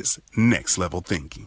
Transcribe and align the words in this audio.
is 0.00 0.18
Next 0.36 0.78
Level 0.78 1.00
Thinking. 1.02 1.46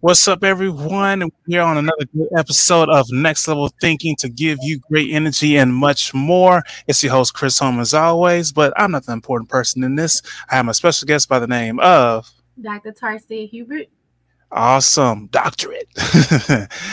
What's 0.00 0.28
up, 0.28 0.44
everyone? 0.44 1.20
We're 1.20 1.30
here 1.46 1.62
on 1.62 1.78
another 1.78 2.04
good 2.14 2.28
episode 2.36 2.90
of 2.90 3.06
Next 3.10 3.48
Level 3.48 3.70
Thinking 3.80 4.16
to 4.16 4.28
give 4.28 4.58
you 4.62 4.80
great 4.90 5.10
energy 5.12 5.56
and 5.56 5.74
much 5.74 6.12
more. 6.12 6.62
It's 6.86 7.02
your 7.02 7.12
host, 7.12 7.32
Chris 7.32 7.58
Home, 7.58 7.80
as 7.80 7.94
always, 7.94 8.52
but 8.52 8.72
I'm 8.76 8.90
not 8.90 9.06
the 9.06 9.12
important 9.12 9.48
person 9.48 9.82
in 9.82 9.94
this. 9.94 10.20
I 10.50 10.56
have 10.56 10.68
a 10.68 10.74
special 10.74 11.06
guest 11.06 11.28
by 11.28 11.38
the 11.38 11.46
name 11.46 11.80
of 11.80 12.30
Dr. 12.60 12.92
Tarcia 12.92 13.48
Hubert. 13.48 13.86
Awesome. 14.54 15.26
Doctorate. 15.32 15.88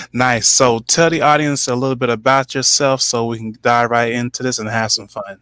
nice. 0.13 0.47
So 0.47 0.79
tell 0.79 1.11
the 1.11 1.21
audience 1.21 1.67
a 1.67 1.75
little 1.75 1.95
bit 1.95 2.09
about 2.09 2.55
yourself 2.55 3.01
so 3.01 3.27
we 3.27 3.37
can 3.37 3.53
dive 3.61 3.91
right 3.91 4.11
into 4.11 4.41
this 4.41 4.57
and 4.57 4.67
have 4.67 4.91
some 4.91 5.07
fun. 5.07 5.37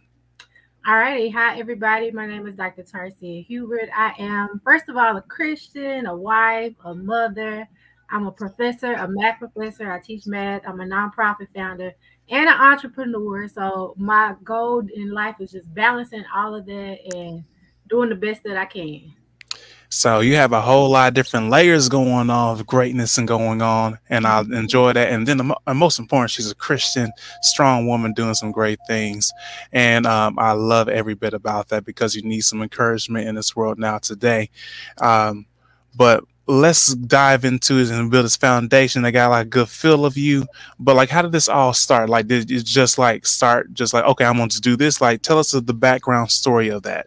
All 0.86 0.96
righty. 0.96 1.30
Hi, 1.30 1.58
everybody. 1.58 2.10
My 2.10 2.26
name 2.26 2.46
is 2.46 2.56
Dr. 2.56 2.82
Tarcia 2.82 3.46
Hubert. 3.46 3.88
I 3.96 4.12
am, 4.18 4.60
first 4.62 4.90
of 4.90 4.98
all, 4.98 5.16
a 5.16 5.22
Christian, 5.22 6.04
a 6.04 6.14
wife, 6.14 6.74
a 6.84 6.94
mother. 6.94 7.66
I'm 8.10 8.26
a 8.26 8.32
professor, 8.32 8.92
a 8.92 9.08
math 9.08 9.38
professor. 9.38 9.90
I 9.90 9.98
teach 9.98 10.26
math. 10.26 10.60
I'm 10.66 10.80
a 10.80 10.84
nonprofit 10.84 11.48
founder 11.54 11.94
and 12.28 12.50
an 12.50 12.60
entrepreneur. 12.60 13.48
So, 13.48 13.94
my 13.96 14.34
goal 14.44 14.86
in 14.94 15.10
life 15.10 15.36
is 15.40 15.52
just 15.52 15.72
balancing 15.72 16.24
all 16.34 16.54
of 16.54 16.66
that 16.66 16.98
and 17.14 17.44
doing 17.88 18.10
the 18.10 18.14
best 18.14 18.42
that 18.44 18.58
I 18.58 18.66
can. 18.66 19.14
So 19.92 20.20
you 20.20 20.36
have 20.36 20.52
a 20.52 20.60
whole 20.60 20.88
lot 20.88 21.08
of 21.08 21.14
different 21.14 21.50
layers 21.50 21.88
going 21.88 22.30
on 22.30 22.30
of 22.30 22.64
greatness 22.64 23.18
and 23.18 23.26
going 23.26 23.60
on, 23.60 23.98
and 24.08 24.24
I 24.24 24.40
enjoy 24.40 24.92
that. 24.92 25.12
And 25.12 25.26
then 25.26 25.38
the 25.38 25.74
most 25.74 25.98
important, 25.98 26.30
she's 26.30 26.48
a 26.48 26.54
Christian, 26.54 27.10
strong 27.42 27.88
woman 27.88 28.12
doing 28.12 28.34
some 28.34 28.52
great 28.52 28.78
things, 28.86 29.32
and 29.72 30.06
um, 30.06 30.38
I 30.38 30.52
love 30.52 30.88
every 30.88 31.14
bit 31.14 31.34
about 31.34 31.68
that 31.68 31.84
because 31.84 32.14
you 32.14 32.22
need 32.22 32.42
some 32.42 32.62
encouragement 32.62 33.26
in 33.26 33.34
this 33.34 33.56
world 33.56 33.80
now 33.80 33.98
today. 33.98 34.50
Um, 34.98 35.46
but 35.96 36.22
let's 36.46 36.94
dive 36.94 37.44
into 37.44 37.78
it 37.78 37.90
and 37.90 38.12
build 38.12 38.26
this 38.26 38.36
foundation. 38.36 39.04
I 39.04 39.10
got 39.10 39.30
like 39.30 39.46
a 39.46 39.48
good 39.50 39.68
feel 39.68 40.06
of 40.06 40.16
you, 40.16 40.46
but 40.78 40.94
like, 40.94 41.10
how 41.10 41.22
did 41.22 41.32
this 41.32 41.48
all 41.48 41.72
start? 41.72 42.08
Like, 42.08 42.28
did 42.28 42.48
it 42.48 42.64
just 42.64 42.96
like 42.96 43.26
start 43.26 43.74
just 43.74 43.92
like, 43.92 44.04
okay, 44.04 44.24
I'm 44.24 44.36
going 44.36 44.50
to 44.50 44.60
do 44.60 44.76
this? 44.76 45.00
Like, 45.00 45.22
tell 45.22 45.38
us 45.40 45.50
the 45.50 45.74
background 45.74 46.30
story 46.30 46.68
of 46.68 46.84
that. 46.84 47.06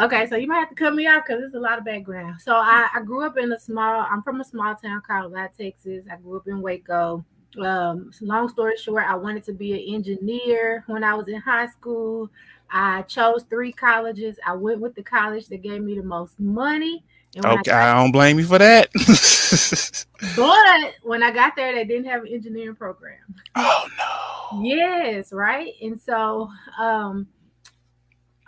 Okay. 0.00 0.26
So 0.26 0.36
you 0.36 0.46
might 0.46 0.60
have 0.60 0.68
to 0.70 0.74
cut 0.74 0.94
me 0.94 1.06
off 1.06 1.24
because 1.26 1.40
there's 1.40 1.54
a 1.54 1.60
lot 1.60 1.78
of 1.78 1.84
background. 1.84 2.40
So 2.40 2.54
I, 2.54 2.88
I 2.94 3.02
grew 3.02 3.24
up 3.24 3.36
in 3.36 3.52
a 3.52 3.58
small. 3.58 4.06
I'm 4.10 4.22
from 4.22 4.40
a 4.40 4.44
small 4.44 4.74
town 4.74 5.02
called 5.06 5.32
Lott 5.32 5.52
Texas. 5.58 6.04
I 6.10 6.16
grew 6.16 6.36
up 6.36 6.46
in 6.46 6.60
Waco. 6.60 7.24
Um, 7.58 8.12
long 8.20 8.48
story 8.48 8.76
short, 8.76 9.04
I 9.08 9.16
wanted 9.16 9.44
to 9.44 9.52
be 9.52 9.72
an 9.72 9.94
engineer 9.94 10.84
when 10.86 11.02
I 11.02 11.14
was 11.14 11.28
in 11.28 11.40
high 11.40 11.66
school. 11.66 12.30
I 12.70 13.02
chose 13.02 13.44
three 13.50 13.72
colleges. 13.72 14.38
I 14.46 14.54
went 14.54 14.80
with 14.80 14.94
the 14.94 15.02
college 15.02 15.48
that 15.48 15.62
gave 15.62 15.82
me 15.82 15.96
the 15.96 16.04
most 16.04 16.38
money. 16.38 17.02
okay, 17.44 17.72
I, 17.72 17.92
I, 17.92 18.00
don't 18.00 18.12
blame 18.12 18.38
you 18.38 18.46
for 18.46 18.58
that. 18.58 18.90
but 20.36 20.94
when 21.02 21.24
I 21.24 21.32
got 21.32 21.56
there, 21.56 21.74
they 21.74 21.84
didn't 21.84 22.06
have 22.06 22.22
an 22.22 22.28
engineering 22.28 22.76
program. 22.76 23.18
Oh 23.56 23.88
no. 23.98 24.62
Yes, 24.62 25.32
right. 25.32 25.74
And 25.82 26.00
so 26.00 26.48
um 26.78 27.26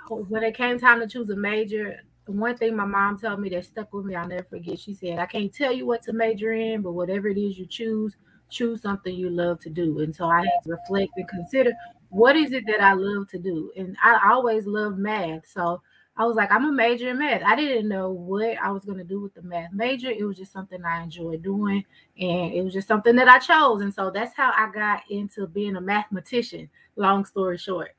when 0.08 0.42
it 0.42 0.56
came 0.56 0.78
time 0.78 1.00
to 1.00 1.06
choose 1.06 1.30
a 1.30 1.36
major, 1.36 2.00
one 2.26 2.56
thing 2.56 2.76
my 2.76 2.84
mom 2.84 3.18
told 3.18 3.40
me 3.40 3.48
that 3.50 3.64
stuck 3.64 3.92
with 3.92 4.04
me, 4.04 4.14
I'll 4.14 4.28
never 4.28 4.44
forget. 4.44 4.78
She 4.78 4.94
said, 4.94 5.18
I 5.18 5.26
can't 5.26 5.52
tell 5.52 5.72
you 5.72 5.86
what 5.86 6.02
to 6.02 6.12
major 6.12 6.52
in, 6.52 6.82
but 6.82 6.92
whatever 6.92 7.28
it 7.28 7.38
is 7.38 7.58
you 7.58 7.66
choose, 7.66 8.16
choose 8.48 8.82
something 8.82 9.14
you 9.14 9.30
love 9.30 9.60
to 9.60 9.70
do. 9.70 10.00
And 10.00 10.14
so 10.14 10.26
I 10.26 10.40
had 10.40 10.62
to 10.64 10.70
reflect 10.70 11.12
and 11.16 11.28
consider 11.28 11.72
what 12.10 12.36
is 12.36 12.52
it 12.52 12.64
that 12.66 12.80
I 12.80 12.92
love 12.92 13.28
to 13.28 13.38
do. 13.38 13.72
And 13.76 13.96
I 14.02 14.30
always 14.30 14.66
loved 14.66 14.98
math. 14.98 15.46
So 15.48 15.82
I 16.16 16.24
was 16.26 16.36
like, 16.36 16.52
I'm 16.52 16.66
a 16.66 16.72
major 16.72 17.08
in 17.08 17.18
math. 17.18 17.42
I 17.42 17.56
didn't 17.56 17.88
know 17.88 18.10
what 18.10 18.58
I 18.62 18.70
was 18.70 18.84
going 18.84 18.98
to 18.98 19.04
do 19.04 19.20
with 19.20 19.34
the 19.34 19.42
math 19.42 19.72
major. 19.72 20.10
It 20.10 20.24
was 20.24 20.36
just 20.36 20.52
something 20.52 20.84
I 20.84 21.02
enjoyed 21.02 21.42
doing. 21.42 21.84
And 22.20 22.52
it 22.52 22.62
was 22.62 22.74
just 22.74 22.86
something 22.86 23.16
that 23.16 23.28
I 23.28 23.38
chose. 23.38 23.80
And 23.80 23.92
so 23.92 24.10
that's 24.10 24.36
how 24.36 24.52
I 24.54 24.70
got 24.72 25.02
into 25.10 25.46
being 25.46 25.76
a 25.76 25.80
mathematician, 25.80 26.68
long 26.96 27.24
story 27.24 27.56
short. 27.56 27.96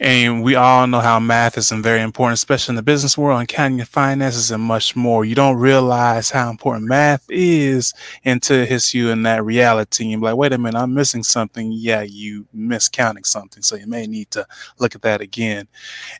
And 0.00 0.42
we 0.44 0.54
all 0.54 0.86
know 0.86 1.00
how 1.00 1.18
math 1.18 1.58
is 1.58 1.70
very 1.70 2.02
important, 2.02 2.34
especially 2.34 2.72
in 2.72 2.76
the 2.76 2.82
business 2.82 3.18
world 3.18 3.40
and 3.40 3.48
counting 3.48 3.78
your 3.78 3.86
finances 3.86 4.50
and 4.50 4.62
much 4.62 4.94
more. 4.94 5.24
You 5.24 5.34
don't 5.34 5.56
realize 5.56 6.30
how 6.30 6.50
important 6.50 6.86
math 6.86 7.24
is 7.28 7.92
until 8.24 8.62
it 8.62 8.68
hits 8.68 8.94
you 8.94 9.10
in 9.10 9.22
that 9.24 9.44
reality. 9.44 10.04
And 10.04 10.12
you're 10.12 10.20
like, 10.20 10.36
wait 10.36 10.52
a 10.52 10.58
minute, 10.58 10.78
I'm 10.78 10.94
missing 10.94 11.22
something. 11.22 11.72
Yeah, 11.72 12.02
you 12.02 12.46
miscounting 12.54 13.26
something. 13.26 13.62
So 13.62 13.76
you 13.76 13.86
may 13.86 14.06
need 14.06 14.30
to 14.32 14.46
look 14.78 14.94
at 14.94 15.02
that 15.02 15.20
again. 15.20 15.66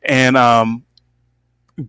And 0.03 0.37
um, 0.37 0.85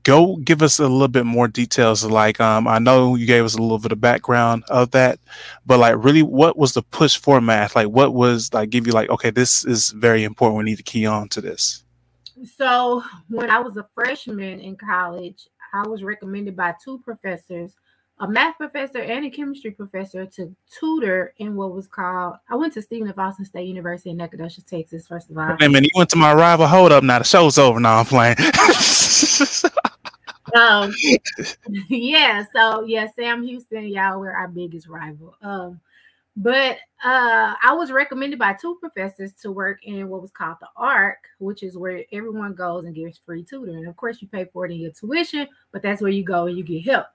go 0.03 0.35
give 0.37 0.61
us 0.61 0.77
a 0.79 0.87
little 0.87 1.07
bit 1.07 1.25
more 1.25 1.47
details 1.47 2.03
like 2.03 2.39
um 2.39 2.67
i 2.67 2.77
know 2.77 3.15
you 3.15 3.25
gave 3.25 3.43
us 3.43 3.55
a 3.55 3.61
little 3.61 3.79
bit 3.79 3.91
of 3.91 3.99
background 3.99 4.63
of 4.69 4.91
that 4.91 5.19
but 5.65 5.79
like 5.79 5.95
really 5.97 6.21
what 6.21 6.57
was 6.57 6.73
the 6.73 6.83
push 6.83 7.17
for 7.17 7.41
math 7.41 7.75
like 7.75 7.87
what 7.87 8.13
was 8.13 8.53
like 8.53 8.69
give 8.69 8.85
you 8.85 8.93
like 8.93 9.09
okay 9.09 9.31
this 9.31 9.65
is 9.65 9.91
very 9.91 10.23
important. 10.23 10.57
We 10.57 10.63
need 10.65 10.77
to 10.77 10.83
key 10.83 11.05
on 11.05 11.29
to 11.29 11.41
this. 11.41 11.83
So 12.57 13.03
when 13.29 13.49
i 13.49 13.59
was 13.59 13.77
a 13.77 13.87
freshman 13.93 14.59
in 14.59 14.75
college 14.77 15.47
i 15.73 15.87
was 15.87 16.03
recommended 16.03 16.55
by 16.55 16.73
two 16.83 16.99
professors 16.99 17.73
a 18.19 18.27
math 18.27 18.57
professor 18.57 18.99
and 18.99 19.25
a 19.25 19.29
chemistry 19.29 19.71
professor 19.71 20.25
to 20.25 20.53
tutor 20.69 21.33
in 21.37 21.55
what 21.55 21.73
was 21.73 21.87
called 21.87 22.35
I 22.49 22.55
went 22.55 22.73
to 22.73 22.81
Stephen 22.81 23.07
F. 23.07 23.17
Austin 23.17 23.45
State 23.45 23.67
University 23.67 24.09
in 24.09 24.17
Nacogdoches, 24.17 24.65
Texas, 24.65 25.07
first 25.07 25.29
of 25.29 25.37
all. 25.37 25.55
Hey 25.59 25.67
man, 25.67 25.83
you 25.83 25.89
went 25.95 26.09
to 26.09 26.17
my 26.17 26.33
rival. 26.33 26.67
Hold 26.67 26.91
up 26.91 27.03
now. 27.03 27.19
The 27.19 27.25
show's 27.25 27.57
over 27.57 27.79
now. 27.79 27.99
I'm 27.99 28.05
playing. 28.05 28.35
um 30.55 30.93
yeah, 31.87 32.43
so 32.53 32.83
yeah, 32.83 33.07
Sam 33.15 33.43
Houston, 33.43 33.87
y'all 33.87 34.19
were 34.19 34.35
our 34.35 34.47
biggest 34.47 34.87
rival. 34.87 35.35
Um 35.41 35.79
but 36.35 36.77
uh, 37.03 37.53
I 37.61 37.73
was 37.73 37.91
recommended 37.91 38.39
by 38.39 38.53
two 38.53 38.77
professors 38.79 39.33
to 39.41 39.51
work 39.51 39.79
in 39.83 40.07
what 40.07 40.21
was 40.21 40.31
called 40.31 40.55
the 40.61 40.69
ARC, 40.77 41.17
which 41.39 41.63
is 41.63 41.77
where 41.77 42.05
everyone 42.13 42.53
goes 42.53 42.85
and 42.85 42.95
gets 42.95 43.17
free 43.17 43.43
tutoring. 43.43 43.85
Of 43.87 43.97
course, 43.97 44.21
you 44.21 44.29
pay 44.29 44.45
for 44.45 44.65
it 44.65 44.71
in 44.71 44.79
your 44.79 44.91
tuition, 44.91 45.49
but 45.73 45.81
that's 45.81 46.01
where 46.01 46.11
you 46.11 46.23
go 46.23 46.45
and 46.45 46.57
you 46.57 46.63
get 46.63 46.85
help 46.85 47.07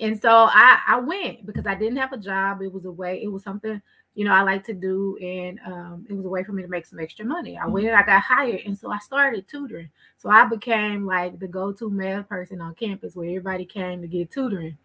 and 0.00 0.20
so 0.20 0.30
I, 0.30 0.78
I 0.86 1.00
went 1.00 1.46
because 1.46 1.66
I 1.66 1.74
didn't 1.74 1.98
have 1.98 2.12
a 2.12 2.18
job. 2.18 2.62
It 2.62 2.72
was 2.72 2.84
a 2.84 2.90
way, 2.90 3.22
it 3.22 3.28
was 3.28 3.42
something, 3.42 3.80
you 4.14 4.24
know, 4.24 4.32
I 4.32 4.42
like 4.42 4.64
to 4.66 4.74
do. 4.74 5.16
And 5.20 5.58
um, 5.66 6.06
it 6.08 6.14
was 6.14 6.24
a 6.24 6.28
way 6.28 6.44
for 6.44 6.52
me 6.52 6.62
to 6.62 6.68
make 6.68 6.86
some 6.86 7.00
extra 7.00 7.24
money. 7.24 7.58
I 7.58 7.66
went 7.66 7.86
and 7.86 7.96
I 7.96 8.02
got 8.02 8.22
hired. 8.22 8.62
And 8.66 8.76
so 8.76 8.90
I 8.90 8.98
started 8.98 9.46
tutoring. 9.48 9.90
So 10.18 10.30
I 10.30 10.44
became 10.46 11.06
like 11.06 11.38
the 11.38 11.48
go-to 11.48 11.90
math 11.90 12.28
person 12.28 12.60
on 12.60 12.74
campus 12.74 13.14
where 13.14 13.28
everybody 13.28 13.64
came 13.64 14.00
to 14.02 14.08
get 14.08 14.30
tutoring. 14.30 14.76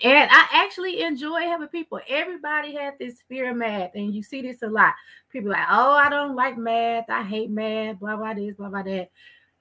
And 0.00 0.30
I 0.30 0.46
actually 0.52 1.00
enjoy 1.02 1.40
having 1.40 1.66
people. 1.68 1.98
Everybody 2.08 2.72
had 2.72 2.94
this 3.00 3.16
fear 3.28 3.50
of 3.50 3.56
math, 3.56 3.96
and 3.96 4.14
you 4.14 4.22
see 4.22 4.42
this 4.42 4.62
a 4.62 4.68
lot. 4.68 4.94
People 5.28 5.50
like, 5.50 5.66
oh, 5.68 5.90
I 5.90 6.08
don't 6.08 6.36
like 6.36 6.56
math. 6.56 7.06
I 7.08 7.24
hate 7.24 7.50
math. 7.50 7.98
Blah 7.98 8.16
blah 8.16 8.34
this, 8.34 8.54
blah 8.54 8.68
blah 8.68 8.84
that. 8.84 9.10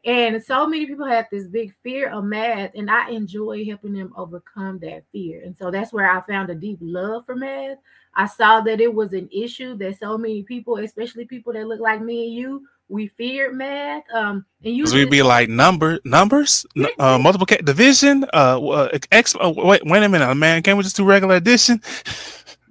And 0.08 0.42
so 0.42 0.66
many 0.66 0.86
people 0.86 1.06
have 1.06 1.28
this 1.30 1.48
big 1.48 1.74
fear 1.84 2.10
of 2.10 2.24
math, 2.24 2.72
and 2.76 2.90
I 2.90 3.10
enjoy 3.10 3.66
helping 3.66 3.92
them 3.92 4.14
overcome 4.16 4.80
that 4.80 5.04
fear. 5.12 5.42
And 5.44 5.56
so 5.58 5.70
that's 5.70 5.92
where 5.92 6.10
I 6.10 6.22
found 6.22 6.50
a 6.50 6.56
deep 6.56 6.78
love 6.80 7.26
for 7.26 7.36
math. 7.36 7.78
I 8.16 8.26
saw 8.26 8.62
that 8.62 8.80
it 8.80 8.94
was 8.94 9.12
an 9.12 9.28
issue 9.34 9.76
that 9.80 10.00
so 10.00 10.18
many 10.18 10.44
people, 10.44 10.78
especially 10.78 11.26
people 11.26 11.52
that 11.54 11.68
look 11.68 11.82
like 11.82 12.02
me 12.02 12.28
and 12.28 12.34
you, 12.34 12.66
we 12.88 13.10
feared 13.18 13.54
math. 13.54 14.04
Um, 14.14 14.46
and 14.64 14.78
you 14.78 14.86
we'd 14.86 15.12
be 15.12 15.24
like 15.24 15.50
number 15.50 16.00
numbers, 16.06 16.66
uh, 17.00 17.18
multiplication, 17.18 17.66
division, 17.66 18.24
uh, 18.34 18.66
uh, 18.66 18.98
X. 19.12 19.36
Uh, 19.36 19.52
wait, 19.54 19.82
wait 19.86 20.04
a 20.04 20.08
minute, 20.08 20.34
man, 20.36 20.64
can't 20.64 20.78
we 20.78 20.84
just 20.86 20.96
do 20.96 21.04
regular 21.04 21.36
addition? 21.36 21.82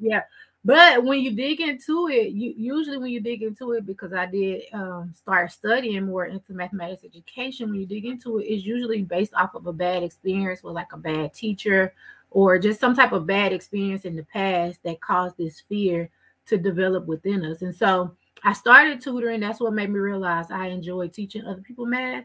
Yeah, 0.00 0.22
but 0.66 1.04
when 1.04 1.20
you 1.20 1.30
dig 1.30 1.60
into 1.60 2.08
it, 2.08 2.32
you 2.32 2.52
usually 2.56 2.98
when 2.98 3.10
you 3.10 3.20
dig 3.20 3.44
into 3.44 3.70
it, 3.70 3.86
because 3.86 4.12
I 4.12 4.26
did 4.26 4.64
um, 4.72 5.12
start 5.16 5.52
studying 5.52 6.06
more 6.06 6.26
into 6.26 6.52
mathematics 6.52 7.04
education, 7.04 7.70
when 7.70 7.78
you 7.78 7.86
dig 7.86 8.04
into 8.04 8.40
it, 8.40 8.46
it's 8.46 8.64
usually 8.64 9.02
based 9.02 9.32
off 9.34 9.54
of 9.54 9.68
a 9.68 9.72
bad 9.72 10.02
experience 10.02 10.64
with 10.64 10.74
like 10.74 10.92
a 10.92 10.96
bad 10.96 11.32
teacher 11.32 11.94
or 12.32 12.58
just 12.58 12.80
some 12.80 12.96
type 12.96 13.12
of 13.12 13.28
bad 13.28 13.52
experience 13.52 14.04
in 14.04 14.16
the 14.16 14.24
past 14.24 14.82
that 14.82 15.00
caused 15.00 15.36
this 15.36 15.62
fear 15.68 16.10
to 16.46 16.58
develop 16.58 17.06
within 17.06 17.44
us. 17.44 17.62
And 17.62 17.74
so 17.74 18.16
I 18.42 18.52
started 18.52 19.00
tutoring. 19.00 19.38
That's 19.38 19.60
what 19.60 19.72
made 19.72 19.90
me 19.90 20.00
realize 20.00 20.50
I 20.50 20.66
enjoy 20.66 21.06
teaching 21.06 21.44
other 21.44 21.62
people 21.62 21.86
math. 21.86 22.24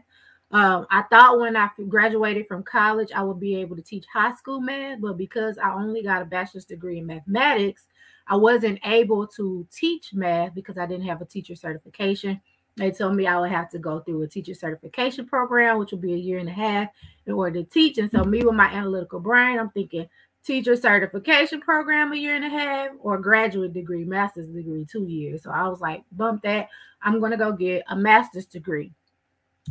Um, 0.50 0.88
I 0.90 1.02
thought 1.02 1.38
when 1.38 1.56
I 1.56 1.70
graduated 1.88 2.48
from 2.48 2.64
college, 2.64 3.12
I 3.14 3.22
would 3.22 3.38
be 3.38 3.54
able 3.54 3.76
to 3.76 3.82
teach 3.82 4.04
high 4.12 4.34
school 4.34 4.60
math, 4.60 5.00
but 5.00 5.16
because 5.16 5.58
I 5.58 5.72
only 5.72 6.02
got 6.02 6.22
a 6.22 6.24
bachelor's 6.24 6.64
degree 6.64 6.98
in 6.98 7.06
mathematics, 7.06 7.86
I 8.26 8.36
wasn't 8.36 8.78
able 8.84 9.26
to 9.28 9.66
teach 9.72 10.14
math 10.14 10.54
because 10.54 10.78
I 10.78 10.86
didn't 10.86 11.06
have 11.06 11.20
a 11.20 11.26
teacher 11.26 11.54
certification. 11.54 12.40
They 12.76 12.90
told 12.90 13.16
me 13.16 13.26
I 13.26 13.38
would 13.38 13.50
have 13.50 13.70
to 13.70 13.78
go 13.78 14.00
through 14.00 14.22
a 14.22 14.28
teacher 14.28 14.54
certification 14.54 15.26
program, 15.26 15.78
which 15.78 15.92
would 15.92 16.00
be 16.00 16.14
a 16.14 16.18
year 16.18 16.38
and 16.38 16.48
a 16.48 16.52
half 16.52 16.88
in 17.26 17.34
order 17.34 17.62
to 17.62 17.68
teach. 17.68 17.98
And 17.98 18.10
so, 18.10 18.24
me 18.24 18.42
with 18.42 18.54
my 18.54 18.66
analytical 18.66 19.20
brain, 19.20 19.58
I'm 19.58 19.70
thinking 19.70 20.08
teacher 20.44 20.76
certification 20.76 21.60
program 21.60 22.12
a 22.12 22.16
year 22.16 22.34
and 22.34 22.44
a 22.44 22.48
half 22.48 22.90
or 23.00 23.18
graduate 23.18 23.72
degree, 23.72 24.04
master's 24.04 24.48
degree, 24.48 24.84
two 24.84 25.06
years. 25.06 25.42
So 25.42 25.50
I 25.50 25.68
was 25.68 25.80
like, 25.80 26.02
bump 26.12 26.42
that. 26.42 26.68
I'm 27.02 27.20
going 27.20 27.30
to 27.32 27.36
go 27.36 27.52
get 27.52 27.84
a 27.88 27.96
master's 27.96 28.46
degree. 28.46 28.92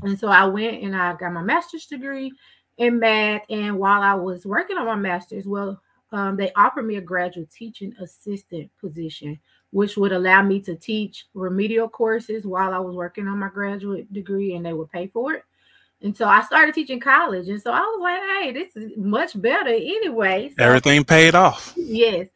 And 0.03 0.17
so 0.17 0.27
I 0.27 0.45
went 0.45 0.81
and 0.83 0.95
I 0.95 1.13
got 1.15 1.33
my 1.33 1.43
master's 1.43 1.85
degree 1.85 2.31
in 2.77 2.99
math. 2.99 3.43
And 3.49 3.77
while 3.77 4.01
I 4.01 4.13
was 4.13 4.45
working 4.45 4.77
on 4.77 4.85
my 4.85 4.95
master's, 4.95 5.45
well, 5.45 5.81
um, 6.11 6.35
they 6.35 6.51
offered 6.53 6.83
me 6.85 6.97
a 6.97 7.01
graduate 7.01 7.51
teaching 7.51 7.93
assistant 7.99 8.69
position, 8.79 9.39
which 9.71 9.97
would 9.97 10.11
allow 10.11 10.41
me 10.41 10.59
to 10.61 10.75
teach 10.75 11.25
remedial 11.33 11.87
courses 11.87 12.45
while 12.45 12.73
I 12.73 12.79
was 12.79 12.95
working 12.95 13.27
on 13.27 13.39
my 13.39 13.49
graduate 13.49 14.11
degree 14.11 14.55
and 14.55 14.65
they 14.65 14.73
would 14.73 14.91
pay 14.91 15.07
for 15.07 15.33
it. 15.33 15.43
And 16.01 16.15
so 16.17 16.25
I 16.25 16.41
started 16.41 16.73
teaching 16.73 16.99
college. 16.99 17.47
And 17.47 17.61
so 17.61 17.71
I 17.71 17.79
was 17.79 17.99
like, 18.01 18.21
hey, 18.21 18.51
this 18.51 18.75
is 18.75 18.97
much 18.97 19.39
better 19.39 19.69
anyway. 19.69 20.49
So, 20.49 20.63
Everything 20.63 21.03
paid 21.03 21.35
off. 21.35 21.73
Yes. 21.77 22.27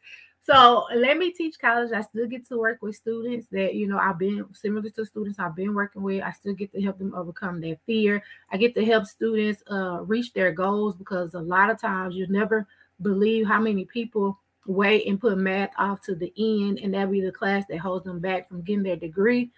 So 0.46 0.86
let 0.94 1.18
me 1.18 1.32
teach 1.32 1.58
college. 1.58 1.90
I 1.92 2.02
still 2.02 2.28
get 2.28 2.46
to 2.48 2.56
work 2.56 2.80
with 2.80 2.94
students 2.94 3.48
that, 3.50 3.74
you 3.74 3.88
know, 3.88 3.98
I've 3.98 4.18
been 4.18 4.46
similar 4.52 4.88
to 4.88 5.04
students 5.04 5.40
I've 5.40 5.56
been 5.56 5.74
working 5.74 6.02
with. 6.02 6.22
I 6.22 6.30
still 6.30 6.54
get 6.54 6.72
to 6.72 6.80
help 6.80 6.98
them 6.98 7.12
overcome 7.16 7.60
their 7.60 7.76
fear. 7.84 8.22
I 8.52 8.56
get 8.56 8.76
to 8.76 8.84
help 8.84 9.06
students 9.06 9.64
uh, 9.68 10.02
reach 10.02 10.32
their 10.32 10.52
goals 10.52 10.94
because 10.94 11.34
a 11.34 11.40
lot 11.40 11.70
of 11.70 11.80
times 11.80 12.14
you 12.14 12.28
never 12.28 12.64
believe 13.02 13.46
how 13.46 13.60
many 13.60 13.84
people 13.84 14.38
wait 14.66 15.06
and 15.06 15.20
put 15.20 15.38
math 15.38 15.70
off 15.78 16.00
to 16.02 16.14
the 16.14 16.32
end, 16.36 16.78
and 16.80 16.92
that 16.94 17.10
be 17.10 17.20
the 17.20 17.32
class 17.32 17.64
that 17.68 17.78
holds 17.78 18.04
them 18.04 18.20
back 18.20 18.48
from 18.48 18.62
getting 18.62 18.82
their 18.82 18.96
degree. 18.96 19.50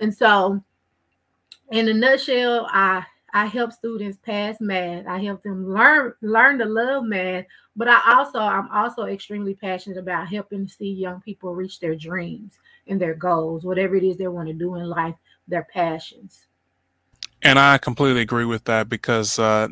And 0.00 0.14
so, 0.14 0.62
in 1.70 1.88
a 1.88 1.94
nutshell, 1.94 2.66
I 2.70 3.04
I 3.32 3.46
help 3.46 3.72
students 3.72 4.18
pass 4.22 4.60
math. 4.60 5.06
I 5.06 5.22
help 5.22 5.42
them 5.42 5.72
learn 5.72 6.14
learn 6.22 6.58
to 6.58 6.64
love 6.64 7.04
math, 7.04 7.44
but 7.76 7.88
I 7.88 8.00
also 8.14 8.38
I'm 8.38 8.70
also 8.70 9.04
extremely 9.04 9.54
passionate 9.54 9.98
about 9.98 10.28
helping 10.28 10.66
to 10.66 10.72
see 10.72 10.90
young 10.90 11.20
people 11.20 11.54
reach 11.54 11.78
their 11.80 11.94
dreams 11.94 12.58
and 12.86 13.00
their 13.00 13.14
goals, 13.14 13.64
whatever 13.64 13.96
it 13.96 14.04
is 14.04 14.16
they 14.16 14.28
want 14.28 14.48
to 14.48 14.54
do 14.54 14.76
in 14.76 14.88
life, 14.88 15.14
their 15.46 15.66
passions. 15.72 16.46
And 17.42 17.58
I 17.58 17.78
completely 17.78 18.22
agree 18.22 18.46
with 18.46 18.64
that 18.64 18.88
because 18.88 19.38
uh, 19.38 19.68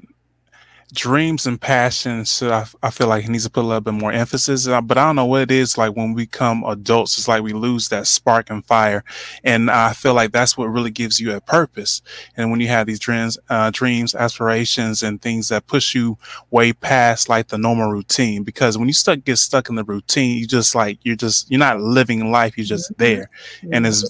dreams 0.92 1.46
and 1.46 1.60
passions 1.60 2.40
I, 2.42 2.64
I 2.82 2.90
feel 2.90 3.08
like 3.08 3.24
he 3.24 3.28
needs 3.28 3.44
to 3.44 3.50
put 3.50 3.64
a 3.64 3.66
little 3.66 3.80
bit 3.80 3.94
more 3.94 4.12
emphasis. 4.12 4.68
Uh, 4.68 4.80
but 4.80 4.96
i 4.96 5.04
don't 5.04 5.16
know 5.16 5.26
what 5.26 5.42
it 5.42 5.50
is 5.50 5.76
like 5.76 5.96
when 5.96 6.12
we 6.12 6.24
become 6.24 6.62
adults 6.64 7.18
it's 7.18 7.26
like 7.28 7.42
we 7.42 7.52
lose 7.52 7.88
that 7.88 8.06
spark 8.06 8.50
and 8.50 8.64
fire. 8.64 9.04
And 9.42 9.70
i 9.70 9.92
feel 9.92 10.14
like 10.14 10.32
that's 10.32 10.56
what 10.56 10.66
really 10.66 10.90
gives 10.90 11.18
you 11.20 11.34
a 11.34 11.40
purpose. 11.40 12.02
And 12.36 12.50
when 12.50 12.60
you 12.60 12.68
have 12.68 12.86
these 12.86 13.00
dreams 13.00 13.36
uh, 13.48 13.70
dreams 13.72 14.14
aspirations 14.14 15.02
and 15.02 15.20
things 15.20 15.48
that 15.48 15.66
push 15.66 15.94
you 15.94 16.18
way 16.50 16.72
past 16.72 17.28
like 17.28 17.48
the 17.48 17.58
normal 17.58 17.90
routine 17.90 18.44
because 18.44 18.78
when 18.78 18.88
you 18.88 18.94
stuck 18.94 19.24
get 19.24 19.36
stuck 19.36 19.68
in 19.68 19.74
the 19.74 19.84
routine 19.84 20.38
you 20.38 20.46
just 20.46 20.74
like 20.74 20.98
you're 21.02 21.16
just 21.16 21.50
you're 21.50 21.58
not 21.58 21.80
living 21.80 22.30
life 22.30 22.56
you're 22.56 22.64
just 22.64 22.92
mm-hmm. 22.92 23.02
there. 23.02 23.30
And 23.72 23.86
it's 23.86 24.08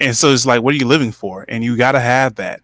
and 0.00 0.14
so 0.14 0.32
it's 0.32 0.44
like 0.44 0.62
what 0.62 0.74
are 0.74 0.78
you 0.78 0.86
living 0.86 1.12
for? 1.12 1.46
And 1.48 1.64
you 1.64 1.76
got 1.76 1.92
to 1.92 2.00
have 2.00 2.34
that 2.36 2.60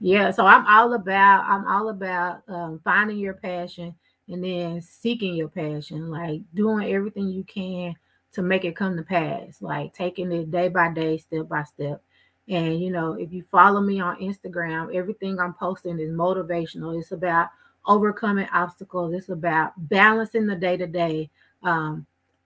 yeah, 0.00 0.30
so 0.30 0.46
I'm 0.46 0.66
all 0.66 0.94
about 0.94 1.44
I'm 1.44 1.66
all 1.66 1.88
about 1.88 2.42
um, 2.48 2.80
finding 2.84 3.18
your 3.18 3.34
passion 3.34 3.94
and 4.28 4.44
then 4.44 4.80
seeking 4.80 5.34
your 5.34 5.48
passion, 5.48 6.10
like 6.10 6.42
doing 6.54 6.92
everything 6.92 7.28
you 7.28 7.44
can 7.44 7.94
to 8.32 8.42
make 8.42 8.64
it 8.64 8.76
come 8.76 8.96
to 8.96 9.02
pass, 9.02 9.62
like 9.62 9.94
taking 9.94 10.32
it 10.32 10.50
day 10.50 10.68
by 10.68 10.92
day, 10.92 11.16
step 11.18 11.48
by 11.48 11.62
step. 11.64 12.02
And 12.48 12.80
you 12.80 12.90
know, 12.90 13.14
if 13.14 13.32
you 13.32 13.44
follow 13.50 13.80
me 13.80 14.00
on 14.00 14.20
Instagram, 14.20 14.94
everything 14.94 15.38
I'm 15.38 15.54
posting 15.54 15.98
is 15.98 16.10
motivational. 16.10 16.98
It's 16.98 17.12
about 17.12 17.48
overcoming 17.86 18.48
obstacles. 18.52 19.14
It's 19.14 19.28
about 19.30 19.72
balancing 19.76 20.46
the 20.46 20.56
day 20.56 20.76
to 20.76 20.86
day. 20.86 21.30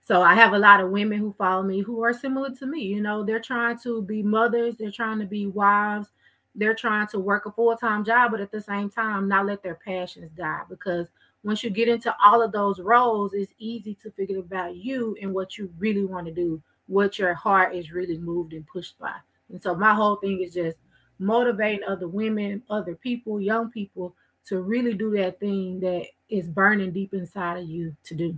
So 0.02 0.22
I 0.22 0.34
have 0.34 0.54
a 0.54 0.58
lot 0.58 0.80
of 0.80 0.90
women 0.90 1.18
who 1.18 1.32
follow 1.38 1.62
me 1.62 1.80
who 1.82 2.02
are 2.02 2.12
similar 2.12 2.50
to 2.50 2.66
me. 2.66 2.80
You 2.80 3.00
know, 3.00 3.22
they're 3.24 3.40
trying 3.40 3.78
to 3.80 4.02
be 4.02 4.22
mothers, 4.22 4.76
they're 4.76 4.90
trying 4.90 5.18
to 5.20 5.26
be 5.26 5.46
wives, 5.46 6.08
they're 6.54 6.74
trying 6.74 7.06
to 7.06 7.18
work 7.18 7.46
a 7.46 7.52
full-time 7.52 8.04
job 8.04 8.30
but 8.30 8.40
at 8.40 8.50
the 8.50 8.60
same 8.60 8.90
time 8.90 9.28
not 9.28 9.46
let 9.46 9.62
their 9.62 9.78
passions 9.84 10.30
die 10.36 10.62
because 10.68 11.06
once 11.42 11.62
you 11.62 11.70
get 11.70 11.88
into 11.88 12.14
all 12.24 12.42
of 12.42 12.52
those 12.52 12.80
roles 12.80 13.32
it's 13.32 13.52
easy 13.58 13.94
to 13.94 14.10
figure 14.12 14.40
about 14.40 14.76
you 14.76 15.16
and 15.22 15.32
what 15.32 15.56
you 15.56 15.72
really 15.78 16.04
want 16.04 16.26
to 16.26 16.32
do 16.32 16.60
what 16.90 17.20
your 17.20 17.34
heart 17.34 17.74
is 17.74 17.92
really 17.92 18.18
moved 18.18 18.52
and 18.52 18.66
pushed 18.66 18.98
by. 18.98 19.14
And 19.48 19.62
so 19.62 19.74
my 19.76 19.94
whole 19.94 20.16
thing 20.16 20.42
is 20.42 20.52
just 20.52 20.76
motivating 21.20 21.84
other 21.86 22.08
women 22.08 22.62
other 22.70 22.94
people 22.94 23.40
young 23.40 23.70
people 23.70 24.14
to 24.46 24.62
really 24.62 24.94
do 24.94 25.10
that 25.10 25.38
thing 25.38 25.78
that 25.78 26.06
is 26.30 26.48
burning 26.48 26.90
deep 26.90 27.12
inside 27.12 27.58
of 27.58 27.68
you 27.68 27.94
to 28.02 28.14
do 28.14 28.36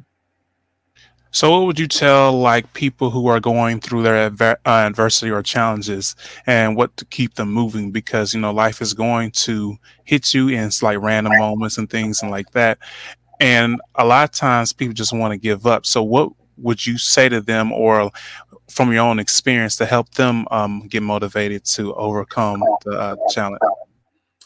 so, 1.32 1.50
what 1.50 1.66
would 1.66 1.78
you 1.78 1.88
tell 1.88 2.38
like 2.38 2.70
people 2.74 3.10
who 3.10 3.26
are 3.26 3.40
going 3.40 3.80
through 3.80 4.02
their 4.02 4.26
adver- 4.26 4.58
uh, 4.66 4.84
adversity 4.86 5.30
or 5.30 5.42
challenges, 5.42 6.14
and 6.46 6.76
what 6.76 6.94
to 6.98 7.06
keep 7.06 7.34
them 7.34 7.50
moving? 7.50 7.90
Because 7.90 8.34
you 8.34 8.40
know, 8.40 8.52
life 8.52 8.82
is 8.82 8.92
going 8.92 9.30
to 9.32 9.78
hit 10.04 10.34
you 10.34 10.48
in 10.48 10.70
like 10.82 10.98
random 11.00 11.32
moments 11.38 11.78
and 11.78 11.88
things 11.88 12.20
and 12.20 12.30
like 12.30 12.50
that. 12.52 12.78
And 13.40 13.80
a 13.94 14.04
lot 14.04 14.24
of 14.24 14.32
times, 14.32 14.74
people 14.74 14.92
just 14.92 15.14
want 15.14 15.32
to 15.32 15.38
give 15.38 15.66
up. 15.66 15.86
So, 15.86 16.02
what 16.02 16.32
would 16.58 16.86
you 16.86 16.98
say 16.98 17.30
to 17.30 17.40
them, 17.40 17.72
or 17.72 18.10
from 18.70 18.92
your 18.92 19.02
own 19.02 19.18
experience, 19.18 19.76
to 19.76 19.86
help 19.86 20.10
them 20.10 20.46
um, 20.50 20.86
get 20.86 21.02
motivated 21.02 21.64
to 21.64 21.94
overcome 21.94 22.62
the 22.84 22.92
uh, 22.92 23.16
challenge? 23.30 23.60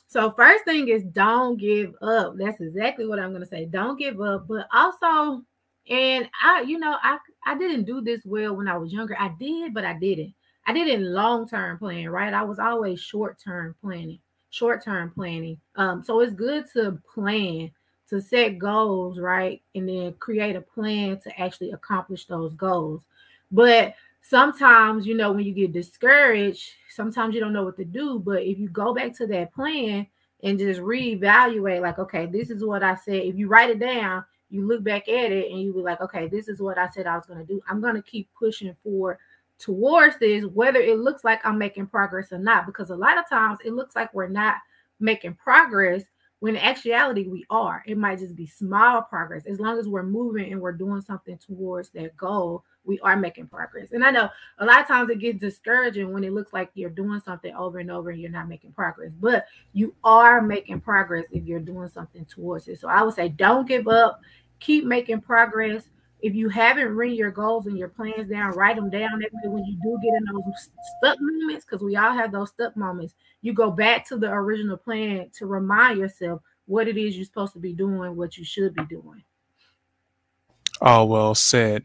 So 0.09 0.31
first 0.31 0.65
thing 0.65 0.89
is 0.89 1.03
don't 1.03 1.59
give 1.59 1.95
up. 2.01 2.37
That's 2.39 2.61
exactly 2.61 3.07
what 3.07 3.19
I'm 3.19 3.31
going 3.31 3.43
to 3.43 3.49
say. 3.49 3.67
Don't 3.67 3.99
give 3.99 4.19
up, 4.21 4.47
but 4.49 4.67
also 4.73 5.43
and 5.89 6.29
I, 6.43 6.63
you 6.63 6.79
know, 6.79 6.97
I 7.03 7.19
I 7.47 7.57
didn't 7.57 7.85
do 7.85 8.01
this 8.01 8.23
well 8.25 8.57
when 8.57 8.69
I 8.69 8.77
was 8.77 8.93
younger. 8.93 9.17
I 9.19 9.35
did, 9.39 9.73
but 9.73 9.85
I 9.85 9.95
didn't. 9.95 10.35
I 10.67 10.73
didn't 10.73 11.13
long 11.13 11.49
term 11.49 11.79
plan, 11.79 12.09
right? 12.09 12.35
I 12.35 12.43
was 12.43 12.59
always 12.59 13.01
short 13.01 13.39
term 13.43 13.75
planning, 13.81 14.19
short 14.51 14.85
term 14.85 15.11
planning. 15.11 15.59
Um, 15.77 16.03
so 16.03 16.21
it's 16.21 16.33
good 16.33 16.65
to 16.73 16.99
plan, 17.15 17.71
to 18.11 18.21
set 18.21 18.59
goals, 18.59 19.21
right? 19.21 19.63
And 19.75 19.89
then 19.89 20.15
create 20.15 20.57
a 20.57 20.61
plan 20.61 21.21
to 21.21 21.41
actually 21.41 21.71
accomplish 21.71 22.27
those 22.27 22.55
goals. 22.55 23.05
But 23.53 23.95
sometimes, 24.23 25.07
you 25.07 25.15
know, 25.15 25.31
when 25.31 25.45
you 25.45 25.53
get 25.53 25.73
discouraged, 25.73 26.69
sometimes 26.91 27.35
you 27.35 27.41
don't 27.41 27.53
know 27.53 27.65
what 27.65 27.77
to 27.77 27.85
do. 27.85 28.19
But 28.19 28.43
if 28.43 28.59
you 28.59 28.69
go 28.69 28.93
back 28.93 29.15
to 29.19 29.27
that 29.29 29.55
plan 29.55 30.09
and 30.43 30.59
just 30.59 30.81
reevaluate, 30.81 31.81
like, 31.81 32.01
okay, 32.01 32.27
this 32.27 32.51
is 32.51 32.65
what 32.65 32.83
I 32.83 32.97
said. 32.97 33.23
If 33.23 33.37
you 33.37 33.47
write 33.47 33.71
it 33.71 33.79
down, 33.79 34.25
you 34.51 34.67
look 34.67 34.83
back 34.85 35.09
at 35.09 35.33
it 35.33 35.51
and 35.51 35.61
you 35.61 35.73
be 35.73 35.81
like, 35.81 36.01
okay, 36.01 36.29
this 36.29 36.49
is 36.49 36.61
what 36.61 36.79
I 36.79 36.89
said 36.89 37.07
I 37.07 37.17
was 37.17 37.27
going 37.27 37.41
to 37.41 37.45
do. 37.45 37.61
I'm 37.69 37.81
going 37.81 37.95
to 37.95 38.03
keep 38.03 38.29
pushing 38.39 38.75
forward 38.83 39.19
towards 39.59 40.19
this, 40.19 40.45
whether 40.45 40.81
it 40.81 40.99
looks 40.99 41.25
like 41.25 41.45
I'm 41.45 41.59
making 41.59 41.87
progress 41.87 42.33
or 42.33 42.39
not. 42.39 42.67
Because 42.67 42.91
a 42.91 42.97
lot 42.97 43.19
of 43.19 43.29
times 43.29 43.59
it 43.65 43.73
looks 43.73 43.97
like 43.97 44.13
we're 44.15 44.29
not 44.29 44.57
making 45.01 45.35
progress 45.35 46.05
when 46.41 46.57
in 46.57 46.63
actuality 46.63 47.27
we 47.27 47.45
are. 47.51 47.83
It 47.87 47.99
might 47.99 48.19
just 48.19 48.37
be 48.37 48.47
small 48.47 49.03
progress. 49.03 49.47
As 49.47 49.59
long 49.59 49.79
as 49.79 49.89
we're 49.89 50.03
moving 50.03 50.53
and 50.53 50.61
we're 50.61 50.73
doing 50.73 51.01
something 51.01 51.39
towards 51.39 51.89
that 51.91 52.17
goal, 52.17 52.65
we 52.87 53.01
are 53.01 53.17
making 53.17 53.49
progress. 53.49 53.93
And 53.93 54.05
I 54.05 54.11
know 54.11 54.29
a 54.59 54.65
lot 54.65 54.81
of 54.81 54.87
times 54.87 55.11
it 55.11 55.19
gets 55.19 55.41
discouraging 55.41 56.13
when 56.13 56.25
it 56.25 56.33
looks 56.33 56.53
like 56.53 56.71
you're 56.75 56.91
doing 56.91 57.21
something 57.21 57.55
over 57.55 57.79
and 57.79 57.91
over 57.91 58.11
and 58.11 58.21
you're 58.21 58.31
not 58.31 58.49
making 58.49 58.73
progress, 58.73 59.13
but 59.21 59.47
you 59.73 59.95
are 60.05 60.41
making 60.41 60.81
progress 60.81 61.27
if 61.31 61.45
you're 61.45 61.61
doing 61.61 61.89
something 61.89 62.25
towards 62.27 62.69
it. 62.69 62.81
So 62.81 62.89
I 62.89 63.03
would 63.03 63.15
say 63.15 63.29
don't 63.29 63.69
give 63.69 63.89
up, 63.89 64.21
keep 64.61 64.85
making 64.85 65.21
progress. 65.21 65.85
If 66.23 66.35
you 66.35 66.49
haven't 66.49 66.97
written 66.97 67.17
your 67.17 67.31
goals 67.31 67.67
and 67.67 67.77
your 67.77 67.89
plans 67.89 68.31
down, 68.31 68.53
write 68.53 68.77
them 68.77 68.89
down. 68.89 69.19
That 69.21 69.31
way, 69.35 69.51
when 69.51 69.65
you 69.65 69.77
do 69.83 69.99
get 70.03 70.15
in 70.15 70.25
those 70.25 70.71
stuck 70.99 71.19
moments, 71.21 71.65
because 71.65 71.83
we 71.83 71.97
all 71.97 72.13
have 72.13 72.33
those 72.33 72.51
stuck 72.51 72.77
moments, 72.77 73.15
you 73.43 73.53
go 73.53 73.71
back 73.71 74.07
to 74.09 74.17
the 74.17 74.31
original 74.31 74.79
plan 74.79 75.31
to 75.35 75.47
remind 75.47 75.99
yourself 75.99 76.41
what 76.65 76.89
it 76.89 76.97
is 76.97 77.17
you're 77.17 77.25
supposed 77.25 77.53
to 77.53 77.59
be 77.59 77.75
doing, 77.75 78.17
what 78.17 78.39
you 78.39 78.45
should 78.45 78.75
be 78.75 78.85
doing. 78.87 79.23
Oh, 80.81 81.05
well 81.05 81.35
said. 81.35 81.85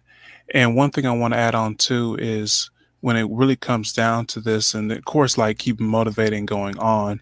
And 0.52 0.76
one 0.76 0.92
thing 0.92 1.06
I 1.06 1.12
want 1.12 1.34
to 1.34 1.40
add 1.40 1.56
on 1.56 1.76
too 1.76 2.18
is 2.20 2.70
when 3.00 3.16
it 3.16 3.28
really 3.30 3.56
comes 3.56 3.94
down 3.94 4.26
to 4.28 4.40
this, 4.40 4.74
and 4.74 4.92
of 4.92 5.06
course, 5.06 5.38
like 5.38 5.58
keeping 5.58 5.88
motivating 5.88 6.46
going 6.46 6.78
on, 6.78 7.22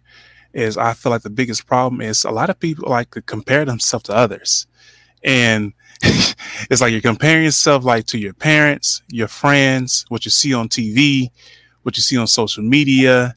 is 0.53 0.77
I 0.77 0.93
feel 0.93 1.11
like 1.11 1.21
the 1.21 1.29
biggest 1.29 1.67
problem 1.67 2.01
is 2.01 2.23
a 2.23 2.31
lot 2.31 2.49
of 2.49 2.59
people 2.59 2.89
like 2.89 3.11
to 3.11 3.21
compare 3.21 3.65
themselves 3.65 4.05
to 4.05 4.15
others. 4.15 4.67
And 5.23 5.73
it's 6.01 6.81
like 6.81 6.91
you're 6.91 7.01
comparing 7.01 7.43
yourself 7.43 7.83
like 7.83 8.05
to 8.07 8.17
your 8.17 8.33
parents, 8.33 9.03
your 9.09 9.27
friends, 9.27 10.05
what 10.09 10.25
you 10.25 10.31
see 10.31 10.53
on 10.53 10.69
TV, 10.69 11.29
what 11.83 11.97
you 11.97 12.03
see 12.03 12.17
on 12.17 12.27
social 12.27 12.63
media. 12.63 13.35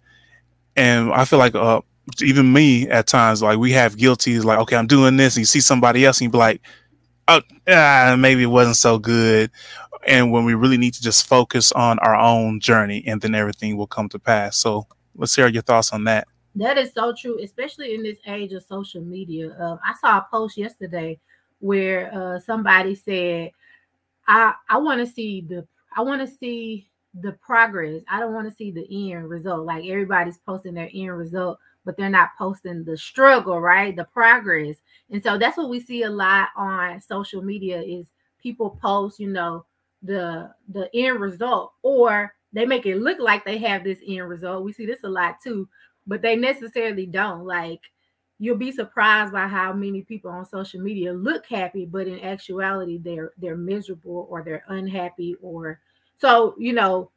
And 0.75 1.13
I 1.13 1.25
feel 1.27 1.39
like 1.39 1.55
uh, 1.55 1.83
even 2.23 2.53
me 2.53 2.89
at 2.89 3.07
times, 3.07 3.43
like 3.43 3.59
we 3.59 3.73
have 3.73 3.97
guilty, 3.97 4.41
like, 4.41 4.59
okay, 4.61 4.77
I'm 4.77 4.87
doing 4.87 5.17
this, 5.17 5.37
and 5.37 5.43
you 5.43 5.47
see 5.47 5.61
somebody 5.61 6.05
else, 6.07 6.21
and 6.21 6.27
you 6.27 6.31
be 6.31 6.39
like, 6.39 6.63
oh, 7.29 7.41
ah, 7.69 8.17
maybe 8.19 8.43
it 8.43 8.47
wasn't 8.47 8.77
so 8.77 8.99
good. 8.99 9.51
And 10.07 10.33
when 10.33 10.45
we 10.45 10.55
really 10.55 10.79
need 10.79 10.95
to 10.95 11.03
just 11.03 11.27
focus 11.27 11.71
on 11.73 11.99
our 12.01 12.17
own 12.17 12.61
journey, 12.61 13.05
and 13.07 13.21
then 13.21 13.35
everything 13.35 13.77
will 13.77 13.87
come 13.87 14.09
to 14.11 14.19
pass. 14.19 14.57
So 14.57 14.87
let's 15.15 15.35
hear 15.35 15.49
your 15.49 15.63
thoughts 15.63 15.93
on 15.93 16.05
that. 16.05 16.27
That 16.55 16.77
is 16.77 16.93
so 16.93 17.15
true, 17.17 17.39
especially 17.43 17.95
in 17.95 18.03
this 18.03 18.19
age 18.27 18.53
of 18.53 18.63
social 18.65 19.01
media. 19.01 19.57
Um, 19.59 19.79
I 19.85 19.95
saw 20.01 20.19
a 20.19 20.27
post 20.31 20.57
yesterday 20.57 21.19
where 21.61 22.13
uh, 22.13 22.41
somebody 22.41 22.95
said, 22.95 23.51
"I 24.27 24.55
I 24.69 24.77
want 24.79 25.01
to 25.01 25.07
see 25.07 25.41
the 25.41 25.67
I 25.97 26.03
want 26.03 26.21
to 26.21 26.27
see 26.27 26.91
the 27.15 27.33
progress. 27.33 28.03
I 28.09 28.21
don't 28.21 28.35
want 28.35 28.49
to 28.49 28.55
see 28.55 28.71
the 28.71 28.87
end 28.91 29.29
result. 29.29 29.67
Like 29.67 29.85
everybody's 29.85 30.39
posting 30.39 30.75
their 30.75 30.91
end 30.93 31.17
result, 31.17 31.59
but 31.85 31.97
they're 31.97 32.09
not 32.11 32.31
posting 32.39 32.85
the 32.85 32.97
struggle, 32.97 33.61
right? 33.61 33.95
The 33.97 34.05
progress. 34.05 34.77
And 35.11 35.23
so 35.23 35.39
that's 35.39 35.57
what 35.57 35.71
we 35.71 35.81
see 35.81 36.03
a 36.03 36.11
lot 36.11 36.49
on 36.57 37.01
social 37.01 37.43
media 37.43 37.81
is 37.81 38.07
people 38.43 38.79
post, 38.83 39.19
you 39.21 39.29
know, 39.29 39.65
the 40.03 40.53
the 40.69 40.91
end 40.95 41.21
result 41.21 41.73
or 41.83 42.35
they 42.53 42.67
make 42.67 42.87
it 42.87 42.97
look 42.99 43.19
like 43.19 43.45
they 43.45 43.59
have 43.59 43.85
this 43.85 44.01
end 44.07 44.29
result. 44.29 44.65
We 44.65 44.73
see 44.73 44.85
this 44.87 45.05
a 45.05 45.09
lot 45.09 45.37
too, 45.43 45.69
but 46.07 46.23
they 46.23 46.37
necessarily 46.37 47.07
don't. 47.07 47.45
Like 47.47 47.81
you'll 48.39 48.57
be 48.57 48.73
surprised 48.73 49.33
by 49.33 49.47
how 49.47 49.73
many 49.73 50.03
people 50.03 50.31
on 50.31 50.45
social 50.45 50.81
media 50.81 51.13
look 51.13 51.47
happy, 51.47 51.87
but 51.87 52.09
in 52.09 52.21
actuality 52.21 52.99
they're 52.99 53.33
they're 53.39 53.57
miserable 53.57 54.27
or 54.29 54.43
they're 54.43 54.65
unhappy 54.69 55.37
or 55.41 55.81
so, 56.19 56.55
you 56.59 56.73
know, 56.73 57.11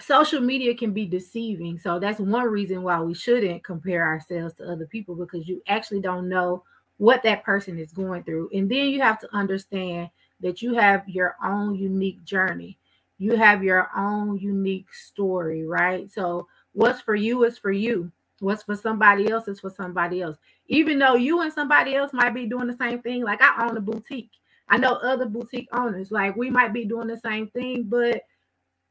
social 0.00 0.40
media 0.40 0.74
can 0.74 0.92
be 0.92 1.06
deceiving. 1.06 1.78
So 1.78 1.98
that's 1.98 2.18
one 2.18 2.46
reason 2.46 2.82
why 2.82 3.00
we 3.00 3.14
shouldn't 3.14 3.64
compare 3.64 4.04
ourselves 4.04 4.54
to 4.54 4.64
other 4.64 4.86
people 4.86 5.14
because 5.14 5.48
you 5.48 5.62
actually 5.68 6.00
don't 6.00 6.28
know 6.28 6.64
what 6.98 7.22
that 7.22 7.44
person 7.44 7.78
is 7.78 7.92
going 7.92 8.24
through. 8.24 8.50
And 8.52 8.70
then 8.70 8.86
you 8.88 9.00
have 9.02 9.20
to 9.20 9.28
understand 9.34 10.10
that 10.40 10.62
you 10.62 10.74
have 10.74 11.08
your 11.08 11.36
own 11.44 11.74
unique 11.76 12.24
journey. 12.24 12.78
You 13.18 13.36
have 13.36 13.62
your 13.62 13.88
own 13.96 14.38
unique 14.38 14.92
story, 14.92 15.64
right? 15.64 16.10
So 16.10 16.48
what's 16.72 17.00
for 17.00 17.14
you 17.14 17.44
is 17.44 17.58
for 17.58 17.72
you. 17.72 18.10
What's 18.40 18.64
for 18.64 18.76
somebody 18.76 19.30
else 19.30 19.46
is 19.48 19.60
for 19.60 19.70
somebody 19.70 20.20
else. 20.20 20.36
Even 20.66 20.98
though 20.98 21.14
you 21.14 21.40
and 21.40 21.52
somebody 21.52 21.94
else 21.94 22.12
might 22.12 22.34
be 22.34 22.46
doing 22.46 22.66
the 22.66 22.76
same 22.76 23.00
thing, 23.00 23.22
like 23.22 23.40
I 23.40 23.66
own 23.66 23.76
a 23.76 23.80
boutique. 23.80 24.30
I 24.68 24.78
know 24.78 24.94
other 24.94 25.26
boutique 25.26 25.68
owners, 25.72 26.10
like 26.10 26.36
we 26.36 26.50
might 26.50 26.72
be 26.72 26.84
doing 26.84 27.06
the 27.06 27.18
same 27.18 27.48
thing, 27.48 27.84
but 27.84 28.22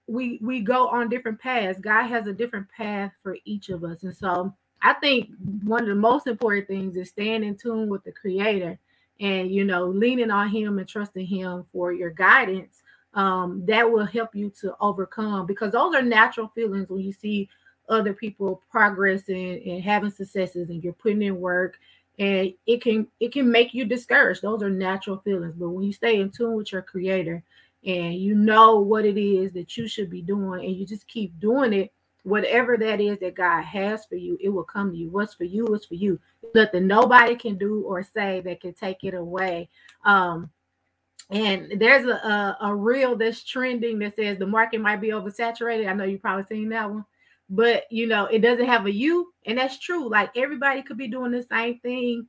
we 0.08 0.40
we 0.42 0.62
go 0.62 0.88
on 0.88 1.10
different 1.10 1.40
paths. 1.40 1.80
God 1.80 2.08
has 2.08 2.28
a 2.28 2.34
different 2.34 2.68
path 2.70 3.12
for 3.22 3.38
each 3.46 3.70
of 3.70 3.84
us. 3.84 4.04
And 4.04 4.16
so 4.16 4.54
I 4.82 4.94
think 4.94 5.30
one 5.64 5.82
of 5.82 5.88
the 5.88 5.96
most 5.96 6.28
important 6.28 6.68
things 6.68 6.98
is 6.98 7.10
staying 7.10 7.44
in 7.44 7.56
tune 7.56 7.90
with 7.90 8.04
the 8.04 8.12
creator 8.12 8.78
and 9.20 9.50
you 9.52 9.64
know 9.64 9.86
leaning 9.88 10.32
on 10.32 10.50
him 10.50 10.80
and 10.80 10.88
trusting 10.88 11.26
him 11.26 11.66
for 11.72 11.94
your 11.94 12.10
guidance 12.10 12.82
um, 13.14 13.64
that 13.66 13.90
will 13.90 14.06
help 14.06 14.36
you 14.36 14.52
to 14.62 14.76
overcome 14.82 15.46
because 15.46 15.72
those 15.72 15.94
are 15.96 16.02
natural 16.02 16.52
feelings 16.56 16.90
when 16.90 17.02
you 17.02 17.14
see 17.14 17.48
other 17.90 18.14
people 18.14 18.62
progressing 18.72 19.62
and 19.70 19.84
having 19.84 20.10
successes 20.10 20.70
and 20.70 20.84
you're 20.84 20.94
putting 20.94 21.22
in 21.22 21.40
work 21.40 21.78
and 22.20 22.54
it 22.66 22.82
can 22.82 23.08
it 23.20 23.32
can 23.32 23.50
make 23.50 23.74
you 23.74 23.86
discouraged 23.86 24.42
those 24.42 24.64
are 24.64 24.70
natural 24.70 25.18
feelings 25.20 25.56
but 25.56 25.70
when 25.70 25.84
you 25.86 25.94
stay 25.94 26.20
in 26.20 26.30
tune 26.30 26.56
with 26.56 26.72
your 26.72 26.82
creator 26.82 27.44
and 27.86 28.16
you 28.16 28.36
know 28.36 28.80
what 28.80 29.06
it 29.06 29.20
is 29.20 29.52
that 29.54 29.76
you 29.76 29.88
should 29.88 30.10
be 30.10 30.22
doing 30.22 30.66
and 30.66 30.76
you 30.76 30.86
just 30.86 31.08
keep 31.08 31.38
doing 31.40 31.74
it 31.74 31.92
whatever 32.24 32.78
that 32.78 33.02
is 33.02 33.20
that 33.20 33.36
god 33.36 33.62
has 33.64 34.06
for 34.06 34.16
you 34.16 34.38
it 34.40 34.50
will 34.50 34.64
come 34.64 34.92
to 34.92 34.98
you. 34.98 35.10
What's 35.10 35.34
for 35.34 35.44
you 35.44 35.68
is 35.76 35.86
for 35.86 35.96
you. 35.96 36.20
Nothing 36.56 36.88
nobody 36.88 37.36
can 37.36 37.58
do 37.58 37.84
or 37.84 38.02
say 38.02 38.42
that 38.42 38.62
can 38.62 38.74
take 38.74 39.04
it 39.04 39.14
away. 39.14 39.70
Um 40.06 40.50
and 41.30 41.74
there's 41.80 42.06
a, 42.06 42.16
a, 42.16 42.58
a 42.62 42.76
reel 42.76 43.16
that's 43.16 43.44
trending 43.44 43.98
that 44.00 44.16
says 44.16 44.38
the 44.38 44.46
market 44.46 44.82
might 44.82 45.02
be 45.02 45.10
oversaturated. 45.10 45.90
I 45.90 45.94
know 45.94 46.04
you've 46.04 46.22
probably 46.22 46.46
seen 46.46 46.70
that 46.70 46.90
one 46.90 47.06
but 47.50 47.84
you 47.92 48.08
know 48.08 48.26
it 48.26 48.40
doesn't 48.40 48.66
have 48.66 48.86
a 48.86 48.92
you 48.92 49.34
and 49.46 49.58
that's 49.58 49.80
true. 49.80 50.10
Like 50.10 50.32
everybody 50.38 50.82
could 50.82 50.98
be 50.98 51.08
doing 51.08 51.32
the 51.32 51.44
same 51.44 51.80
thing 51.80 52.28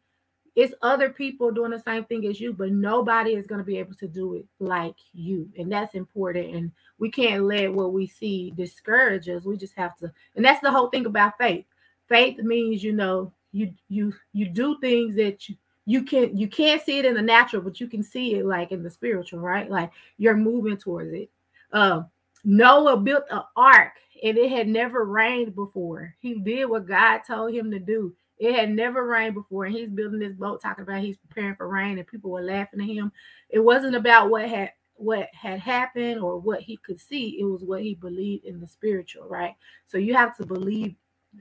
it's 0.57 0.75
other 0.83 1.11
people 1.11 1.51
doing 1.51 1.73
the 1.73 1.81
same 1.81 2.05
thing 2.05 2.27
as 2.27 2.41
you, 2.41 2.53
but 2.53 2.71
nobody 2.71 3.35
is 3.35 3.47
going 3.47 3.59
to 3.59 3.65
be 3.65 3.79
able 3.79 3.95
to 3.95 4.07
do 4.07 4.35
it 4.35 4.47
like 4.61 4.95
you. 5.13 5.49
And 5.59 5.71
that's 5.71 5.95
important. 5.95 6.55
And 6.55 6.73
we 6.99 7.11
can't 7.11 7.45
let 7.45 7.73
what 7.73 7.93
we 7.93 8.07
see 8.07 8.53
discourage 8.57 9.29
us. 9.29 9.45
We 9.45 9.57
just 9.57 9.75
have 9.77 9.97
to, 9.99 10.13
and 10.37 10.45
that's 10.45 10.61
the 10.61 10.71
whole 10.71 10.91
thing 10.91 11.07
about 11.07 11.39
faith. 11.39 11.65
Faith 12.09 12.39
means, 12.39 12.85
you 12.85 12.93
know, 12.93 13.33
you 13.53 13.73
you 13.89 14.13
you 14.33 14.49
do 14.49 14.79
things 14.81 15.15
that 15.15 15.49
you 15.49 15.57
you 15.87 16.03
can 16.03 16.37
you 16.37 16.49
can't 16.49 16.83
see 16.83 16.99
it 16.99 17.05
in 17.05 17.15
the 17.15 17.23
natural, 17.23 17.63
but 17.63 17.81
you 17.81 17.87
can 17.87 18.03
see 18.03 18.35
it 18.35 18.47
like 18.47 18.73
in 18.73 18.83
the 18.83 18.91
spiritual, 18.91 19.41
right? 19.41 19.71
Like 19.71 19.91
you're 20.19 20.37
moving 20.37 20.77
towards 20.77 21.13
it. 21.13 21.31
Uh, 21.73 22.03
Noah 22.45 22.97
built 22.97 23.25
an 23.31 23.43
ark 23.57 23.93
and 24.23 24.37
it 24.39 24.51
had 24.51 24.69
never 24.69 25.05
rained 25.05 25.55
before. 25.55 26.15
He 26.21 26.35
did 26.35 26.67
what 26.67 26.87
God 26.87 27.21
told 27.27 27.55
him 27.55 27.71
to 27.71 27.79
do 27.79 28.15
it 28.39 28.55
had 28.55 28.71
never 28.71 29.07
rained 29.07 29.35
before, 29.35 29.65
and 29.65 29.75
he's 29.75 29.89
building 29.89 30.21
this 30.21 30.33
boat, 30.33 30.61
talking 30.61 30.83
about 30.83 31.03
he's 31.03 31.17
preparing 31.17 31.55
for 31.55 31.69
rain, 31.69 31.99
and 31.99 32.07
people 32.07 32.31
were 32.31 32.43
laughing 32.43 32.81
at 32.81 32.87
him. 32.87 33.13
It 33.49 33.61
wasn't 33.61 33.95
about 33.95 34.31
what 34.31 34.49
had 34.49 34.73
what 34.97 35.29
had 35.33 35.59
happened 35.59 36.21
or 36.21 36.39
what 36.39 36.61
he 36.61 36.77
could 36.77 37.01
see. 37.01 37.41
It 37.41 37.45
was 37.45 37.63
what 37.63 37.83
he 37.83 37.95
believed 37.95 38.45
in 38.45 38.61
the 38.61 38.67
spiritual, 38.67 39.27
right? 39.29 39.55
So 39.87 39.99
you 39.99 40.15
have 40.15 40.37
to 40.39 40.47
believe. 40.47 40.95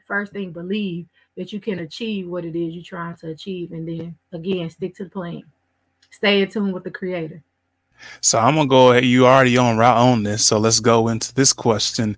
First 0.07 0.33
thing, 0.33 0.51
believe 0.51 1.05
that 1.38 1.53
you 1.53 1.59
can 1.59 1.79
achieve 1.79 2.27
what 2.27 2.45
it 2.45 2.55
is 2.55 2.73
you're 2.73 2.83
trying 2.83 3.15
to 3.17 3.29
achieve, 3.29 3.71
and 3.73 3.88
then 3.88 4.15
again, 4.31 4.67
stick 4.71 4.95
to 4.95 5.03
the 5.03 5.09
plan. 5.09 5.43
Stay 6.09 6.41
in 6.41 6.50
tune 6.50 6.71
with 6.71 6.83
the 6.83 6.89
Creator. 6.89 7.43
So 8.21 8.39
I'm 8.39 8.55
gonna 8.55 8.67
go. 8.67 8.93
You 8.93 9.27
already 9.27 9.55
on 9.57 9.77
route 9.77 9.97
on 9.97 10.23
this, 10.23 10.45
so 10.45 10.57
let's 10.57 10.79
go 10.79 11.09
into 11.09 11.33
this 11.35 11.53
question 11.53 12.17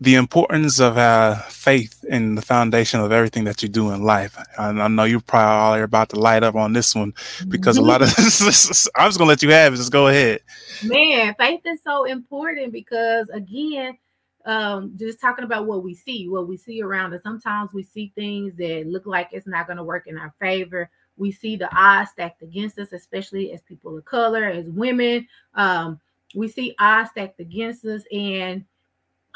the 0.00 0.14
importance 0.14 0.78
of 0.78 0.98
uh, 0.98 1.36
faith 1.42 2.04
in 2.08 2.34
the 2.34 2.42
foundation 2.42 3.00
of 3.00 3.12
everything 3.12 3.44
that 3.44 3.62
you 3.62 3.68
do 3.68 3.90
in 3.92 4.02
life. 4.02 4.36
I, 4.58 4.68
I 4.68 4.88
know 4.88 5.04
you 5.04 5.20
probably 5.20 5.80
are 5.80 5.84
about 5.84 6.10
to 6.10 6.20
light 6.20 6.42
up 6.42 6.54
on 6.54 6.72
this 6.72 6.94
one 6.94 7.14
because 7.48 7.78
a 7.78 7.82
lot 7.82 8.02
of 8.02 8.14
this, 8.16 8.88
I'm 8.96 9.08
just 9.08 9.18
gonna 9.18 9.28
let 9.28 9.42
you 9.42 9.50
have 9.50 9.72
it. 9.72 9.76
Just 9.76 9.92
go 9.92 10.08
ahead. 10.08 10.40
Man, 10.84 11.34
faith 11.38 11.62
is 11.64 11.80
so 11.82 12.04
important 12.04 12.72
because 12.72 13.28
again, 13.30 13.96
um, 14.44 14.92
just 14.96 15.20
talking 15.20 15.44
about 15.44 15.66
what 15.66 15.82
we 15.82 15.94
see, 15.94 16.28
what 16.28 16.46
we 16.46 16.56
see 16.56 16.82
around 16.82 17.14
us. 17.14 17.22
Sometimes 17.22 17.72
we 17.72 17.82
see 17.82 18.12
things 18.14 18.54
that 18.56 18.86
look 18.86 19.06
like 19.06 19.30
it's 19.32 19.46
not 19.46 19.66
gonna 19.66 19.84
work 19.84 20.06
in 20.06 20.18
our 20.18 20.34
favor. 20.38 20.90
We 21.16 21.32
see 21.32 21.56
the 21.56 21.74
odds 21.74 22.10
stacked 22.10 22.42
against 22.42 22.78
us, 22.78 22.92
especially 22.92 23.52
as 23.52 23.62
people 23.62 23.96
of 23.96 24.04
color, 24.04 24.44
as 24.44 24.66
women. 24.66 25.26
Um, 25.54 25.98
we 26.34 26.48
see 26.48 26.74
odds 26.78 27.10
stacked 27.10 27.40
against 27.40 27.86
us, 27.86 28.02
and 28.12 28.64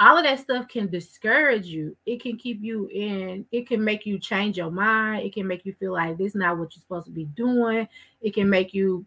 all 0.00 0.16
of 0.16 0.24
that 0.24 0.40
stuff 0.40 0.66
can 0.66 0.88
discourage 0.88 1.66
you. 1.66 1.94
It 2.06 2.22
can 2.22 2.38
keep 2.38 2.62
you 2.62 2.88
in, 2.88 3.44
it 3.52 3.68
can 3.68 3.84
make 3.84 4.06
you 4.06 4.18
change 4.18 4.56
your 4.56 4.70
mind. 4.70 5.26
It 5.26 5.34
can 5.34 5.46
make 5.46 5.66
you 5.66 5.74
feel 5.74 5.92
like 5.92 6.16
this 6.16 6.28
is 6.28 6.34
not 6.34 6.56
what 6.58 6.74
you're 6.74 6.80
supposed 6.80 7.06
to 7.06 7.12
be 7.12 7.26
doing. 7.26 7.86
It 8.22 8.32
can 8.32 8.48
make 8.48 8.72
you 8.72 9.04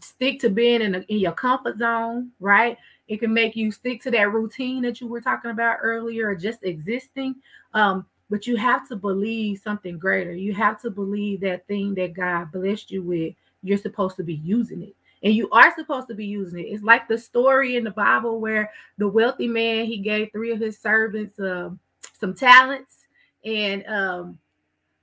stick 0.00 0.38
to 0.40 0.48
being 0.48 0.80
in, 0.80 0.94
a, 0.94 0.98
in 1.08 1.18
your 1.18 1.32
comfort 1.32 1.78
zone, 1.78 2.30
right? 2.38 2.78
It 3.08 3.18
can 3.18 3.34
make 3.34 3.56
you 3.56 3.72
stick 3.72 4.00
to 4.02 4.12
that 4.12 4.32
routine 4.32 4.82
that 4.82 5.00
you 5.00 5.08
were 5.08 5.20
talking 5.20 5.50
about 5.50 5.78
earlier, 5.82 6.34
just 6.36 6.62
existing. 6.62 7.34
Um, 7.74 8.06
but 8.30 8.46
you 8.46 8.56
have 8.56 8.86
to 8.88 8.96
believe 8.96 9.58
something 9.58 9.98
greater. 9.98 10.32
You 10.32 10.54
have 10.54 10.80
to 10.82 10.90
believe 10.90 11.40
that 11.40 11.66
thing 11.66 11.94
that 11.94 12.12
God 12.12 12.52
blessed 12.52 12.92
you 12.92 13.02
with, 13.02 13.34
you're 13.64 13.78
supposed 13.78 14.16
to 14.16 14.22
be 14.22 14.34
using 14.34 14.82
it 14.82 14.94
and 15.22 15.34
you 15.34 15.48
are 15.50 15.74
supposed 15.74 16.08
to 16.08 16.14
be 16.14 16.26
using 16.26 16.60
it. 16.60 16.68
It's 16.68 16.82
like 16.82 17.08
the 17.08 17.18
story 17.18 17.76
in 17.76 17.84
the 17.84 17.90
Bible 17.90 18.40
where 18.40 18.70
the 18.98 19.08
wealthy 19.08 19.48
man 19.48 19.86
he 19.86 19.98
gave 19.98 20.30
three 20.30 20.52
of 20.52 20.60
his 20.60 20.78
servants 20.78 21.38
um, 21.40 21.78
some 22.18 22.34
talents, 22.34 23.06
and 23.44 23.86
um, 23.86 24.38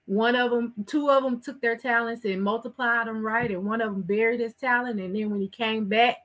one 0.05 0.35
of 0.35 0.51
them, 0.51 0.73
two 0.85 1.09
of 1.09 1.23
them 1.23 1.41
took 1.41 1.59
their 1.61 1.77
talents 1.77 2.25
and 2.25 2.41
multiplied 2.41 3.07
them 3.07 3.25
right, 3.25 3.51
and 3.51 3.65
one 3.65 3.81
of 3.81 3.91
them 3.91 4.01
buried 4.03 4.39
his 4.39 4.53
talent. 4.53 4.99
And 4.99 5.15
then 5.15 5.29
when 5.29 5.41
he 5.41 5.47
came 5.47 5.85
back, 5.85 6.17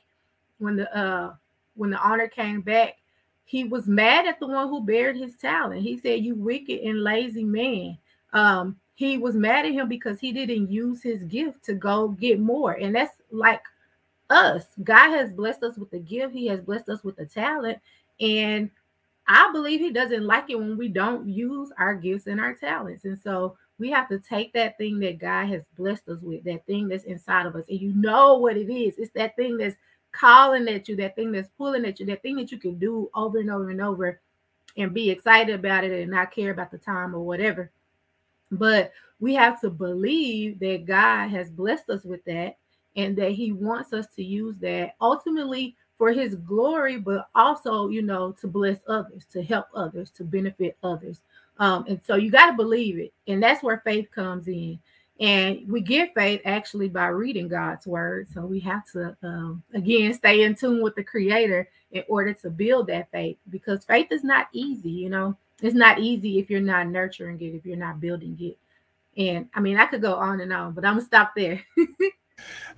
when 0.58 0.76
the 0.76 0.96
uh, 0.96 1.34
when 1.74 1.90
the 1.90 2.06
owner 2.06 2.28
came 2.28 2.60
back, 2.60 2.98
he 3.44 3.64
was 3.64 3.86
mad 3.86 4.26
at 4.26 4.38
the 4.38 4.46
one 4.46 4.68
who 4.68 4.84
buried 4.84 5.16
his 5.16 5.36
talent. 5.36 5.82
He 5.82 5.98
said, 5.98 6.24
"You 6.24 6.34
wicked 6.34 6.80
and 6.80 7.02
lazy 7.02 7.44
man." 7.44 7.98
Um, 8.32 8.78
he 8.94 9.16
was 9.16 9.34
mad 9.34 9.64
at 9.64 9.72
him 9.72 9.88
because 9.88 10.20
he 10.20 10.30
didn't 10.30 10.70
use 10.70 11.02
his 11.02 11.24
gift 11.24 11.64
to 11.64 11.74
go 11.74 12.08
get 12.08 12.38
more, 12.38 12.72
and 12.72 12.94
that's 12.94 13.16
like 13.30 13.62
us. 14.30 14.66
God 14.82 15.10
has 15.10 15.30
blessed 15.32 15.62
us 15.62 15.76
with 15.76 15.90
the 15.90 15.98
gift, 15.98 16.34
He 16.34 16.46
has 16.46 16.60
blessed 16.60 16.88
us 16.88 17.04
with 17.04 17.16
the 17.16 17.26
talent. 17.26 17.78
And 18.20 18.70
I 19.28 19.50
believe 19.52 19.80
He 19.80 19.92
doesn't 19.92 20.26
like 20.26 20.50
it 20.50 20.58
when 20.58 20.76
we 20.78 20.88
don't 20.88 21.28
use 21.28 21.70
our 21.78 21.94
gifts 21.94 22.26
and 22.26 22.40
our 22.40 22.54
talents. 22.54 23.04
And 23.04 23.18
so 23.18 23.56
we 23.78 23.90
have 23.90 24.08
to 24.08 24.18
take 24.18 24.52
that 24.52 24.76
thing 24.78 24.98
that 25.00 25.18
God 25.18 25.46
has 25.46 25.62
blessed 25.76 26.08
us 26.08 26.20
with, 26.20 26.44
that 26.44 26.66
thing 26.66 26.88
that's 26.88 27.04
inside 27.04 27.46
of 27.46 27.56
us. 27.56 27.64
And 27.68 27.80
you 27.80 27.92
know 27.94 28.36
what 28.36 28.56
it 28.56 28.70
is. 28.70 28.98
It's 28.98 29.12
that 29.12 29.36
thing 29.36 29.56
that's 29.56 29.76
calling 30.12 30.68
at 30.68 30.88
you, 30.88 30.96
that 30.96 31.16
thing 31.16 31.32
that's 31.32 31.48
pulling 31.56 31.84
at 31.86 31.98
you, 31.98 32.06
that 32.06 32.22
thing 32.22 32.36
that 32.36 32.52
you 32.52 32.58
can 32.58 32.78
do 32.78 33.10
over 33.14 33.38
and 33.38 33.50
over 33.50 33.70
and 33.70 33.80
over 33.80 34.20
and 34.76 34.94
be 34.94 35.10
excited 35.10 35.54
about 35.54 35.84
it 35.84 35.92
and 35.92 36.10
not 36.10 36.30
care 36.30 36.50
about 36.50 36.70
the 36.70 36.78
time 36.78 37.14
or 37.14 37.20
whatever. 37.20 37.70
But 38.52 38.92
we 39.18 39.34
have 39.34 39.60
to 39.60 39.70
believe 39.70 40.58
that 40.60 40.86
God 40.86 41.28
has 41.28 41.50
blessed 41.50 41.88
us 41.90 42.04
with 42.04 42.24
that 42.24 42.58
and 42.96 43.16
that 43.16 43.32
he 43.32 43.52
wants 43.52 43.92
us 43.92 44.06
to 44.16 44.24
use 44.24 44.58
that 44.58 44.94
ultimately 45.00 45.76
for 45.98 46.12
his 46.12 46.34
glory, 46.34 46.96
but 46.96 47.28
also, 47.34 47.88
you 47.88 48.02
know, 48.02 48.32
to 48.40 48.46
bless 48.46 48.78
others, 48.88 49.26
to 49.32 49.42
help 49.42 49.66
others, 49.74 50.10
to 50.10 50.24
benefit 50.24 50.76
others. 50.82 51.20
Um, 51.58 51.84
and 51.88 52.00
so 52.06 52.16
you 52.16 52.30
got 52.30 52.50
to 52.50 52.56
believe 52.56 52.98
it. 52.98 53.12
And 53.26 53.42
that's 53.42 53.62
where 53.62 53.82
faith 53.84 54.10
comes 54.10 54.48
in. 54.48 54.78
And 55.20 55.68
we 55.68 55.82
get 55.82 56.14
faith 56.14 56.40
actually 56.46 56.88
by 56.88 57.08
reading 57.08 57.48
God's 57.48 57.86
word. 57.86 58.28
So 58.32 58.46
we 58.46 58.58
have 58.60 58.90
to, 58.92 59.14
um, 59.22 59.62
again, 59.74 60.14
stay 60.14 60.44
in 60.44 60.54
tune 60.54 60.82
with 60.82 60.94
the 60.94 61.04
Creator 61.04 61.68
in 61.92 62.02
order 62.08 62.32
to 62.32 62.48
build 62.48 62.86
that 62.86 63.10
faith 63.10 63.36
because 63.50 63.84
faith 63.84 64.06
is 64.10 64.24
not 64.24 64.48
easy. 64.52 64.88
You 64.88 65.10
know, 65.10 65.36
it's 65.60 65.74
not 65.74 65.98
easy 65.98 66.38
if 66.38 66.48
you're 66.48 66.60
not 66.60 66.86
nurturing 66.86 67.38
it, 67.42 67.54
if 67.54 67.66
you're 67.66 67.76
not 67.76 68.00
building 68.00 68.38
it. 68.40 68.56
And 69.20 69.50
I 69.54 69.60
mean, 69.60 69.76
I 69.76 69.84
could 69.84 70.00
go 70.00 70.14
on 70.14 70.40
and 70.40 70.52
on, 70.52 70.72
but 70.72 70.86
I'm 70.86 70.94
gonna 70.94 71.04
stop 71.04 71.32
there. 71.36 71.62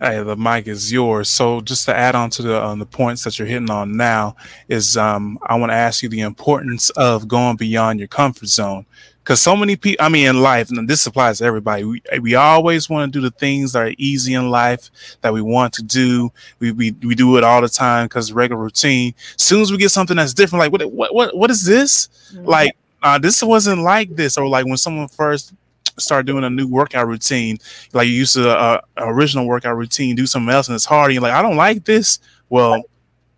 Hey, 0.00 0.20
the 0.22 0.36
mic 0.36 0.66
is 0.66 0.92
yours. 0.92 1.30
So, 1.30 1.60
just 1.60 1.84
to 1.86 1.94
add 1.94 2.16
on 2.16 2.30
to 2.30 2.42
the 2.42 2.64
um, 2.64 2.80
the 2.80 2.86
points 2.86 3.22
that 3.24 3.38
you're 3.38 3.46
hitting 3.46 3.70
on 3.70 3.96
now, 3.96 4.34
is 4.68 4.96
um, 4.96 5.38
I 5.42 5.56
want 5.56 5.70
to 5.70 5.76
ask 5.76 6.02
you 6.02 6.08
the 6.08 6.20
importance 6.20 6.90
of 6.90 7.28
going 7.28 7.56
beyond 7.56 8.00
your 8.00 8.08
comfort 8.08 8.48
zone. 8.48 8.84
Because 9.22 9.40
so 9.40 9.54
many 9.54 9.76
people, 9.76 10.04
I 10.04 10.08
mean, 10.08 10.26
in 10.26 10.42
life, 10.42 10.70
and 10.70 10.88
this 10.88 11.06
applies 11.06 11.38
to 11.38 11.44
everybody, 11.44 11.84
we, 11.84 12.02
we 12.20 12.34
always 12.34 12.90
want 12.90 13.12
to 13.12 13.20
do 13.20 13.22
the 13.22 13.30
things 13.30 13.72
that 13.72 13.82
are 13.82 13.94
easy 13.96 14.34
in 14.34 14.50
life 14.50 14.90
that 15.20 15.32
we 15.32 15.40
want 15.40 15.72
to 15.74 15.82
do. 15.84 16.32
We, 16.58 16.72
we, 16.72 16.90
we 16.90 17.14
do 17.14 17.36
it 17.36 17.44
all 17.44 17.60
the 17.60 17.68
time 17.68 18.06
because 18.06 18.32
regular 18.32 18.60
routine. 18.60 19.14
As 19.36 19.42
soon 19.42 19.60
as 19.60 19.70
we 19.70 19.78
get 19.78 19.90
something 19.92 20.16
that's 20.16 20.34
different, 20.34 20.58
like, 20.58 20.72
what, 20.72 20.92
what, 20.92 21.14
what, 21.14 21.36
what 21.36 21.50
is 21.52 21.64
this? 21.64 22.08
Mm-hmm. 22.32 22.46
Like, 22.46 22.76
uh, 23.00 23.18
this 23.18 23.40
wasn't 23.44 23.82
like 23.82 24.16
this. 24.16 24.36
Or 24.36 24.48
like 24.48 24.66
when 24.66 24.76
someone 24.76 25.06
first 25.06 25.54
start 25.98 26.26
doing 26.26 26.44
a 26.44 26.50
new 26.50 26.66
workout 26.66 27.06
routine, 27.06 27.58
like 27.92 28.08
you 28.08 28.14
used 28.14 28.34
to 28.34 28.48
uh, 28.48 28.80
original 28.96 29.46
workout 29.46 29.76
routine, 29.76 30.16
do 30.16 30.26
something 30.26 30.52
else, 30.52 30.68
and 30.68 30.74
it's 30.74 30.84
hard. 30.84 31.06
And 31.06 31.14
you're 31.14 31.22
like, 31.22 31.32
I 31.32 31.42
don't 31.42 31.56
like 31.56 31.84
this. 31.84 32.18
Well, 32.48 32.82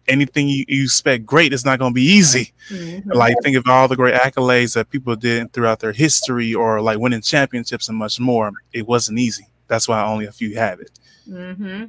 anything 0.09 0.49
you, 0.49 0.65
you 0.69 0.85
expect 0.85 1.25
great, 1.25 1.53
it's 1.53 1.65
not 1.65 1.79
going 1.79 1.93
to 1.93 1.95
be 1.95 2.03
easy. 2.03 2.53
Mm-hmm. 2.69 3.11
Like 3.13 3.37
think 3.43 3.57
of 3.57 3.67
all 3.67 3.89
the 3.89 3.97
great 3.97 4.15
accolades 4.15 4.75
that 4.75 4.91
people 4.91 5.17
did 5.17 5.53
throughout 5.53 5.81
their 5.81 5.93
history, 5.93 6.55
or 6.55 6.81
like 6.81 6.99
winning 6.99 7.23
championships 7.23 7.89
and 7.89 7.99
much 7.99 8.21
more. 8.21 8.53
It 8.73 8.87
wasn't 8.87 9.19
easy. 9.19 9.47
That's 9.67 9.89
why 9.89 10.05
only 10.05 10.27
a 10.27 10.33
few 10.33 10.55
have 10.57 10.81
it. 10.81 10.91
Mm-hmm. 11.29 11.85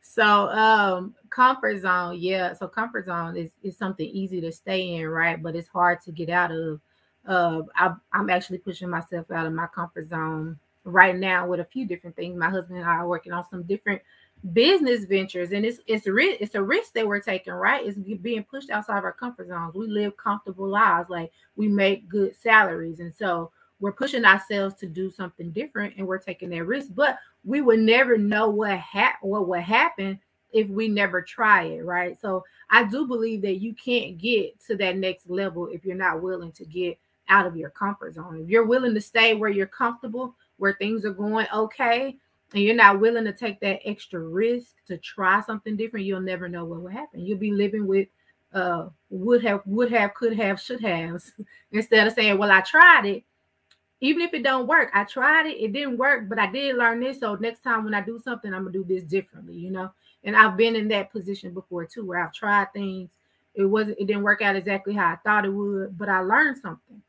So, 0.00 0.48
um, 0.48 1.14
comfort 1.28 1.80
zone, 1.82 2.16
yeah. 2.18 2.52
So 2.52 2.68
comfort 2.68 3.06
zone 3.06 3.36
is, 3.36 3.50
is 3.62 3.76
something 3.76 4.06
easy 4.06 4.40
to 4.40 4.52
stay 4.52 4.94
in, 4.94 5.08
right? 5.08 5.42
But 5.42 5.56
it's 5.56 5.68
hard 5.68 6.00
to 6.02 6.12
get 6.12 6.30
out 6.30 6.52
of 6.52 6.80
uh, 7.26 7.62
I, 7.74 7.94
I'm 8.12 8.30
actually 8.30 8.58
pushing 8.58 8.90
myself 8.90 9.30
out 9.30 9.46
of 9.46 9.52
my 9.52 9.66
comfort 9.66 10.08
zone 10.08 10.58
right 10.84 11.16
now 11.16 11.46
with 11.46 11.60
a 11.60 11.64
few 11.64 11.86
different 11.86 12.16
things. 12.16 12.36
My 12.36 12.50
husband 12.50 12.78
and 12.78 12.88
I 12.88 12.96
are 12.96 13.08
working 13.08 13.32
on 13.32 13.44
some 13.48 13.62
different 13.62 14.02
business 14.52 15.04
ventures, 15.06 15.52
and 15.52 15.64
it's 15.64 15.80
it's 15.86 16.06
a 16.06 16.12
risk, 16.12 16.40
it's 16.40 16.54
a 16.54 16.62
risk 16.62 16.92
that 16.92 17.06
we're 17.06 17.20
taking, 17.20 17.54
right? 17.54 17.86
It's 17.86 17.96
being 17.96 18.44
pushed 18.44 18.70
outside 18.70 18.98
of 18.98 19.04
our 19.04 19.12
comfort 19.12 19.48
zones. 19.48 19.74
We 19.74 19.86
live 19.86 20.16
comfortable 20.16 20.68
lives, 20.68 21.08
like 21.08 21.32
we 21.56 21.68
make 21.68 22.08
good 22.08 22.36
salaries, 22.36 23.00
and 23.00 23.14
so 23.14 23.50
we're 23.80 23.92
pushing 23.92 24.24
ourselves 24.24 24.74
to 24.76 24.86
do 24.86 25.10
something 25.10 25.50
different, 25.50 25.94
and 25.96 26.06
we're 26.06 26.18
taking 26.18 26.50
that 26.50 26.64
risk. 26.64 26.88
But 26.94 27.18
we 27.44 27.60
would 27.62 27.80
never 27.80 28.18
know 28.18 28.50
what 28.50 28.78
ha- 28.78 29.18
what 29.22 29.48
would 29.48 29.62
happen 29.62 30.20
if 30.52 30.68
we 30.68 30.88
never 30.88 31.20
try 31.20 31.64
it, 31.64 31.84
right? 31.84 32.20
So 32.20 32.44
I 32.70 32.84
do 32.84 33.06
believe 33.06 33.42
that 33.42 33.56
you 33.56 33.74
can't 33.74 34.18
get 34.18 34.60
to 34.66 34.76
that 34.76 34.96
next 34.96 35.28
level 35.28 35.66
if 35.66 35.84
you're 35.84 35.96
not 35.96 36.22
willing 36.22 36.52
to 36.52 36.64
get 36.64 36.98
out 37.28 37.46
of 37.46 37.56
your 37.56 37.70
comfort 37.70 38.14
zone. 38.14 38.40
If 38.42 38.48
you're 38.48 38.66
willing 38.66 38.94
to 38.94 39.00
stay 39.00 39.34
where 39.34 39.50
you're 39.50 39.66
comfortable, 39.66 40.34
where 40.56 40.74
things 40.74 41.04
are 41.04 41.12
going 41.12 41.46
okay, 41.54 42.16
and 42.52 42.62
you're 42.62 42.74
not 42.74 43.00
willing 43.00 43.24
to 43.24 43.32
take 43.32 43.60
that 43.60 43.80
extra 43.84 44.20
risk 44.20 44.74
to 44.86 44.96
try 44.98 45.40
something 45.42 45.76
different, 45.76 46.06
you'll 46.06 46.20
never 46.20 46.48
know 46.48 46.64
what 46.64 46.82
will 46.82 46.88
happen. 46.88 47.20
You'll 47.20 47.38
be 47.38 47.52
living 47.52 47.86
with 47.86 48.08
uh 48.52 48.88
would 49.10 49.42
have, 49.42 49.62
would 49.66 49.90
have, 49.90 50.14
could 50.14 50.36
have, 50.38 50.60
should 50.60 50.80
have, 50.80 51.22
instead 51.72 52.06
of 52.06 52.12
saying, 52.12 52.38
Well, 52.38 52.52
I 52.52 52.60
tried 52.60 53.06
it. 53.06 53.24
Even 54.00 54.22
if 54.22 54.34
it 54.34 54.42
don't 54.42 54.66
work, 54.66 54.90
I 54.92 55.04
tried 55.04 55.46
it, 55.46 55.56
it 55.56 55.72
didn't 55.72 55.96
work, 55.96 56.28
but 56.28 56.38
I 56.38 56.50
did 56.50 56.76
learn 56.76 57.00
this. 57.00 57.20
So 57.20 57.34
next 57.36 57.62
time 57.62 57.84
when 57.84 57.94
I 57.94 58.02
do 58.02 58.20
something, 58.22 58.52
I'm 58.52 58.64
gonna 58.64 58.72
do 58.72 58.84
this 58.84 59.02
differently, 59.02 59.54
you 59.54 59.70
know. 59.70 59.90
And 60.22 60.36
I've 60.36 60.56
been 60.56 60.76
in 60.76 60.88
that 60.88 61.12
position 61.12 61.52
before 61.52 61.86
too, 61.86 62.04
where 62.04 62.22
I've 62.22 62.32
tried 62.32 62.72
things. 62.72 63.10
It 63.54 63.64
wasn't, 63.64 63.98
it 63.98 64.06
didn't 64.06 64.22
work 64.22 64.42
out 64.42 64.56
exactly 64.56 64.94
how 64.94 65.12
I 65.12 65.16
thought 65.16 65.44
it 65.44 65.50
would, 65.50 65.96
but 65.96 66.08
I 66.08 66.20
learned 66.20 66.58
something. 66.58 67.02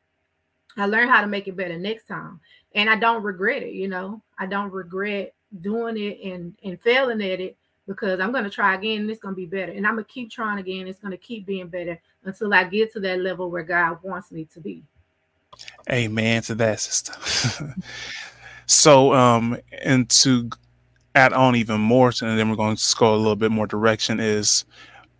I 0.76 0.86
learned 0.86 1.10
how 1.10 1.20
to 1.20 1.26
make 1.26 1.48
it 1.48 1.56
better 1.56 1.78
next 1.78 2.06
time. 2.06 2.40
And 2.74 2.90
I 2.90 2.96
don't 2.96 3.22
regret 3.22 3.62
it, 3.62 3.72
you 3.72 3.88
know. 3.88 4.22
I 4.38 4.46
don't 4.46 4.72
regret 4.72 5.34
doing 5.60 5.96
it 5.96 6.20
and 6.22 6.54
and 6.64 6.80
failing 6.80 7.22
at 7.22 7.40
it 7.40 7.56
because 7.86 8.20
I'm 8.20 8.32
gonna 8.32 8.50
try 8.50 8.74
again 8.74 9.02
and 9.02 9.10
it's 9.10 9.20
gonna 9.20 9.34
be 9.34 9.46
better. 9.46 9.72
And 9.72 9.86
I'm 9.86 9.94
gonna 9.94 10.04
keep 10.04 10.30
trying 10.30 10.58
again. 10.58 10.86
It's 10.86 10.98
gonna 10.98 11.16
keep 11.16 11.46
being 11.46 11.68
better 11.68 11.98
until 12.24 12.52
I 12.52 12.64
get 12.64 12.92
to 12.92 13.00
that 13.00 13.20
level 13.20 13.50
where 13.50 13.62
God 13.62 13.98
wants 14.02 14.30
me 14.30 14.44
to 14.52 14.60
be. 14.60 14.82
Amen 15.90 16.42
to 16.42 16.54
that, 16.56 16.80
sister. 16.80 17.14
so 18.66 19.14
um 19.14 19.56
and 19.82 20.08
to 20.10 20.50
add 21.16 21.32
on 21.32 21.56
even 21.56 21.80
more, 21.80 22.12
and 22.20 22.38
then 22.38 22.50
we're 22.50 22.56
going 22.56 22.76
to 22.76 22.96
go 22.98 23.14
a 23.14 23.16
little 23.16 23.36
bit 23.36 23.50
more 23.50 23.66
direction 23.66 24.20
is 24.20 24.66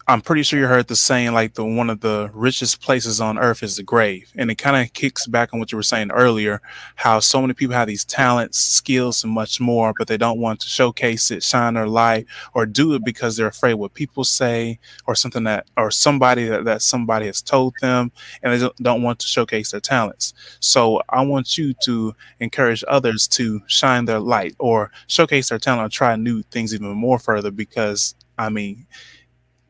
I'm 0.08 0.20
pretty 0.20 0.44
sure 0.44 0.60
you 0.60 0.68
heard 0.68 0.86
the 0.86 0.94
saying 0.94 1.32
like 1.32 1.54
the 1.54 1.64
one 1.64 1.90
of 1.90 1.98
the 1.98 2.30
richest 2.32 2.80
places 2.80 3.20
on 3.20 3.38
earth 3.38 3.64
is 3.64 3.74
the 3.74 3.82
grave. 3.82 4.30
And 4.36 4.52
it 4.52 4.54
kind 4.54 4.76
of 4.80 4.92
kicks 4.94 5.26
back 5.26 5.52
on 5.52 5.58
what 5.58 5.72
you 5.72 5.76
were 5.76 5.82
saying 5.82 6.12
earlier, 6.12 6.62
how 6.94 7.18
so 7.18 7.40
many 7.40 7.54
people 7.54 7.74
have 7.74 7.88
these 7.88 8.04
talents, 8.04 8.56
skills, 8.56 9.24
and 9.24 9.32
much 9.32 9.60
more, 9.60 9.92
but 9.98 10.06
they 10.06 10.16
don't 10.16 10.38
want 10.38 10.60
to 10.60 10.68
showcase 10.68 11.32
it, 11.32 11.42
shine 11.42 11.74
their 11.74 11.88
light, 11.88 12.26
or 12.54 12.66
do 12.66 12.94
it 12.94 13.04
because 13.04 13.36
they're 13.36 13.48
afraid 13.48 13.74
what 13.74 13.94
people 13.94 14.22
say 14.22 14.78
or 15.08 15.16
something 15.16 15.42
that 15.42 15.66
or 15.76 15.90
somebody 15.90 16.44
that, 16.44 16.64
that 16.66 16.82
somebody 16.82 17.26
has 17.26 17.42
told 17.42 17.74
them 17.80 18.12
and 18.44 18.52
they 18.62 18.68
don't 18.80 19.02
want 19.02 19.18
to 19.18 19.26
showcase 19.26 19.72
their 19.72 19.80
talents. 19.80 20.34
So 20.60 21.02
I 21.08 21.22
want 21.22 21.58
you 21.58 21.74
to 21.82 22.14
encourage 22.38 22.84
others 22.86 23.26
to 23.28 23.60
shine 23.66 24.04
their 24.04 24.20
light 24.20 24.54
or 24.60 24.92
showcase 25.08 25.48
their 25.48 25.58
talent 25.58 25.84
or 25.84 25.90
try 25.92 26.14
new 26.14 26.42
things 26.42 26.72
even 26.72 26.90
more 26.90 27.18
further 27.18 27.50
because 27.50 28.14
I 28.38 28.50
mean 28.50 28.86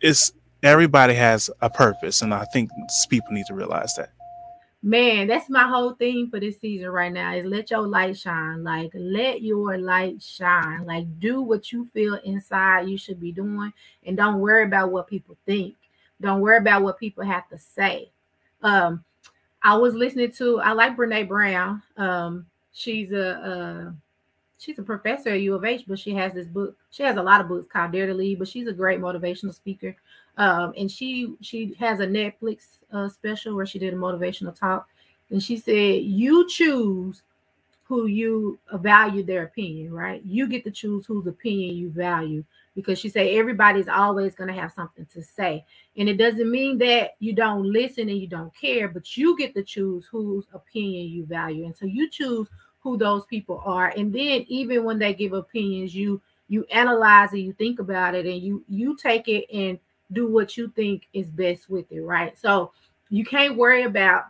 it's 0.01 0.33
everybody 0.63 1.15
has 1.15 1.51
a 1.61 1.71
purpose, 1.71 2.23
and 2.23 2.35
I 2.35 2.45
think 2.53 2.71
people 3.09 3.33
need 3.33 3.47
to 3.47 3.55
realize 3.55 3.95
that. 3.97 4.11
Man, 4.87 5.27
that's 5.27 5.51
my 5.51 5.67
whole 5.67 5.95
thing 5.95 6.31
for 6.31 6.39
this 6.39 6.61
season 6.61 6.91
right 6.91 7.13
now 7.13 7.35
is 7.35 7.45
let 7.45 7.73
your 7.73 7.87
light 7.89 8.17
shine. 8.17 8.63
Like 8.63 8.93
let 8.95 9.43
your 9.43 9.79
light 9.79 10.23
shine. 10.23 10.87
Like 10.87 11.19
do 11.19 11.43
what 11.43 11.73
you 11.73 11.89
feel 11.93 12.15
inside 12.25 12.89
you 12.89 12.97
should 12.97 13.19
be 13.19 13.33
doing 13.33 13.73
and 14.05 14.17
don't 14.17 14.39
worry 14.39 14.65
about 14.65 14.93
what 14.93 15.09
people 15.09 15.37
think. 15.45 15.75
Don't 16.21 16.41
worry 16.41 16.59
about 16.59 16.83
what 16.83 17.01
people 17.01 17.25
have 17.25 17.49
to 17.49 17.59
say. 17.59 18.13
Um 18.63 19.03
I 19.61 19.77
was 19.77 19.95
listening 19.95 20.31
to 20.33 20.61
I 20.61 20.71
like 20.71 20.97
Brene 20.97 21.27
Brown. 21.27 21.83
Um 21.97 22.47
she's 22.73 23.11
a, 23.11 23.17
a 23.19 23.95
she's 24.67 24.79
a 24.81 24.83
professor 24.83 25.31
at 25.31 25.41
U 25.41 25.55
of 25.55 25.65
H, 25.65 25.85
but 25.87 25.99
she 25.99 26.13
has 26.15 26.35
this 26.35 26.49
book. 26.49 26.77
She 26.91 27.05
has 27.05 27.17
a 27.17 27.23
lot 27.23 27.41
of 27.41 27.47
books 27.47 27.67
called 27.73 27.93
Dare 27.93 28.09
to 28.09 28.15
Lead, 28.15 28.41
but 28.41 28.49
she's 28.49 28.67
a 28.67 28.73
great 28.73 29.01
motivational 29.01 29.55
speaker. 29.55 29.97
Um, 30.37 30.75
and 30.77 30.91
she 30.91 31.35
she 31.41 31.75
has 31.79 32.01
a 32.01 32.07
Netflix 32.07 32.79
uh, 32.93 33.09
special 33.09 33.55
where 33.55 33.65
she 33.65 33.79
did 33.79 33.95
a 33.95 33.97
motivational 33.97 34.59
talk, 34.59 34.89
and 35.31 35.41
she 35.43 35.57
said, 35.57 36.03
"You 36.03 36.49
choose 36.49 37.23
who 37.85 38.07
you 38.07 38.59
value 38.75 39.23
their 39.23 39.45
opinion, 39.45 39.93
right? 39.95 40.21
You 40.25 40.49
get 40.49 40.65
to 40.65 40.73
choose 40.73 41.07
whose 41.07 41.29
opinion 41.29 41.77
you 41.77 41.91
value." 41.91 42.45
Because 42.75 42.99
she 42.99 43.09
said 43.09 43.29
everybody's 43.29 43.89
always 43.89 44.35
going 44.35 44.49
to 44.53 44.61
have 44.61 44.73
something 44.73 45.07
to 45.15 45.23
say, 45.23 45.65
and 45.97 46.11
it 46.11 46.19
doesn't 46.19 46.51
mean 46.51 46.77
that 46.79 47.13
you 47.21 47.33
don't 47.33 47.65
listen 47.65 48.11
and 48.11 48.19
you 48.19 48.27
don't 48.27 48.55
care, 48.55 48.89
but 48.89 49.17
you 49.17 49.39
get 49.39 49.55
to 49.55 49.63
choose 49.63 50.05
whose 50.07 50.45
opinion 50.53 51.09
you 51.09 51.25
value, 51.25 51.65
and 51.65 51.75
so 51.77 51.87
you 51.87 52.11
choose 52.11 52.49
who 52.87 52.97
those 52.97 53.25
people 53.27 53.61
are. 53.65 53.89
And 53.97 54.13
then 54.13 54.45
even 54.47 54.85
when 54.85 55.01
they 55.01 55.13
give 55.13 55.33
opinions 55.33 55.93
you 55.93 56.23
you 56.49 56.65
analyze 56.71 57.33
it 57.33 57.39
you 57.39 57.53
think 57.53 57.81
about 57.81 58.15
it 58.15 58.25
and 58.25 58.41
you 58.41 58.63
you 58.69 58.97
take 58.97 59.27
it 59.27 59.45
and 59.53 59.81
do 60.13 60.29
what 60.29 60.57
you 60.57 60.69
think 60.77 61.09
is 61.13 61.27
best 61.27 61.69
with 61.69 61.91
it 61.91 62.03
right? 62.03 62.39
So 62.39 62.71
you 63.11 63.25
can't 63.25 63.57
worry 63.57 63.83
about 63.83 64.27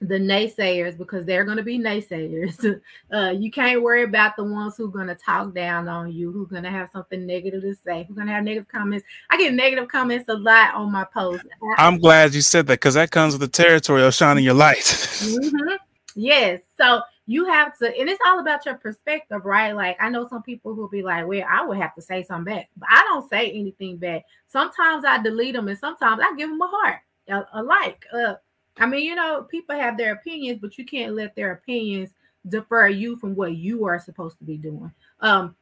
the 0.00 0.18
naysayers 0.18 0.98
because 0.98 1.24
they're 1.24 1.44
going 1.44 1.58
to 1.58 1.62
be 1.62 1.78
naysayers. 1.78 2.80
Uh, 3.12 3.30
you 3.30 3.50
can't 3.50 3.82
worry 3.82 4.04
about 4.04 4.34
the 4.36 4.42
ones 4.42 4.74
who 4.76 4.86
are 4.86 4.90
going 4.90 5.06
to 5.06 5.14
talk 5.14 5.52
down 5.54 5.86
on 5.86 6.10
you 6.10 6.32
who 6.32 6.44
are 6.44 6.46
going 6.46 6.62
to 6.62 6.70
have 6.70 6.88
something 6.90 7.26
negative 7.26 7.60
to 7.60 7.74
say 7.74 8.04
who 8.04 8.14
are 8.14 8.16
going 8.16 8.26
to 8.26 8.32
have 8.32 8.42
negative 8.42 8.66
comments. 8.68 9.04
I 9.30 9.36
get 9.36 9.52
negative 9.52 9.86
comments 9.86 10.24
a 10.28 10.34
lot 10.34 10.74
on 10.74 10.90
my 10.90 11.04
post 11.04 11.44
i'm 11.76 11.98
glad 11.98 12.32
you 12.34 12.40
said 12.40 12.66
that 12.66 12.80
because 12.80 12.94
that 12.94 13.10
comes 13.10 13.34
with 13.34 13.42
the 13.42 13.48
territory 13.48 14.02
of 14.02 14.14
shining 14.14 14.44
your 14.44 14.54
light. 14.54 14.78
Mm-hmm. 15.22 15.76
yes. 16.16 16.62
So 16.76 17.02
you 17.32 17.46
have 17.46 17.76
to, 17.78 17.86
and 17.98 18.08
it's 18.10 18.20
all 18.26 18.40
about 18.40 18.66
your 18.66 18.74
perspective, 18.74 19.44
right? 19.44 19.72
Like 19.72 19.96
I 20.00 20.10
know 20.10 20.28
some 20.28 20.42
people 20.42 20.74
who'll 20.74 20.88
be 20.88 21.02
like, 21.02 21.26
"Well, 21.26 21.44
I 21.48 21.64
would 21.64 21.78
have 21.78 21.94
to 21.94 22.02
say 22.02 22.22
something 22.22 22.54
back," 22.54 22.68
but 22.76 22.88
I 22.90 23.02
don't 23.08 23.28
say 23.28 23.50
anything 23.50 23.96
back. 23.96 24.24
Sometimes 24.48 25.04
I 25.04 25.22
delete 25.22 25.54
them, 25.54 25.68
and 25.68 25.78
sometimes 25.78 26.20
I 26.22 26.34
give 26.36 26.50
them 26.50 26.60
a 26.60 26.66
heart, 26.68 27.00
a, 27.28 27.44
a 27.54 27.62
like. 27.62 28.04
Uh, 28.12 28.34
I 28.76 28.86
mean, 28.86 29.02
you 29.02 29.14
know, 29.14 29.46
people 29.50 29.74
have 29.74 29.96
their 29.96 30.12
opinions, 30.12 30.58
but 30.60 30.76
you 30.76 30.84
can't 30.84 31.14
let 31.14 31.34
their 31.34 31.52
opinions 31.52 32.10
defer 32.48 32.88
you 32.88 33.16
from 33.16 33.34
what 33.34 33.54
you 33.54 33.86
are 33.86 33.98
supposed 33.98 34.38
to 34.38 34.44
be 34.44 34.56
doing. 34.56 34.92
Um, 35.20 35.56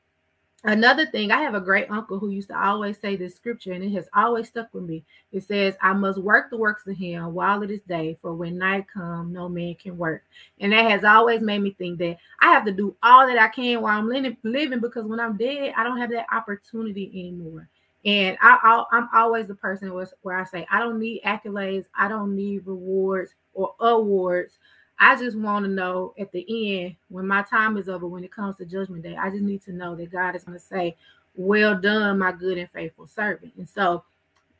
another 0.64 1.06
thing, 1.06 1.30
I 1.30 1.40
have 1.42 1.54
a 1.54 1.60
great 1.60 1.90
uncle 1.90 2.18
who 2.18 2.30
used 2.30 2.48
to 2.48 2.58
always 2.58 2.98
say 2.98 3.16
this 3.16 3.34
scripture, 3.34 3.72
and 3.72 3.82
it 3.84 3.92
has 3.92 4.08
always 4.14 4.48
stuck 4.48 4.72
with 4.72 4.84
me. 4.84 5.04
It 5.32 5.44
says, 5.44 5.76
I 5.80 5.92
must 5.92 6.18
work 6.18 6.50
the 6.50 6.56
works 6.56 6.86
of 6.86 6.96
him 6.96 7.32
while 7.34 7.62
it 7.62 7.70
is 7.70 7.80
day, 7.82 8.18
for 8.20 8.34
when 8.34 8.58
night 8.58 8.86
come, 8.92 9.32
no 9.32 9.48
man 9.48 9.74
can 9.74 9.96
work. 9.96 10.22
And 10.60 10.72
that 10.72 10.90
has 10.90 11.04
always 11.04 11.40
made 11.40 11.62
me 11.62 11.72
think 11.72 11.98
that 11.98 12.18
I 12.40 12.52
have 12.52 12.64
to 12.66 12.72
do 12.72 12.96
all 13.02 13.26
that 13.26 13.38
I 13.38 13.48
can 13.48 13.80
while 13.80 13.98
I'm 13.98 14.08
living, 14.08 14.80
because 14.80 15.04
when 15.04 15.20
I'm 15.20 15.36
dead, 15.36 15.74
I 15.76 15.84
don't 15.84 15.98
have 15.98 16.10
that 16.10 16.26
opportunity 16.32 17.10
anymore. 17.14 17.68
And 18.04 18.38
I, 18.40 18.84
am 18.92 19.08
always 19.14 19.46
the 19.46 19.54
person 19.54 19.92
where 20.22 20.36
I 20.36 20.44
say, 20.44 20.66
I 20.70 20.80
don't 20.80 20.98
need 20.98 21.22
accolades, 21.22 21.84
I 21.94 22.08
don't 22.08 22.34
need 22.34 22.66
rewards 22.66 23.34
or 23.52 23.74
awards. 23.78 24.58
I 25.00 25.16
just 25.16 25.36
want 25.36 25.64
to 25.64 25.70
know 25.70 26.12
at 26.18 26.30
the 26.30 26.44
end, 26.84 26.96
when 27.08 27.26
my 27.26 27.42
time 27.42 27.78
is 27.78 27.88
over, 27.88 28.06
when 28.06 28.22
it 28.22 28.30
comes 28.30 28.56
to 28.56 28.66
judgment 28.66 29.02
day, 29.02 29.16
I 29.16 29.30
just 29.30 29.42
need 29.42 29.62
to 29.62 29.72
know 29.72 29.96
that 29.96 30.12
God 30.12 30.36
is 30.36 30.44
going 30.44 30.58
to 30.58 30.64
say, 30.64 30.94
Well 31.34 31.80
done, 31.80 32.18
my 32.18 32.32
good 32.32 32.58
and 32.58 32.70
faithful 32.70 33.06
servant. 33.06 33.54
And 33.56 33.68
so, 33.68 34.04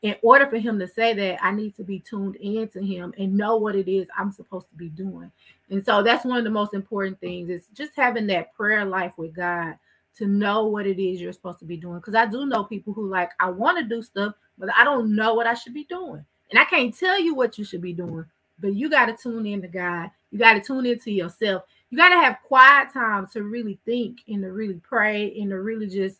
in 0.01 0.15
order 0.23 0.47
for 0.47 0.57
him 0.57 0.79
to 0.79 0.87
say 0.87 1.13
that, 1.13 1.43
I 1.43 1.51
need 1.51 1.75
to 1.75 1.83
be 1.83 1.99
tuned 1.99 2.37
into 2.37 2.81
him 2.81 3.13
and 3.19 3.37
know 3.37 3.57
what 3.57 3.75
it 3.75 3.87
is 3.87 4.07
I'm 4.17 4.31
supposed 4.31 4.67
to 4.69 4.75
be 4.75 4.89
doing. 4.89 5.31
And 5.69 5.85
so, 5.85 6.01
that's 6.01 6.25
one 6.25 6.39
of 6.39 6.43
the 6.43 6.49
most 6.49 6.73
important 6.73 7.19
things 7.19 7.49
is 7.49 7.67
just 7.75 7.91
having 7.95 8.25
that 8.27 8.51
prayer 8.55 8.83
life 8.83 9.13
with 9.17 9.35
God 9.35 9.75
to 10.17 10.25
know 10.25 10.65
what 10.65 10.87
it 10.87 10.99
is 10.99 11.21
you're 11.21 11.33
supposed 11.33 11.59
to 11.59 11.65
be 11.65 11.77
doing. 11.77 11.99
Because 11.99 12.15
I 12.15 12.25
do 12.25 12.47
know 12.47 12.63
people 12.63 12.93
who 12.93 13.07
like, 13.07 13.29
I 13.39 13.51
want 13.51 13.77
to 13.77 13.83
do 13.83 14.01
stuff, 14.01 14.33
but 14.57 14.69
I 14.75 14.83
don't 14.83 15.15
know 15.15 15.35
what 15.35 15.45
I 15.45 15.53
should 15.53 15.75
be 15.75 15.83
doing. 15.85 16.25
And 16.49 16.59
I 16.59 16.65
can't 16.65 16.97
tell 16.97 17.19
you 17.19 17.35
what 17.35 17.59
you 17.59 17.63
should 17.63 17.81
be 17.81 17.93
doing, 17.93 18.25
but 18.59 18.73
you 18.73 18.89
got 18.89 19.05
to 19.05 19.15
tune 19.15 19.45
in 19.45 19.61
to 19.61 19.67
God. 19.67 20.09
You 20.31 20.39
got 20.39 20.53
to 20.53 20.61
tune 20.61 20.85
into 20.85 21.11
yourself. 21.11 21.63
You 21.89 21.97
got 21.97 22.09
to 22.09 22.15
have 22.15 22.39
quiet 22.43 22.93
time 22.93 23.27
to 23.33 23.43
really 23.43 23.77
think 23.85 24.19
and 24.27 24.41
to 24.43 24.51
really 24.51 24.81
pray 24.81 25.33
and 25.39 25.49
to 25.49 25.59
really 25.59 25.87
just 25.87 26.19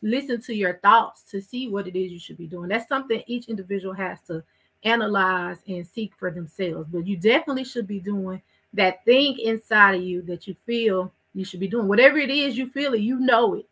listen 0.00 0.40
to 0.42 0.54
your 0.54 0.78
thoughts 0.78 1.22
to 1.30 1.40
see 1.40 1.68
what 1.68 1.88
it 1.88 1.98
is 1.98 2.12
you 2.12 2.20
should 2.20 2.38
be 2.38 2.46
doing. 2.46 2.68
That's 2.68 2.88
something 2.88 3.22
each 3.26 3.48
individual 3.48 3.94
has 3.94 4.20
to 4.28 4.44
analyze 4.84 5.58
and 5.66 5.86
seek 5.86 6.12
for 6.16 6.30
themselves. 6.30 6.88
But 6.90 7.06
you 7.06 7.16
definitely 7.16 7.64
should 7.64 7.88
be 7.88 7.98
doing 7.98 8.40
that 8.74 9.04
thing 9.04 9.38
inside 9.38 9.96
of 9.96 10.02
you 10.02 10.22
that 10.22 10.46
you 10.46 10.54
feel 10.66 11.12
you 11.34 11.44
should 11.44 11.60
be 11.60 11.68
doing. 11.68 11.88
Whatever 11.88 12.18
it 12.18 12.30
is 12.30 12.56
you 12.56 12.68
feel 12.68 12.94
it, 12.94 13.00
you 13.00 13.18
know 13.18 13.54
it. 13.54 13.66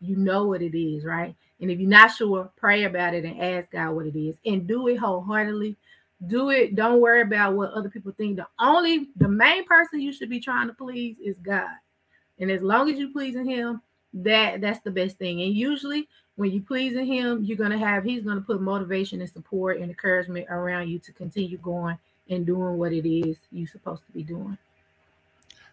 You 0.00 0.16
know 0.16 0.46
what 0.46 0.62
it 0.62 0.76
is, 0.76 1.04
right? 1.04 1.34
And 1.60 1.70
if 1.70 1.78
you're 1.78 1.88
not 1.88 2.12
sure, 2.12 2.50
pray 2.56 2.84
about 2.84 3.14
it 3.14 3.24
and 3.24 3.40
ask 3.40 3.70
God 3.70 3.92
what 3.92 4.06
it 4.06 4.18
is 4.18 4.36
and 4.44 4.66
do 4.66 4.88
it 4.88 4.96
wholeheartedly. 4.96 5.76
Do 6.26 6.50
it. 6.50 6.76
Don't 6.76 7.00
worry 7.00 7.22
about 7.22 7.54
what 7.54 7.72
other 7.72 7.88
people 7.88 8.12
think. 8.16 8.36
The 8.36 8.46
only, 8.60 9.08
the 9.16 9.28
main 9.28 9.64
person 9.64 10.00
you 10.00 10.12
should 10.12 10.30
be 10.30 10.40
trying 10.40 10.68
to 10.68 10.74
please 10.74 11.16
is 11.22 11.38
God. 11.38 11.70
And 12.38 12.50
as 12.50 12.62
long 12.62 12.90
as 12.90 12.98
you're 12.98 13.10
pleasing 13.10 13.44
Him, 13.44 13.80
that 14.14 14.60
that's 14.60 14.80
the 14.80 14.90
best 14.90 15.16
thing. 15.16 15.42
And 15.42 15.54
usually, 15.54 16.08
when 16.36 16.50
you're 16.50 16.62
pleasing 16.62 17.06
Him, 17.06 17.42
you're 17.42 17.56
gonna 17.56 17.78
have 17.78 18.04
He's 18.04 18.22
gonna 18.22 18.40
put 18.40 18.60
motivation 18.60 19.20
and 19.20 19.30
support 19.30 19.78
and 19.78 19.86
encouragement 19.86 20.46
around 20.50 20.88
you 20.88 20.98
to 21.00 21.12
continue 21.12 21.58
going 21.58 21.98
and 22.28 22.46
doing 22.46 22.78
what 22.78 22.92
it 22.92 23.08
is 23.08 23.38
you're 23.50 23.66
supposed 23.66 24.06
to 24.06 24.12
be 24.12 24.22
doing. 24.22 24.56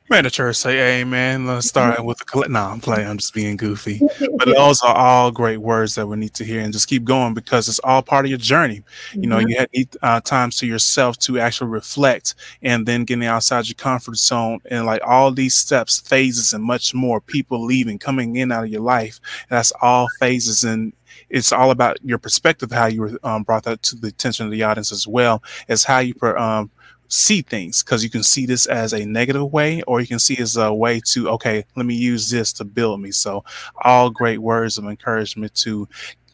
Man, 0.09 0.23
the 0.23 0.31
church 0.31 0.55
say 0.55 1.01
amen. 1.01 1.45
Let's 1.45 1.67
start 1.67 2.03
with 2.03 2.17
the 2.17 2.47
no, 2.49 2.63
I'm 2.63 2.79
playing. 2.79 3.07
I'm 3.07 3.17
just 3.19 3.31
being 3.31 3.57
goofy. 3.57 4.01
But 4.37 4.47
those 4.47 4.81
are 4.81 4.95
all 4.95 5.29
great 5.29 5.57
words 5.57 5.93
that 5.95 6.07
we 6.07 6.17
need 6.17 6.33
to 6.33 6.43
hear 6.43 6.61
and 6.61 6.73
just 6.73 6.89
keep 6.89 7.03
going 7.03 7.35
because 7.35 7.69
it's 7.69 7.77
all 7.83 8.01
part 8.01 8.25
of 8.25 8.29
your 8.29 8.39
journey. 8.39 8.81
You 9.13 9.27
know, 9.27 9.37
mm-hmm. 9.37 9.49
you 9.49 9.57
had 9.57 9.97
uh, 10.01 10.19
times 10.21 10.57
to 10.57 10.65
yourself 10.65 11.19
to 11.19 11.39
actually 11.39 11.69
reflect 11.69 12.33
and 12.63 12.87
then 12.87 13.03
getting 13.03 13.25
outside 13.25 13.67
your 13.67 13.75
comfort 13.75 14.15
zone 14.15 14.61
and 14.71 14.87
like 14.87 15.01
all 15.05 15.31
these 15.31 15.53
steps, 15.53 15.99
phases, 15.99 16.53
and 16.53 16.63
much 16.63 16.95
more. 16.95 17.21
People 17.21 17.63
leaving, 17.63 17.99
coming 17.99 18.35
in 18.35 18.51
out 18.51 18.63
of 18.63 18.71
your 18.71 18.81
life. 18.81 19.19
That's 19.49 19.71
all 19.79 20.07
phases 20.19 20.63
and 20.63 20.91
it's 21.29 21.51
all 21.51 21.69
about 21.69 21.99
your 22.03 22.17
perspective, 22.17 22.71
how 22.71 22.87
you 22.87 23.01
were 23.01 23.19
um, 23.23 23.43
brought 23.43 23.63
that 23.63 23.83
to 23.83 23.95
the 23.95 24.07
attention 24.07 24.45
of 24.45 24.51
the 24.51 24.63
audience 24.63 24.91
as 24.91 25.07
well 25.07 25.43
as 25.67 25.83
how 25.83 25.99
you 25.99 26.15
per, 26.15 26.35
um, 26.37 26.71
see 27.09 27.41
things 27.41 27.83
because 27.83 28.03
you 28.03 28.09
can 28.09 28.23
see 28.23 28.45
this 28.45 28.65
as 28.67 28.93
a 28.93 29.05
negative 29.05 29.51
way 29.51 29.81
or 29.83 29.99
you 29.99 30.07
can 30.07 30.19
see 30.19 30.37
as 30.37 30.55
a 30.55 30.73
way 30.73 31.01
to 31.03 31.29
okay 31.29 31.65
let 31.75 31.85
me 31.85 31.95
use 31.95 32.29
this 32.29 32.53
to 32.53 32.63
build 32.63 33.01
me. 33.01 33.11
So 33.11 33.43
all 33.83 34.09
great 34.09 34.39
words 34.39 34.77
of 34.77 34.85
encouragement 34.85 35.53
to 35.55 35.87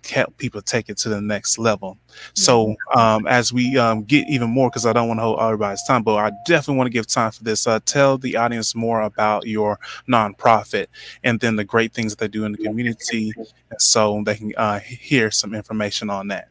help 0.10 0.38
people 0.38 0.62
take 0.62 0.90
it 0.90 0.98
to 0.98 1.10
the 1.10 1.22
next 1.22 1.58
level. 1.58 1.98
So 2.34 2.76
um, 2.94 3.26
as 3.28 3.52
we 3.52 3.78
um, 3.78 4.04
get 4.04 4.28
even 4.30 4.50
more 4.50 4.70
because 4.70 4.86
i 4.86 4.94
don't 4.94 5.08
want 5.08 5.20
to 5.20 5.24
hold 5.24 5.40
everybody's 5.40 5.84
time 5.84 6.04
but 6.04 6.16
i 6.16 6.32
definitely 6.46 6.78
want 6.78 6.88
to 6.88 6.92
give 6.92 7.08
time 7.08 7.32
for 7.32 7.44
this 7.44 7.68
uh, 7.68 7.80
tell 7.86 8.18
the 8.18 8.36
audience 8.36 8.76
more 8.76 9.02
about 9.02 9.46
your 9.48 9.80
nonprofit 10.08 10.88
and 11.24 11.40
then 11.40 11.56
the 11.56 11.64
great 11.64 11.94
things 11.94 12.14
that 12.14 12.20
they 12.20 12.28
do 12.28 12.46
in 12.46 12.52
the 12.52 12.58
community 12.58 13.34
so 13.80 14.22
they 14.26 14.36
can 14.36 14.54
uh, 14.58 14.80
hear 14.80 15.32
some 15.32 15.54
information 15.54 16.10
on 16.10 16.28
that 16.28 16.50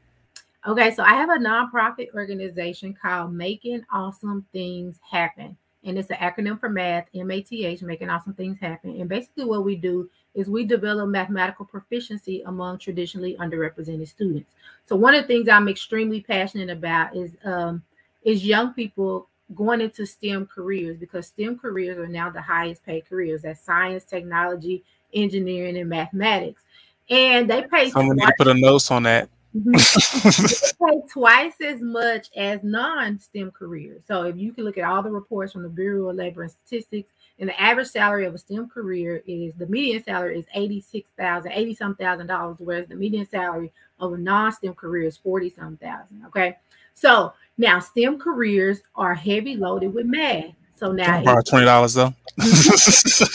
Okay, 0.67 0.95
so 0.95 1.03
I 1.03 1.15
have 1.15 1.29
a 1.29 1.35
nonprofit 1.35 2.15
organization 2.15 2.95
called 2.95 3.35
Making 3.35 3.85
Awesome 3.93 4.47
Things 4.51 4.99
Happen. 5.11 5.57
And 5.85 5.99
it's 5.99 6.09
an 6.09 6.17
acronym 6.17 6.59
for 6.59 6.71
math, 6.71 7.07
M-A-T-H, 7.15 7.83
making 7.83 8.09
awesome 8.09 8.33
things 8.33 8.59
happen. 8.59 8.99
And 8.99 9.07
basically 9.07 9.45
what 9.45 9.65
we 9.65 9.77
do 9.77 10.09
is 10.35 10.49
we 10.49 10.65
develop 10.65 11.11
mathematical 11.11 11.67
proficiency 11.67 12.43
among 12.47 12.79
traditionally 12.79 13.37
underrepresented 13.39 14.09
students. 14.09 14.51
So 14.87 14.97
one 14.97 15.15
of 15.15 15.23
the 15.23 15.27
things 15.29 15.49
I'm 15.49 15.69
extremely 15.69 16.23
passionate 16.23 16.71
about 16.71 17.15
is 17.15 17.33
um, 17.45 17.83
is 18.23 18.47
young 18.47 18.73
people 18.73 19.29
going 19.55 19.83
into 19.83 20.07
STEM 20.07 20.47
careers 20.47 20.97
because 20.97 21.27
STEM 21.27 21.59
careers 21.59 21.99
are 21.99 22.07
now 22.07 22.31
the 22.31 22.41
highest 22.41 22.83
paid 22.87 23.07
careers. 23.07 23.43
That's 23.43 23.61
science, 23.61 24.05
technology, 24.05 24.83
engineering, 25.13 25.77
and 25.77 25.91
mathematics. 25.91 26.63
And 27.11 27.51
they 27.51 27.63
pay. 27.63 27.91
Someone 27.91 28.17
need 28.17 28.27
to 28.27 28.35
put 28.39 28.49
a 28.49 28.55
note 28.55 28.91
on 28.91 29.03
that. 29.03 29.29
Mm-hmm. 29.57 30.87
pay 30.87 31.03
twice 31.13 31.55
as 31.65 31.81
much 31.81 32.29
as 32.37 32.61
non-STEM 32.63 33.53
careers. 33.53 34.03
So 34.07 34.25
if 34.25 34.37
you 34.37 34.53
can 34.53 34.65
look 34.65 34.79
at 34.79 34.85
all 34.85 35.03
the 35.03 35.11
reports 35.11 35.53
from 35.53 35.63
the 35.63 35.69
Bureau 35.69 36.09
of 36.09 36.17
Labor 36.17 36.43
and 36.43 36.51
Statistics, 36.51 37.09
and 37.39 37.49
the 37.49 37.61
average 37.61 37.89
salary 37.89 38.27
of 38.27 38.35
a 38.35 38.39
STEM 38.39 38.69
career 38.69 39.23
is 39.27 39.55
the 39.55 39.67
median 39.67 40.03
salary 40.03 40.39
is 40.39 40.47
86,000, 40.55 41.51
80 41.51 41.75
some 41.75 41.97
thousand 41.97 42.27
dollars, 42.29 42.57
whereas 42.59 42.89
the 42.89 42.95
median 42.95 43.29
salary 43.29 43.73
of 43.99 44.13
a 44.13 44.19
non-STEM 44.19 44.75
career 44.75 45.09
is 45.09 45.17
40 45.17 45.51
some 45.51 45.77
thousand. 45.77 46.25
Okay. 46.27 46.57
So 46.95 47.33
now 47.59 47.81
STEM 47.81 48.19
careers 48.19 48.81
are 48.95 49.15
heavy 49.15 49.57
loaded 49.57 49.93
with 49.93 50.07
math. 50.07 50.55
So 50.77 50.93
now 50.93 51.23
borrow 51.23 51.43
twenty 51.43 51.67
dollars 51.67 51.95
though. 51.95 52.13
so 52.41 53.33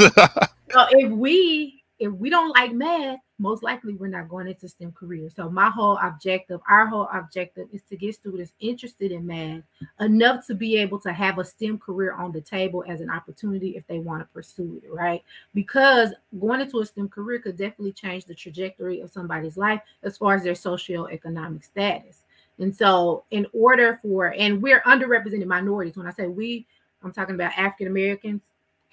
if 0.91 1.12
we 1.12 1.79
if 1.99 2.12
we 2.13 2.29
don't 2.29 2.49
like 2.51 2.71
math, 2.71 3.19
most 3.39 3.62
likely 3.62 3.93
we're 3.93 4.07
not 4.07 4.29
going 4.29 4.47
into 4.47 4.67
STEM 4.67 4.93
careers. 4.93 5.33
So 5.35 5.49
my 5.49 5.69
whole 5.69 5.97
objective, 6.01 6.62
our 6.69 6.88
whole 6.88 7.09
objective 7.13 7.67
is 7.73 7.81
to 7.89 7.97
get 7.97 8.15
students 8.15 8.53
interested 8.59 9.12
in 9.12 9.27
math 9.27 9.63
enough 9.99 10.47
to 10.47 10.55
be 10.55 10.77
able 10.77 10.99
to 10.99 11.12
have 11.12 11.38
a 11.39 11.45
STEM 11.45 11.77
career 11.77 12.13
on 12.13 12.31
the 12.31 12.41
table 12.41 12.83
as 12.88 13.01
an 13.01 13.09
opportunity 13.09 13.75
if 13.75 13.85
they 13.88 13.99
want 13.99 14.21
to 14.21 14.33
pursue 14.33 14.81
it, 14.83 14.91
right? 14.91 15.23
Because 15.53 16.13
going 16.39 16.62
into 16.62 16.79
a 16.79 16.85
STEM 16.85 17.09
career 17.09 17.39
could 17.39 17.57
definitely 17.57 17.93
change 17.93 18.25
the 18.25 18.35
trajectory 18.35 19.01
of 19.01 19.12
somebody's 19.12 19.57
life 19.57 19.81
as 20.03 20.17
far 20.17 20.35
as 20.35 20.43
their 20.43 20.53
socioeconomic 20.53 21.63
status. 21.63 22.23
And 22.59 22.75
so 22.75 23.23
in 23.31 23.45
order 23.53 23.99
for 24.01 24.33
and 24.38 24.62
we're 24.62 24.81
underrepresented 24.81 25.45
minorities. 25.45 25.97
When 25.97 26.07
I 26.07 26.12
say 26.12 26.27
we, 26.27 26.65
I'm 27.03 27.13
talking 27.13 27.35
about 27.35 27.57
African 27.57 27.88
Americans, 27.88 28.41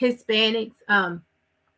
Hispanics, 0.01 0.75
um, 0.89 1.23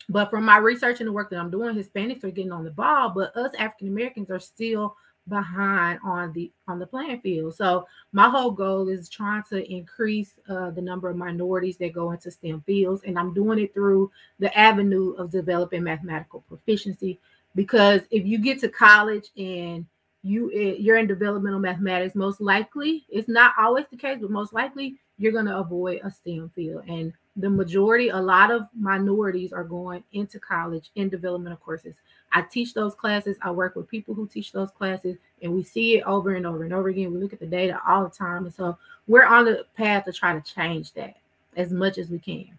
but 0.08 0.30
from 0.30 0.44
my 0.44 0.58
research 0.58 1.00
and 1.00 1.08
the 1.08 1.12
work 1.12 1.30
that 1.30 1.38
I'm 1.38 1.50
doing, 1.50 1.74
Hispanics 1.74 2.24
are 2.24 2.30
getting 2.30 2.52
on 2.52 2.64
the 2.64 2.70
ball, 2.70 3.10
but 3.10 3.36
us 3.36 3.52
African 3.58 3.88
Americans 3.88 4.30
are 4.30 4.40
still 4.40 4.96
behind 5.28 6.00
on 6.02 6.32
the 6.32 6.50
on 6.66 6.78
the 6.78 6.86
playing 6.86 7.20
field. 7.20 7.54
So 7.54 7.86
my 8.12 8.28
whole 8.28 8.50
goal 8.50 8.88
is 8.88 9.08
trying 9.08 9.42
to 9.50 9.70
increase 9.70 10.32
uh, 10.48 10.70
the 10.70 10.80
number 10.80 11.08
of 11.08 11.16
minorities 11.16 11.76
that 11.78 11.92
go 11.92 12.12
into 12.12 12.30
STEM 12.30 12.62
fields, 12.62 13.02
and 13.06 13.18
I'm 13.18 13.34
doing 13.34 13.58
it 13.58 13.74
through 13.74 14.10
the 14.38 14.56
avenue 14.58 15.12
of 15.12 15.30
developing 15.30 15.82
mathematical 15.82 16.40
proficiency. 16.48 17.18
Because 17.54 18.02
if 18.10 18.24
you 18.24 18.38
get 18.38 18.60
to 18.60 18.68
college 18.68 19.28
and 19.36 19.86
you 20.22 20.50
eh, 20.54 20.76
you're 20.78 20.96
in 20.96 21.06
developmental 21.06 21.60
mathematics, 21.60 22.14
most 22.14 22.40
likely 22.40 23.04
it's 23.08 23.28
not 23.28 23.52
always 23.58 23.84
the 23.90 23.96
case, 23.96 24.18
but 24.20 24.30
most 24.30 24.52
likely 24.52 24.96
you're 25.18 25.32
going 25.32 25.46
to 25.46 25.58
avoid 25.58 26.00
a 26.04 26.10
STEM 26.10 26.50
field 26.54 26.84
and 26.88 27.12
the 27.38 27.48
majority, 27.48 28.08
a 28.08 28.16
lot 28.16 28.50
of 28.50 28.66
minorities 28.78 29.52
are 29.52 29.64
going 29.64 30.02
into 30.12 30.40
college 30.40 30.90
in 30.96 31.08
developmental 31.08 31.58
courses. 31.58 31.94
I 32.32 32.42
teach 32.42 32.74
those 32.74 32.94
classes. 32.94 33.36
I 33.42 33.52
work 33.52 33.76
with 33.76 33.88
people 33.88 34.12
who 34.12 34.26
teach 34.26 34.52
those 34.52 34.70
classes, 34.72 35.16
and 35.40 35.54
we 35.54 35.62
see 35.62 35.96
it 35.96 36.02
over 36.02 36.34
and 36.34 36.44
over 36.44 36.64
and 36.64 36.74
over 36.74 36.88
again. 36.88 37.12
We 37.12 37.20
look 37.20 37.32
at 37.32 37.40
the 37.40 37.46
data 37.46 37.80
all 37.86 38.04
the 38.04 38.10
time. 38.10 38.44
And 38.44 38.54
so 38.54 38.76
we're 39.06 39.24
on 39.24 39.44
the 39.44 39.64
path 39.76 40.04
to 40.06 40.12
try 40.12 40.38
to 40.38 40.52
change 40.52 40.92
that 40.94 41.16
as 41.56 41.72
much 41.72 41.96
as 41.96 42.10
we 42.10 42.18
can. 42.18 42.58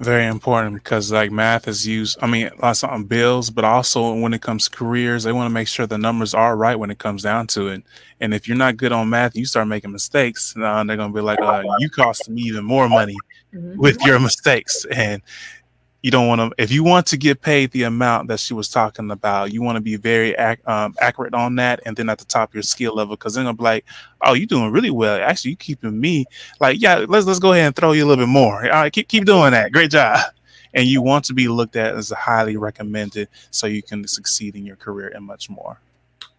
Very 0.00 0.26
important 0.26 0.74
because 0.74 1.12
like 1.12 1.30
math 1.30 1.68
is 1.68 1.86
used 1.86 2.16
i 2.22 2.26
mean 2.26 2.50
lots 2.62 2.82
on 2.82 3.04
bills 3.04 3.50
but 3.50 3.64
also 3.64 4.14
when 4.14 4.32
it 4.32 4.40
comes 4.40 4.66
to 4.66 4.74
careers 4.74 5.24
they 5.24 5.32
want 5.32 5.46
to 5.46 5.52
make 5.52 5.68
sure 5.68 5.86
the 5.86 5.98
numbers 5.98 6.32
are 6.32 6.56
right 6.56 6.78
when 6.78 6.90
it 6.90 6.98
comes 6.98 7.22
down 7.22 7.46
to 7.46 7.68
it 7.68 7.82
and 8.20 8.32
if 8.32 8.48
you're 8.48 8.56
not 8.56 8.78
good 8.78 8.92
on 8.92 9.10
math 9.10 9.36
you 9.36 9.44
start 9.44 9.68
making 9.68 9.92
mistakes 9.92 10.54
uh, 10.56 10.82
they're 10.84 10.96
going 10.96 11.12
to 11.12 11.14
be 11.14 11.20
like 11.20 11.40
uh, 11.42 11.62
you 11.80 11.90
cost 11.90 12.30
me 12.30 12.40
even 12.42 12.64
more 12.64 12.88
money 12.88 13.14
mm-hmm. 13.54 13.78
with 13.78 14.00
your 14.06 14.18
mistakes 14.18 14.86
and 14.90 15.20
you 16.02 16.10
don't 16.10 16.28
want 16.28 16.40
to 16.40 16.62
if 16.62 16.70
you 16.70 16.82
want 16.82 17.06
to 17.06 17.16
get 17.16 17.42
paid 17.42 17.70
the 17.72 17.82
amount 17.82 18.28
that 18.28 18.40
she 18.40 18.54
was 18.54 18.68
talking 18.68 19.10
about 19.10 19.52
you 19.52 19.62
want 19.62 19.76
to 19.76 19.82
be 19.82 19.96
very 19.96 20.34
ac- 20.34 20.62
um, 20.66 20.94
accurate 21.00 21.34
on 21.34 21.54
that 21.56 21.80
and 21.84 21.96
then 21.96 22.08
at 22.08 22.18
the 22.18 22.24
top 22.24 22.54
your 22.54 22.62
skill 22.62 22.94
level 22.94 23.16
because 23.16 23.34
then 23.34 23.46
i'm 23.46 23.56
like 23.56 23.84
oh 24.22 24.32
you're 24.32 24.46
doing 24.46 24.70
really 24.70 24.90
well. 24.90 25.20
Actually 25.20 25.52
you 25.52 25.56
keeping 25.56 25.98
me. 25.98 26.24
Like 26.60 26.80
yeah 26.80 27.04
let's 27.08 27.26
let's 27.26 27.38
go 27.38 27.52
ahead 27.52 27.66
and 27.66 27.76
throw 27.76 27.92
you 27.92 28.04
a 28.04 28.06
little 28.06 28.24
bit 28.24 28.30
more. 28.30 28.64
All 28.64 28.82
right 28.82 28.92
keep, 28.92 29.08
keep 29.08 29.24
doing 29.24 29.52
that. 29.52 29.72
Great 29.72 29.90
job. 29.90 30.18
And 30.72 30.86
you 30.86 31.02
want 31.02 31.24
to 31.24 31.34
be 31.34 31.48
looked 31.48 31.74
at 31.74 31.96
as 31.96 32.10
highly 32.10 32.56
recommended 32.56 33.26
so 33.50 33.66
you 33.66 33.82
can 33.82 34.06
succeed 34.06 34.54
in 34.54 34.64
your 34.64 34.76
career 34.76 35.10
and 35.12 35.24
much 35.24 35.50
more. 35.50 35.80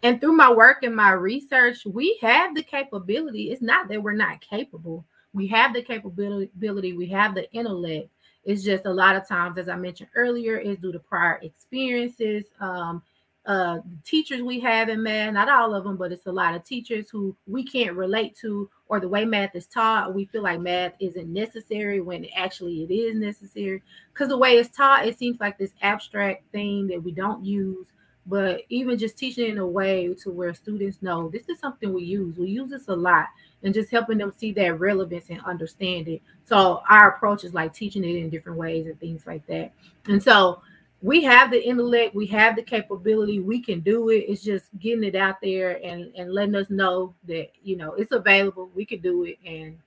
And 0.03 0.21
through 0.21 0.37
my 0.37 0.49
work 0.49 0.83
and 0.83 0.95
my 0.95 1.11
research 1.11 1.85
we 1.85 2.17
have 2.21 2.55
the 2.55 2.63
capability 2.63 3.51
it's 3.51 3.61
not 3.61 3.89
that 3.89 4.01
we're 4.01 4.13
not 4.13 4.39
capable. 4.39 5.03
We 5.33 5.47
have 5.47 5.73
the 5.73 5.81
capability 5.81 6.93
we 6.93 7.07
have 7.07 7.35
the 7.35 7.51
intellect 7.51 8.09
it's 8.43 8.63
just 8.63 8.85
a 8.85 8.93
lot 8.93 9.15
of 9.15 9.27
times, 9.27 9.57
as 9.57 9.69
I 9.69 9.75
mentioned 9.75 10.09
earlier, 10.15 10.57
is 10.57 10.77
due 10.77 10.91
to 10.91 10.99
prior 10.99 11.39
experiences. 11.43 12.45
Um, 12.59 13.03
uh, 13.45 13.79
teachers 14.05 14.41
we 14.43 14.59
have 14.59 14.89
in 14.89 15.01
math, 15.01 15.33
not 15.33 15.49
all 15.49 15.73
of 15.73 15.83
them, 15.83 15.97
but 15.97 16.11
it's 16.11 16.27
a 16.27 16.31
lot 16.31 16.53
of 16.53 16.63
teachers 16.63 17.09
who 17.09 17.35
we 17.47 17.63
can't 17.63 17.95
relate 17.95 18.35
to, 18.37 18.69
or 18.87 18.99
the 18.99 19.07
way 19.07 19.25
math 19.25 19.55
is 19.55 19.65
taught, 19.65 20.13
we 20.13 20.25
feel 20.25 20.43
like 20.43 20.59
math 20.59 20.93
isn't 20.99 21.31
necessary 21.31 22.01
when 22.01 22.25
actually 22.35 22.83
it 22.83 22.93
is 22.93 23.15
necessary. 23.15 23.81
Because 24.13 24.29
the 24.29 24.37
way 24.37 24.57
it's 24.57 24.75
taught, 24.75 25.07
it 25.07 25.17
seems 25.17 25.39
like 25.39 25.57
this 25.57 25.73
abstract 25.81 26.43
thing 26.51 26.87
that 26.87 27.01
we 27.01 27.11
don't 27.11 27.43
use. 27.43 27.87
But 28.27 28.61
even 28.69 28.97
just 28.97 29.17
teaching 29.17 29.49
in 29.49 29.57
a 29.57 29.65
way 29.65 30.13
to 30.21 30.31
where 30.31 30.53
students 30.53 31.01
know 31.01 31.29
this 31.29 31.49
is 31.49 31.59
something 31.59 31.91
we 31.91 32.03
use. 32.03 32.37
We 32.37 32.49
use 32.49 32.69
this 32.69 32.87
a 32.87 32.95
lot 32.95 33.27
and 33.63 33.73
just 33.73 33.89
helping 33.89 34.17
them 34.17 34.33
see 34.35 34.51
that 34.53 34.79
relevance 34.79 35.25
and 35.29 35.41
understand 35.41 36.07
it. 36.07 36.21
So 36.43 36.83
our 36.89 37.11
approach 37.11 37.43
is 37.43 37.53
like 37.53 37.73
teaching 37.73 38.03
it 38.03 38.15
in 38.15 38.29
different 38.29 38.57
ways 38.57 38.85
and 38.85 38.99
things 38.99 39.25
like 39.25 39.45
that. 39.47 39.71
And 40.07 40.21
so 40.21 40.61
we 41.01 41.23
have 41.23 41.49
the 41.49 41.67
intellect, 41.67 42.13
we 42.13 42.27
have 42.27 42.55
the 42.55 42.61
capability, 42.61 43.39
we 43.39 43.59
can 43.59 43.79
do 43.79 44.09
it. 44.09 44.25
It's 44.27 44.43
just 44.43 44.65
getting 44.79 45.03
it 45.03 45.15
out 45.15 45.41
there 45.41 45.83
and, 45.83 46.11
and 46.15 46.31
letting 46.31 46.55
us 46.55 46.69
know 46.69 47.15
that 47.27 47.51
you 47.63 47.75
know 47.75 47.93
it's 47.93 48.11
available, 48.11 48.69
we 48.75 48.85
can 48.85 48.99
do 48.99 49.23
it, 49.23 49.39
and 49.45 49.77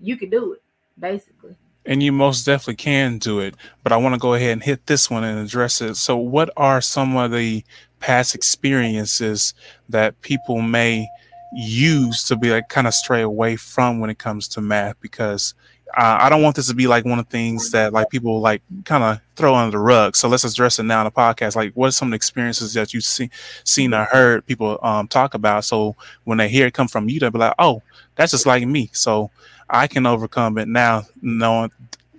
you 0.00 0.16
can 0.16 0.30
do 0.30 0.54
it, 0.54 0.62
basically. 0.98 1.54
And 1.86 2.02
you 2.02 2.12
most 2.12 2.46
definitely 2.46 2.76
can 2.76 3.18
do 3.18 3.40
it. 3.40 3.54
But 3.82 3.92
I 3.92 3.96
want 3.98 4.14
to 4.14 4.18
go 4.18 4.34
ahead 4.34 4.52
and 4.52 4.62
hit 4.62 4.86
this 4.86 5.10
one 5.10 5.22
and 5.22 5.38
address 5.38 5.80
it. 5.80 5.96
So, 5.96 6.16
what 6.16 6.50
are 6.56 6.80
some 6.80 7.16
of 7.16 7.30
the 7.30 7.62
past 8.00 8.34
experiences 8.34 9.54
that 9.88 10.20
people 10.22 10.62
may 10.62 11.08
use 11.54 12.24
to 12.24 12.36
be 12.36 12.50
like 12.50 12.68
kind 12.68 12.86
of 12.86 12.94
stray 12.94 13.22
away 13.22 13.56
from 13.56 14.00
when 14.00 14.10
it 14.10 14.18
comes 14.18 14.48
to 14.48 14.60
math 14.60 15.00
because 15.00 15.54
uh, 15.96 16.18
I 16.20 16.28
don't 16.28 16.42
want 16.42 16.56
this 16.56 16.68
to 16.68 16.74
be 16.74 16.86
like 16.86 17.04
one 17.04 17.18
of 17.18 17.26
the 17.26 17.30
things 17.30 17.70
that 17.70 17.92
like 17.92 18.10
people 18.10 18.40
like 18.40 18.62
kind 18.84 19.04
of 19.04 19.20
throw 19.36 19.54
under 19.54 19.70
the 19.70 19.78
rug. 19.78 20.16
So 20.16 20.28
let's 20.28 20.44
address 20.44 20.78
it 20.78 20.84
now 20.84 21.00
in 21.00 21.04
the 21.04 21.10
podcast. 21.10 21.54
Like, 21.54 21.72
what 21.74 21.88
are 21.88 21.92
some 21.92 22.08
of 22.08 22.10
the 22.10 22.16
experiences 22.16 22.74
that 22.74 22.92
you've 22.92 23.04
seen, 23.04 23.30
seen 23.62 23.94
or 23.94 24.04
heard 24.04 24.44
people 24.46 24.78
um, 24.82 25.06
talk 25.06 25.34
about? 25.34 25.64
So 25.64 25.94
when 26.24 26.38
they 26.38 26.48
hear 26.48 26.66
it 26.66 26.74
come 26.74 26.88
from 26.88 27.08
you, 27.08 27.20
they'll 27.20 27.30
be 27.30 27.38
like, 27.38 27.54
"Oh, 27.58 27.82
that's 28.16 28.32
just 28.32 28.46
like 28.46 28.66
me." 28.66 28.90
So 28.92 29.30
I 29.70 29.86
can 29.86 30.04
overcome 30.04 30.58
it 30.58 30.68
now, 30.68 31.04
knowing 31.22 31.70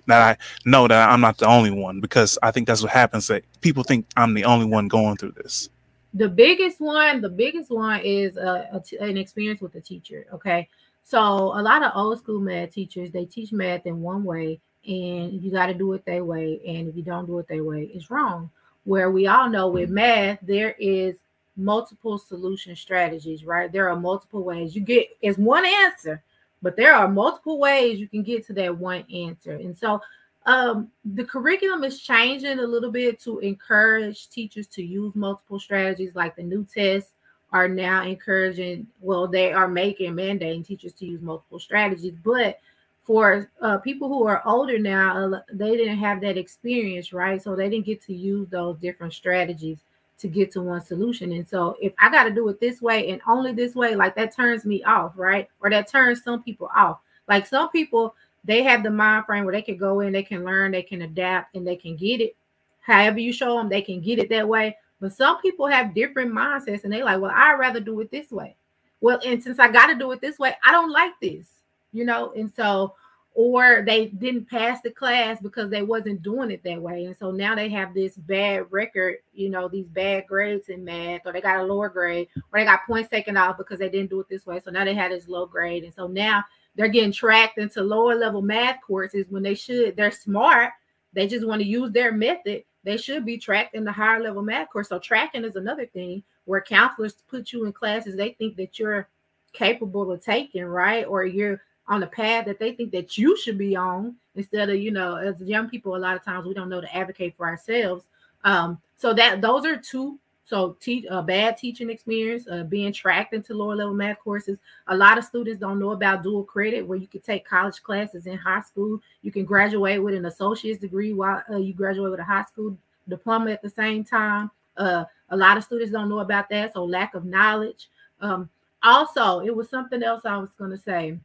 that 0.06 0.22
I 0.22 0.36
know 0.64 0.88
that 0.88 1.10
I'm 1.10 1.20
not 1.20 1.36
the 1.36 1.46
only 1.46 1.70
one. 1.70 2.00
Because 2.00 2.38
I 2.42 2.52
think 2.52 2.66
that's 2.66 2.82
what 2.82 2.92
happens. 2.92 3.26
That 3.26 3.44
people 3.60 3.82
think 3.82 4.06
I'm 4.16 4.32
the 4.32 4.44
only 4.44 4.66
one 4.66 4.88
going 4.88 5.16
through 5.16 5.32
this 5.32 5.68
the 6.16 6.28
biggest 6.28 6.80
one, 6.80 7.20
the 7.20 7.28
biggest 7.28 7.70
one 7.70 8.00
is 8.00 8.38
a, 8.38 8.82
an 9.00 9.18
experience 9.18 9.60
with 9.60 9.74
a 9.74 9.80
teacher. 9.82 10.26
Okay. 10.32 10.66
So 11.08 11.20
a 11.20 11.62
lot 11.62 11.84
of 11.84 11.92
old 11.94 12.18
school 12.18 12.40
math 12.40 12.72
teachers, 12.72 13.12
they 13.12 13.26
teach 13.26 13.52
math 13.52 13.86
in 13.86 14.02
one 14.02 14.24
way 14.24 14.58
and 14.84 15.40
you 15.40 15.52
got 15.52 15.66
to 15.66 15.74
do 15.74 15.92
it 15.92 16.04
their 16.04 16.24
way. 16.24 16.60
And 16.66 16.88
if 16.88 16.96
you 16.96 17.02
don't 17.04 17.26
do 17.26 17.38
it 17.38 17.46
their 17.46 17.62
way, 17.62 17.88
it's 17.94 18.10
wrong. 18.10 18.50
Where 18.82 19.12
we 19.12 19.28
all 19.28 19.48
know 19.48 19.68
with 19.68 19.88
math, 19.88 20.40
there 20.42 20.74
is 20.80 21.14
multiple 21.56 22.18
solution 22.18 22.74
strategies, 22.74 23.44
right? 23.44 23.70
There 23.70 23.88
are 23.88 23.94
multiple 23.94 24.42
ways 24.42 24.74
you 24.74 24.80
get 24.80 25.06
it's 25.22 25.38
one 25.38 25.64
answer, 25.64 26.24
but 26.60 26.74
there 26.74 26.92
are 26.92 27.06
multiple 27.06 27.60
ways 27.60 28.00
you 28.00 28.08
can 28.08 28.24
get 28.24 28.44
to 28.48 28.52
that 28.54 28.76
one 28.76 29.04
answer. 29.14 29.52
And 29.52 29.78
so 29.78 30.00
um, 30.44 30.88
the 31.04 31.24
curriculum 31.24 31.84
is 31.84 32.00
changing 32.00 32.58
a 32.58 32.66
little 32.66 32.90
bit 32.90 33.20
to 33.20 33.38
encourage 33.38 34.28
teachers 34.28 34.66
to 34.68 34.82
use 34.82 35.14
multiple 35.14 35.60
strategies, 35.60 36.16
like 36.16 36.34
the 36.34 36.42
new 36.42 36.64
tests 36.64 37.12
are 37.52 37.68
now 37.68 38.02
encouraging, 38.02 38.86
well, 39.00 39.26
they 39.26 39.52
are 39.52 39.68
making 39.68 40.12
mandating 40.14 40.66
teachers 40.66 40.92
to 40.94 41.06
use 41.06 41.22
multiple 41.22 41.60
strategies. 41.60 42.14
But 42.24 42.58
for 43.04 43.50
uh, 43.62 43.78
people 43.78 44.08
who 44.08 44.26
are 44.26 44.42
older 44.44 44.78
now, 44.78 45.42
they 45.52 45.76
didn't 45.76 45.98
have 45.98 46.20
that 46.22 46.36
experience, 46.36 47.12
right? 47.12 47.40
So 47.40 47.54
they 47.54 47.68
didn't 47.68 47.86
get 47.86 48.02
to 48.02 48.14
use 48.14 48.48
those 48.48 48.76
different 48.78 49.12
strategies 49.14 49.78
to 50.18 50.28
get 50.28 50.50
to 50.52 50.62
one 50.62 50.80
solution. 50.80 51.32
And 51.32 51.46
so 51.46 51.76
if 51.80 51.92
I 52.00 52.10
got 52.10 52.24
to 52.24 52.30
do 52.30 52.48
it 52.48 52.58
this 52.58 52.82
way 52.82 53.10
and 53.10 53.20
only 53.28 53.52
this 53.52 53.74
way, 53.74 53.94
like 53.94 54.16
that 54.16 54.34
turns 54.34 54.64
me 54.64 54.82
off, 54.82 55.12
right? 55.14 55.48
Or 55.60 55.70
that 55.70 55.88
turns 55.88 56.24
some 56.24 56.42
people 56.42 56.70
off. 56.74 56.98
Like 57.28 57.46
some 57.46 57.70
people, 57.70 58.14
they 58.44 58.62
have 58.62 58.82
the 58.82 58.90
mind 58.90 59.26
frame 59.26 59.44
where 59.44 59.54
they 59.54 59.62
can 59.62 59.76
go 59.76 60.00
in, 60.00 60.12
they 60.12 60.22
can 60.22 60.44
learn, 60.44 60.72
they 60.72 60.82
can 60.82 61.02
adapt, 61.02 61.54
and 61.54 61.66
they 61.66 61.76
can 61.76 61.96
get 61.96 62.20
it. 62.20 62.34
However 62.80 63.18
you 63.18 63.32
show 63.32 63.56
them, 63.58 63.68
they 63.68 63.82
can 63.82 64.00
get 64.00 64.18
it 64.18 64.28
that 64.30 64.48
way. 64.48 64.76
But 65.00 65.12
some 65.12 65.40
people 65.40 65.66
have 65.66 65.94
different 65.94 66.32
mindsets, 66.32 66.84
and 66.84 66.92
they 66.92 67.02
like, 67.02 67.20
well, 67.20 67.32
I'd 67.34 67.58
rather 67.58 67.80
do 67.80 68.00
it 68.00 68.10
this 68.10 68.30
way. 68.30 68.56
Well, 69.00 69.20
and 69.24 69.42
since 69.42 69.58
I 69.58 69.70
got 69.70 69.88
to 69.88 69.94
do 69.94 70.10
it 70.12 70.20
this 70.20 70.38
way, 70.38 70.54
I 70.64 70.72
don't 70.72 70.90
like 70.90 71.12
this, 71.20 71.48
you 71.92 72.04
know. 72.04 72.32
And 72.32 72.52
so, 72.54 72.94
or 73.34 73.82
they 73.86 74.06
didn't 74.06 74.48
pass 74.48 74.80
the 74.80 74.90
class 74.90 75.38
because 75.42 75.68
they 75.68 75.82
wasn't 75.82 76.22
doing 76.22 76.50
it 76.50 76.62
that 76.64 76.80
way, 76.80 77.04
and 77.04 77.16
so 77.16 77.30
now 77.30 77.54
they 77.54 77.68
have 77.68 77.92
this 77.92 78.16
bad 78.16 78.64
record, 78.70 79.16
you 79.34 79.50
know, 79.50 79.68
these 79.68 79.86
bad 79.86 80.26
grades 80.26 80.70
in 80.70 80.82
math, 80.82 81.22
or 81.26 81.32
they 81.32 81.42
got 81.42 81.60
a 81.60 81.62
lower 81.62 81.90
grade, 81.90 82.28
or 82.36 82.58
they 82.58 82.64
got 82.64 82.86
points 82.86 83.10
taken 83.10 83.36
off 83.36 83.58
because 83.58 83.78
they 83.78 83.90
didn't 83.90 84.10
do 84.10 84.20
it 84.20 84.28
this 84.30 84.46
way. 84.46 84.60
So 84.60 84.70
now 84.70 84.86
they 84.86 84.94
had 84.94 85.12
this 85.12 85.28
low 85.28 85.44
grade, 85.44 85.84
and 85.84 85.92
so 85.92 86.06
now 86.06 86.42
they're 86.76 86.88
getting 86.88 87.12
tracked 87.12 87.58
into 87.58 87.82
lower 87.82 88.14
level 88.14 88.42
math 88.42 88.80
courses 88.86 89.26
when 89.30 89.42
they 89.42 89.54
should 89.54 89.96
they're 89.96 90.10
smart 90.10 90.72
they 91.12 91.26
just 91.26 91.46
want 91.46 91.60
to 91.60 91.66
use 91.66 91.90
their 91.90 92.12
method 92.12 92.62
they 92.86 92.96
should 92.96 93.26
be 93.26 93.36
tracked 93.36 93.74
in 93.74 93.84
the 93.84 93.90
higher 93.90 94.20
level 94.20 94.42
math 94.42 94.70
course. 94.70 94.88
So 94.88 95.00
tracking 95.00 95.44
is 95.44 95.56
another 95.56 95.86
thing 95.86 96.22
where 96.44 96.60
counselors 96.60 97.14
put 97.28 97.52
you 97.52 97.64
in 97.66 97.72
classes 97.72 98.14
they 98.14 98.30
think 98.38 98.56
that 98.56 98.78
you're 98.78 99.08
capable 99.52 100.12
of 100.12 100.24
taking 100.24 100.64
right? 100.64 101.04
Or 101.04 101.24
you're 101.24 101.60
on 101.88 102.00
the 102.00 102.06
path 102.06 102.46
that 102.46 102.60
they 102.60 102.72
think 102.72 102.92
that 102.92 103.18
you 103.18 103.36
should 103.36 103.58
be 103.58 103.74
on 103.74 104.14
instead 104.36 104.70
of 104.70 104.76
you 104.76 104.92
know 104.92 105.16
as 105.16 105.40
young 105.40 105.68
people 105.68 105.96
a 105.96 105.98
lot 105.98 106.16
of 106.16 106.24
times 106.24 106.46
we 106.46 106.54
don't 106.54 106.68
know 106.68 106.80
to 106.80 106.96
advocate 106.96 107.36
for 107.36 107.46
ourselves. 107.46 108.04
Um 108.44 108.80
so 108.96 109.12
that 109.14 109.40
those 109.40 109.66
are 109.66 109.76
two 109.76 110.18
so, 110.48 110.76
teach 110.78 111.04
a 111.10 111.24
bad 111.24 111.56
teaching 111.56 111.90
experience, 111.90 112.46
uh, 112.46 112.62
being 112.62 112.92
tracked 112.92 113.34
into 113.34 113.52
lower 113.52 113.74
level 113.74 113.94
math 113.94 114.20
courses. 114.20 114.58
A 114.86 114.96
lot 114.96 115.18
of 115.18 115.24
students 115.24 115.58
don't 115.58 115.80
know 115.80 115.90
about 115.90 116.22
dual 116.22 116.44
credit, 116.44 116.86
where 116.86 116.96
you 116.98 117.08
can 117.08 117.20
take 117.20 117.44
college 117.44 117.82
classes 117.82 118.28
in 118.28 118.38
high 118.38 118.60
school. 118.60 119.00
You 119.22 119.32
can 119.32 119.44
graduate 119.44 120.00
with 120.00 120.14
an 120.14 120.26
associate's 120.26 120.78
degree 120.78 121.12
while 121.12 121.42
uh, 121.50 121.56
you 121.56 121.74
graduate 121.74 122.12
with 122.12 122.20
a 122.20 122.24
high 122.24 122.44
school 122.44 122.78
diploma 123.08 123.50
at 123.50 123.60
the 123.60 123.68
same 123.68 124.04
time. 124.04 124.52
Uh, 124.76 125.04
a 125.30 125.36
lot 125.36 125.56
of 125.56 125.64
students 125.64 125.90
don't 125.90 126.08
know 126.08 126.20
about 126.20 126.48
that, 126.50 126.74
so 126.74 126.84
lack 126.84 127.16
of 127.16 127.24
knowledge. 127.24 127.88
Um, 128.20 128.48
also, 128.84 129.40
it 129.40 129.54
was 129.54 129.68
something 129.68 130.04
else 130.04 130.24
I 130.24 130.36
was 130.36 130.50
going 130.56 130.70
to 130.70 130.78
say. 130.78 131.18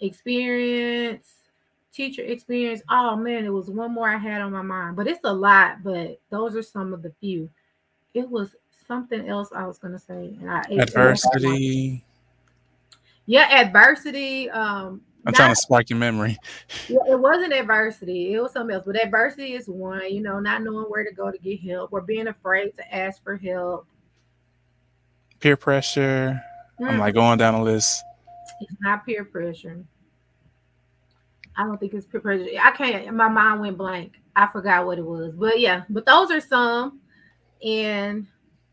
Experience, 0.00 1.28
teacher 1.92 2.22
experience. 2.22 2.82
Oh 2.88 3.14
man, 3.14 3.44
it 3.44 3.50
was 3.50 3.70
one 3.70 3.94
more 3.94 4.08
I 4.08 4.16
had 4.16 4.40
on 4.40 4.50
my 4.50 4.62
mind, 4.62 4.96
but 4.96 5.06
it's 5.06 5.20
a 5.22 5.32
lot. 5.32 5.84
But 5.84 6.18
those 6.30 6.56
are 6.56 6.62
some 6.62 6.92
of 6.92 7.02
the 7.02 7.12
few 7.20 7.48
it 8.14 8.28
was 8.28 8.54
something 8.86 9.28
else 9.28 9.50
I 9.54 9.66
was 9.66 9.78
gonna 9.78 9.98
say, 9.98 10.36
and 10.40 10.50
I 10.50 10.62
adversity. 10.70 12.04
Yeah, 13.26 13.60
adversity. 13.60 14.50
Um, 14.50 15.02
I'm 15.24 15.32
not, 15.32 15.34
trying 15.34 15.50
to 15.50 15.56
spark 15.56 15.90
your 15.90 15.98
memory. 15.98 16.36
It 16.88 17.20
wasn't 17.20 17.52
adversity. 17.52 18.32
It 18.32 18.40
was 18.40 18.52
something 18.52 18.74
else. 18.74 18.84
But 18.86 19.00
adversity 19.00 19.52
is 19.52 19.68
one. 19.68 20.12
You 20.12 20.22
know, 20.22 20.40
not 20.40 20.62
knowing 20.62 20.86
where 20.86 21.04
to 21.04 21.12
go 21.12 21.30
to 21.30 21.38
get 21.38 21.60
help, 21.60 21.92
or 21.92 22.00
being 22.00 22.28
afraid 22.28 22.74
to 22.76 22.94
ask 22.94 23.22
for 23.22 23.36
help. 23.36 23.86
Peer 25.38 25.56
pressure. 25.56 26.42
Mm. 26.80 26.88
I'm 26.88 26.98
like 26.98 27.14
going 27.14 27.38
down 27.38 27.54
a 27.54 27.62
list. 27.62 28.02
It's 28.60 28.72
not 28.80 29.06
peer 29.06 29.24
pressure. 29.24 29.84
I 31.56 31.64
don't 31.64 31.78
think 31.78 31.94
it's 31.94 32.06
peer 32.06 32.20
pressure. 32.20 32.48
I 32.60 32.70
can't. 32.72 33.14
My 33.14 33.28
mind 33.28 33.60
went 33.60 33.76
blank. 33.78 34.14
I 34.34 34.46
forgot 34.46 34.86
what 34.86 34.98
it 34.98 35.04
was. 35.04 35.34
But 35.34 35.60
yeah, 35.60 35.84
but 35.90 36.06
those 36.06 36.30
are 36.30 36.40
some 36.40 36.99
and 37.64 38.26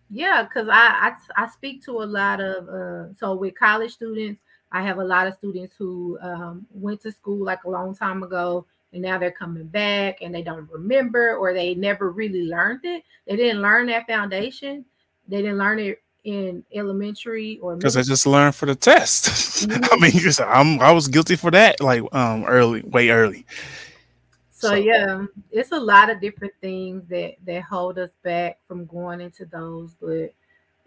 yeah 0.10 0.44
because 0.44 0.68
I, 0.70 1.14
I, 1.38 1.44
I 1.44 1.48
speak 1.50 1.84
to 1.86 2.04
a 2.04 2.06
lot 2.06 2.40
of 2.40 2.70
uh 2.70 3.14
so 3.14 3.36
with 3.36 3.58
college 3.58 3.94
students 3.94 4.42
i 4.72 4.82
have 4.82 4.98
a 4.98 5.04
lot 5.04 5.28
of 5.28 5.34
students 5.34 5.76
who 5.78 6.18
um, 6.22 6.66
went 6.72 7.02
to 7.02 7.12
school 7.12 7.44
like 7.44 7.64
a 7.66 7.70
long 7.70 7.96
time 7.96 8.24
ago 8.24 8.66
and 8.94 9.02
now 9.02 9.18
they're 9.18 9.32
coming 9.32 9.68
back 9.68 10.22
and 10.22 10.34
they 10.34 10.42
don't 10.42 10.70
remember 10.72 11.36
or 11.36 11.54
they 11.54 11.76
never 11.76 12.12
really 12.12 12.44
learned 12.44 12.82
it 12.84 13.04
they 13.28 13.36
didn't 13.36 13.62
learn 13.62 13.88
that 13.88 14.08
foundation 14.08 14.86
they 15.28 15.38
didn't 15.38 15.58
learn 15.58 15.80
it 15.80 16.02
in 16.28 16.62
elementary 16.74 17.58
or 17.60 17.78
because 17.78 17.96
I 17.96 18.02
just 18.02 18.28
learned 18.28 18.54
for 18.54 18.66
the 18.66 18.76
test. 18.76 19.66
Mm-hmm. 19.66 19.84
I 19.92 19.98
mean, 19.98 20.34
I'm 20.46 20.82
I 20.88 20.92
was 20.92 21.08
guilty 21.08 21.38
for 21.38 21.52
that 21.52 21.80
like 21.80 22.04
um 22.14 22.44
early, 22.44 22.82
way 22.82 23.10
early. 23.10 23.46
So, 24.58 24.70
so, 24.70 24.74
yeah, 24.74 25.24
it's 25.52 25.72
a 25.72 25.80
lot 25.80 26.10
of 26.10 26.20
different 26.20 26.54
things 26.62 27.04
that 27.10 27.36
that 27.46 27.62
hold 27.62 28.00
us 28.00 28.10
back 28.24 28.58
from 28.68 28.88
going 28.88 29.22
into 29.22 29.46
those. 29.46 29.94
But 30.02 30.34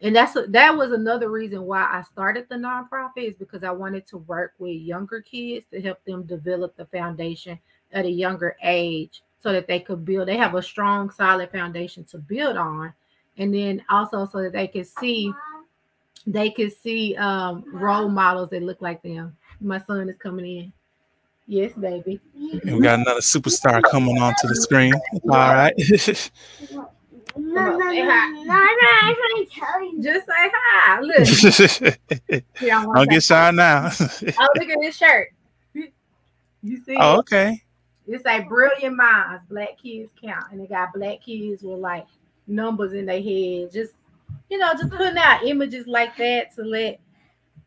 and 0.03 0.17
that's 0.17 0.37
that 0.49 0.77
was 0.77 0.91
another 0.91 1.31
reason 1.31 1.63
why 1.63 1.83
I 1.83 2.03
started 2.03 2.47
the 2.49 2.57
nonprofit 2.57 3.29
is 3.29 3.35
because 3.35 3.63
I 3.63 3.71
wanted 3.71 4.09
to 4.09 4.19
work 4.19 4.55
with 4.59 4.75
younger 4.75 5.21
kids 5.21 5.67
to 5.71 5.81
help 5.81 6.05
them 6.05 6.25
develop 6.25 6.77
the 6.77 6.87
foundation 6.87 7.61
at 7.93 8.07
a 8.07 8.11
younger 8.11 8.57
age 8.65 9.23
so 9.39 9.53
that 9.53 9.69
they 9.69 9.79
could 9.79 10.05
build 10.05 10.27
they 10.27 10.37
have 10.37 10.57
a 10.57 10.63
strong 10.63 11.09
solid 11.09 11.53
foundation 11.53 12.03
to 12.07 12.19
build 12.19 12.57
on 12.57 12.93
and 13.39 13.55
then 13.55 13.85
also 13.89 14.27
so 14.27 14.43
that 14.43 14.53
they 14.53 14.67
can 14.67 14.85
see 14.85 15.33
they 16.27 16.51
can 16.51 16.71
see 16.71 17.15
um, 17.17 17.65
role 17.73 18.09
models 18.09 18.51
that 18.51 18.63
look 18.63 18.81
like 18.83 19.01
them 19.03 19.37
my 19.61 19.79
son 19.79 20.09
is 20.09 20.17
coming 20.17 20.59
in 20.59 20.73
yes 21.51 21.73
baby 21.75 22.21
and 22.35 22.77
we 22.77 22.81
got 22.81 23.01
another 23.01 23.21
superstar 23.21 23.83
coming 23.91 24.19
onto 24.19 24.47
the 24.47 24.55
screen 24.55 24.95
all 25.25 25.31
right 25.31 25.75
no, 26.71 26.87
no, 27.37 27.77
no, 27.77 27.91
no, 27.91 28.43
no, 28.45 28.55
I 28.55 29.15
tell 29.53 29.85
you. 29.85 30.03
Just 30.03 30.27
say 30.27 30.33
hi. 30.37 31.01
Look. 31.01 32.45
Don't 32.95 33.11
get 33.11 33.23
shy 33.23 33.51
now. 33.51 33.91
oh, 33.91 34.49
look 34.57 34.69
at 34.69 34.79
this 34.81 34.97
shirt. 34.97 35.29
You 36.63 36.79
see? 36.85 36.97
Oh, 36.99 37.19
okay. 37.19 37.63
It's 38.07 38.25
like 38.25 38.49
brilliant 38.49 38.97
minds, 38.97 39.45
black 39.49 39.79
kids 39.83 40.11
count, 40.23 40.47
and 40.51 40.61
they 40.61 40.67
got 40.67 40.93
black 40.93 41.23
kids 41.23 41.63
with 41.63 41.79
like 41.79 42.07
numbers 42.47 42.93
in 42.93 43.07
their 43.07 43.23
head. 43.23 43.73
Just 43.73 43.95
you 44.49 44.59
know, 44.59 44.73
just 44.73 44.91
putting 44.91 45.17
out 45.17 45.45
images 45.45 45.87
like 45.87 46.17
that 46.17 46.55
to 46.57 46.63
let 46.63 47.01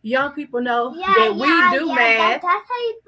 young 0.03 0.33
people 0.33 0.61
know 0.61 0.93
yeah, 0.95 1.13
that 1.17 1.35
yeah, 1.35 1.71
we 1.71 1.79
do 1.79 1.87
yeah, 1.87 1.95
math. 1.95 2.41
That's 2.41 2.69
how 2.69 2.79
you 2.79 2.99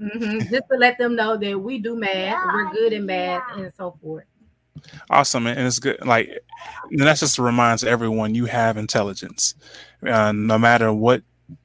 mm-hmm. 0.00 0.38
Just 0.38 0.64
to 0.70 0.78
let 0.78 0.98
them 0.98 1.16
know 1.16 1.36
that 1.36 1.58
we 1.58 1.78
do 1.78 1.96
math, 1.96 2.38
we're 2.52 2.70
good 2.72 2.92
in 2.92 3.06
math, 3.06 3.42
and 3.56 3.72
so 3.76 3.98
forth. 4.00 4.24
Awesome, 5.10 5.46
and 5.46 5.66
it's 5.66 5.78
good. 5.78 6.04
Like, 6.04 6.30
and 6.90 7.00
that's 7.00 7.20
just 7.20 7.36
to 7.36 7.42
remind 7.42 7.82
everyone 7.82 8.34
you 8.34 8.44
have 8.44 8.76
intelligence, 8.76 9.54
uh, 10.06 10.32
no 10.32 10.58
matter 10.58 10.92
what 10.92 11.22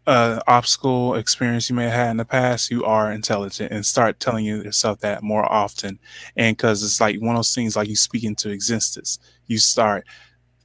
uh, 0.08 0.39
obstacle 0.47 1.15
experience 1.15 1.69
you 1.69 1.76
may 1.76 1.84
have 1.84 1.93
had 1.93 2.12
in 2.12 2.17
the 2.17 2.26
past, 2.26 2.71
you 2.71 2.86
are 2.86 3.12
intelligent 3.12 3.71
and 3.71 3.86
start 3.86 4.19
telling 4.19 4.45
yourself 4.45 5.00
that 5.00 5.24
more 5.24 5.50
often. 5.52 6.00
And 6.36 6.56
because 6.56 6.84
it's 6.84 7.02
like 7.02 7.19
one 7.19 7.36
of 7.36 7.39
those 7.39 7.54
things 7.54 7.76
like 7.76 7.89
you 7.89 7.95
speak 7.95 8.24
into 8.24 8.50
existence, 8.50 9.19
you 9.47 9.58
start 9.58 10.06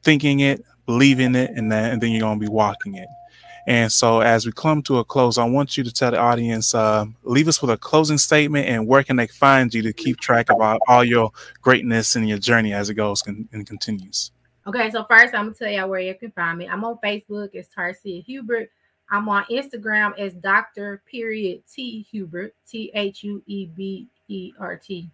thinking 0.03 0.41
it, 0.41 0.63
believing 0.87 1.35
it, 1.35 1.51
and 1.51 1.70
then, 1.70 1.92
and 1.92 2.01
then 2.01 2.11
you're 2.12 2.20
going 2.20 2.38
to 2.38 2.44
be 2.44 2.51
walking 2.51 2.94
it. 2.94 3.09
And 3.66 3.90
so, 3.90 4.20
as 4.20 4.46
we 4.46 4.53
come 4.53 4.81
to 4.85 4.99
a 4.99 5.05
close, 5.05 5.38
I 5.38 5.44
want 5.44 5.77
you 5.77 5.83
to 5.83 5.92
tell 5.92 6.12
the 6.12 6.18
audience, 6.18 6.72
uh, 6.72 7.07
leave 7.25 7.49
us 7.49 7.61
with 7.61 7.70
a 7.72 7.77
closing 7.77 8.16
statement 8.16 8.68
and 8.68 8.87
where 8.87 9.03
can 9.03 9.16
they 9.16 9.27
find 9.27 9.75
you 9.75 9.83
to 9.83 9.92
keep 9.92 10.20
track 10.20 10.51
of 10.51 10.79
all, 10.88 11.05
your 11.05 11.33
greatness 11.62 12.14
and 12.14 12.29
your 12.29 12.38
journey 12.38 12.72
as 12.72 12.90
it 12.90 12.94
goes 12.94 13.27
and, 13.27 13.66
continues. 13.66 14.31
Okay, 14.68 14.90
so 14.90 15.05
first 15.05 15.35
I'm 15.35 15.46
gonna 15.46 15.55
tell 15.55 15.68
y'all 15.68 15.88
where 15.88 16.01
you 16.01 16.14
can 16.14 16.31
find 16.31 16.59
me. 16.59 16.68
I'm 16.68 16.85
on 16.85 16.99
Facebook 17.05 17.55
as 17.57 17.68
Tarcia 17.68 18.25
Hubert. 18.25 18.70
I'm 19.11 19.29
on 19.29 19.44
Instagram 19.44 20.16
as 20.18 20.33
Dr. 20.35 21.03
Period 21.11 21.62
T 21.72 22.07
Hubert, 22.11 22.55
T 22.68 22.90
H 22.94 23.25
U 23.25 23.42
E 23.46 23.66
B 23.66 24.07
E 24.29 24.53
R 24.59 24.77
T. 24.77 25.09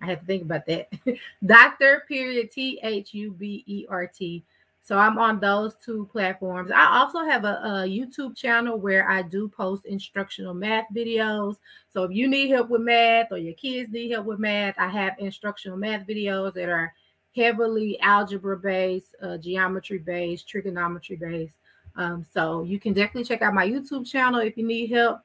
I 0.00 0.06
had 0.06 0.20
to 0.20 0.26
think 0.26 0.42
about 0.42 0.66
that. 0.66 0.92
Dr. 1.46 2.04
Period 2.08 2.50
T 2.52 2.78
H 2.82 3.14
U 3.14 3.32
B 3.32 3.64
E 3.66 3.86
R 3.88 4.06
T. 4.06 4.44
So 4.86 4.96
I'm 4.96 5.18
on 5.18 5.40
those 5.40 5.74
two 5.84 6.08
platforms. 6.12 6.70
I 6.72 6.98
also 6.98 7.24
have 7.24 7.44
a, 7.44 7.58
a, 7.64 7.70
YouTube 7.88 8.36
channel 8.36 8.78
where 8.78 9.10
I 9.10 9.20
do 9.20 9.48
post 9.48 9.84
instructional 9.84 10.54
math 10.54 10.84
videos. 10.94 11.56
So 11.92 12.04
if 12.04 12.12
you 12.12 12.28
need 12.28 12.50
help 12.50 12.68
with 12.68 12.82
math 12.82 13.32
or 13.32 13.38
your 13.38 13.54
kids 13.54 13.90
need 13.90 14.12
help 14.12 14.26
with 14.26 14.38
math, 14.38 14.76
I 14.78 14.86
have 14.86 15.14
instructional 15.18 15.76
math 15.76 16.06
videos 16.06 16.54
that 16.54 16.68
are 16.68 16.94
heavily 17.34 17.98
algebra 17.98 18.56
based, 18.58 19.16
uh, 19.20 19.38
geometry 19.38 19.98
based, 19.98 20.48
trigonometry 20.48 21.16
based. 21.16 21.56
Um, 21.96 22.24
so 22.32 22.62
you 22.62 22.78
can 22.78 22.92
definitely 22.92 23.24
check 23.24 23.42
out 23.42 23.54
my 23.54 23.66
YouTube 23.68 24.06
channel 24.06 24.38
if 24.38 24.56
you 24.56 24.64
need 24.64 24.92
help. 24.92 25.18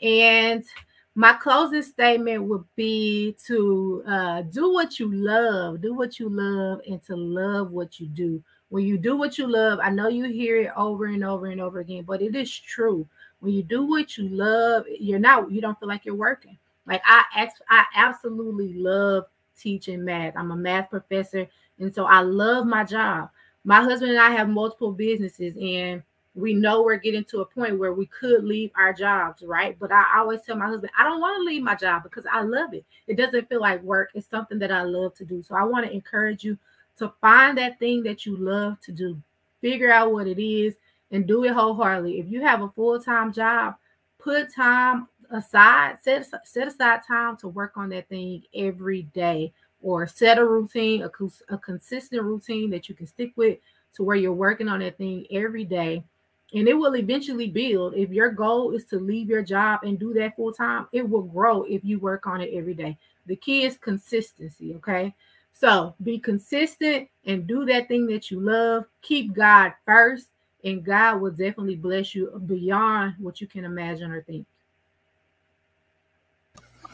And 0.00 0.62
my 1.14 1.32
closing 1.34 1.82
statement 1.82 2.44
would 2.44 2.64
be 2.76 3.36
to 3.46 4.02
uh, 4.06 4.42
do 4.42 4.72
what 4.72 4.98
you 4.98 5.12
love, 5.12 5.80
do 5.80 5.94
what 5.94 6.18
you 6.18 6.28
love, 6.28 6.80
and 6.88 7.02
to 7.04 7.16
love 7.16 7.72
what 7.72 7.98
you 7.98 8.06
do. 8.06 8.42
When 8.68 8.84
you 8.84 8.96
do 8.96 9.16
what 9.16 9.36
you 9.36 9.50
love, 9.50 9.80
I 9.82 9.90
know 9.90 10.08
you 10.08 10.24
hear 10.24 10.60
it 10.60 10.70
over 10.76 11.06
and 11.06 11.24
over 11.24 11.46
and 11.46 11.60
over 11.60 11.80
again, 11.80 12.04
but 12.04 12.22
it 12.22 12.36
is 12.36 12.56
true. 12.56 13.06
When 13.40 13.52
you 13.52 13.64
do 13.64 13.84
what 13.84 14.16
you 14.16 14.28
love, 14.28 14.84
you're 14.88 15.18
not, 15.18 15.50
you 15.50 15.60
don't 15.60 15.78
feel 15.80 15.88
like 15.88 16.04
you're 16.04 16.14
working. 16.14 16.56
Like 16.86 17.02
I, 17.04 17.48
I 17.68 17.84
absolutely 17.96 18.74
love 18.74 19.24
teaching 19.58 20.04
math. 20.04 20.34
I'm 20.36 20.52
a 20.52 20.56
math 20.56 20.90
professor, 20.90 21.46
and 21.78 21.92
so 21.94 22.04
I 22.04 22.20
love 22.20 22.66
my 22.66 22.84
job. 22.84 23.30
My 23.64 23.82
husband 23.82 24.12
and 24.12 24.20
I 24.20 24.30
have 24.30 24.48
multiple 24.48 24.92
businesses, 24.92 25.56
and 25.56 26.02
we 26.34 26.54
know 26.54 26.82
we're 26.82 26.96
getting 26.96 27.24
to 27.24 27.40
a 27.40 27.44
point 27.44 27.78
where 27.78 27.92
we 27.92 28.06
could 28.06 28.44
leave 28.44 28.70
our 28.76 28.92
jobs, 28.92 29.42
right? 29.42 29.76
But 29.78 29.90
I 29.90 30.04
always 30.16 30.42
tell 30.42 30.56
my 30.56 30.66
husband, 30.66 30.92
I 30.98 31.04
don't 31.04 31.20
want 31.20 31.40
to 31.40 31.44
leave 31.44 31.62
my 31.62 31.74
job 31.74 32.04
because 32.04 32.24
I 32.30 32.42
love 32.42 32.72
it. 32.72 32.84
It 33.08 33.16
doesn't 33.16 33.48
feel 33.48 33.60
like 33.60 33.82
work. 33.82 34.10
It's 34.14 34.28
something 34.28 34.58
that 34.60 34.70
I 34.70 34.82
love 34.82 35.14
to 35.16 35.24
do. 35.24 35.42
So 35.42 35.56
I 35.56 35.64
want 35.64 35.86
to 35.86 35.92
encourage 35.92 36.44
you 36.44 36.56
to 36.98 37.12
find 37.20 37.58
that 37.58 37.78
thing 37.78 38.02
that 38.04 38.26
you 38.26 38.36
love 38.36 38.80
to 38.82 38.92
do. 38.92 39.20
Figure 39.60 39.90
out 39.90 40.12
what 40.12 40.28
it 40.28 40.40
is 40.40 40.76
and 41.10 41.26
do 41.26 41.44
it 41.44 41.52
wholeheartedly. 41.52 42.20
If 42.20 42.30
you 42.30 42.42
have 42.42 42.62
a 42.62 42.70
full-time 42.70 43.32
job, 43.32 43.74
put 44.18 44.54
time 44.54 45.08
aside, 45.30 45.98
set, 46.00 46.26
set 46.44 46.68
aside 46.68 47.00
time 47.06 47.36
to 47.38 47.48
work 47.48 47.76
on 47.76 47.88
that 47.90 48.08
thing 48.08 48.44
every 48.54 49.02
day 49.14 49.52
or 49.82 50.06
set 50.06 50.38
a 50.38 50.44
routine, 50.44 51.02
a, 51.02 51.10
a 51.54 51.58
consistent 51.58 52.22
routine 52.22 52.70
that 52.70 52.88
you 52.88 52.94
can 52.94 53.06
stick 53.06 53.32
with 53.34 53.58
to 53.94 54.04
where 54.04 54.16
you're 54.16 54.32
working 54.32 54.68
on 54.68 54.80
that 54.80 54.96
thing 54.96 55.26
every 55.32 55.64
day 55.64 56.04
and 56.52 56.68
it 56.68 56.74
will 56.74 56.96
eventually 56.96 57.48
build. 57.48 57.94
If 57.94 58.10
your 58.10 58.30
goal 58.30 58.72
is 58.72 58.84
to 58.86 58.98
leave 58.98 59.28
your 59.28 59.42
job 59.42 59.80
and 59.84 59.98
do 59.98 60.12
that 60.14 60.36
full 60.36 60.52
time, 60.52 60.86
it 60.92 61.08
will 61.08 61.22
grow 61.22 61.62
if 61.64 61.84
you 61.84 61.98
work 61.98 62.26
on 62.26 62.40
it 62.40 62.50
every 62.52 62.74
day. 62.74 62.98
The 63.26 63.36
key 63.36 63.64
is 63.64 63.76
consistency, 63.76 64.74
okay? 64.76 65.14
So 65.52 65.94
be 66.02 66.18
consistent 66.18 67.08
and 67.24 67.46
do 67.46 67.64
that 67.66 67.88
thing 67.88 68.06
that 68.06 68.30
you 68.30 68.40
love. 68.40 68.84
Keep 69.02 69.34
God 69.34 69.72
first, 69.84 70.28
and 70.64 70.84
God 70.84 71.20
will 71.20 71.30
definitely 71.30 71.76
bless 71.76 72.14
you 72.14 72.30
beyond 72.46 73.14
what 73.18 73.40
you 73.40 73.46
can 73.46 73.64
imagine 73.64 74.10
or 74.10 74.22
think. 74.22 74.46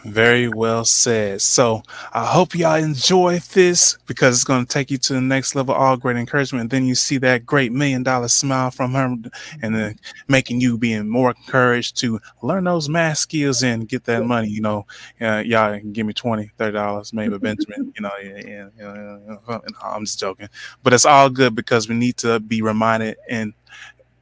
Very 0.09 0.47
well 0.47 0.85
said. 0.85 1.40
So 1.42 1.83
I 2.12 2.27
hope 2.27 2.55
y'all 2.55 2.77
enjoy 2.77 3.40
this 3.40 3.99
because 4.07 4.37
it's 4.37 4.45
going 4.45 4.64
to 4.64 4.69
take 4.73 4.88
you 4.88 4.99
to 4.99 5.14
the 5.14 5.21
next 5.21 5.57
level. 5.57 5.75
All 5.75 5.97
great 5.97 6.16
encouragement. 6.16 6.61
And 6.61 6.71
then 6.71 6.87
you 6.87 6.95
see 6.95 7.19
that 7.19 7.45
great 7.45 7.73
million 7.73 8.05
dollar 8.05 8.29
smile 8.29 8.71
from 8.71 8.92
her 8.92 9.16
and 9.62 9.75
then 9.75 9.99
making 10.29 10.61
you 10.61 10.79
being 10.79 11.09
more 11.09 11.31
encouraged 11.31 11.97
to 12.03 12.21
learn 12.42 12.64
those 12.64 12.88
math 12.88 13.19
skills 13.19 13.64
and 13.64 13.88
get 13.88 14.05
that 14.05 14.23
money. 14.25 14.49
You 14.49 14.61
know, 14.61 14.87
uh, 15.21 15.42
y'all 15.45 15.77
can 15.81 15.92
give 15.92 16.07
me 16.07 16.12
20 16.12 16.53
$30, 16.57 17.12
maybe 17.12 17.37
Benjamin, 17.40 17.92
you 17.97 18.03
know, 18.03 18.12
yeah, 18.23 18.69
yeah, 18.79 19.37
yeah, 19.49 19.59
I'm 19.83 20.05
just 20.05 20.21
joking, 20.21 20.49
but 20.85 20.92
it's 20.92 21.05
all 21.07 21.31
good 21.31 21.57
because 21.57 21.88
we 21.88 21.97
need 21.97 22.16
to 22.19 22.38
be 22.38 22.62
reminded 22.62 23.16
and 23.29 23.55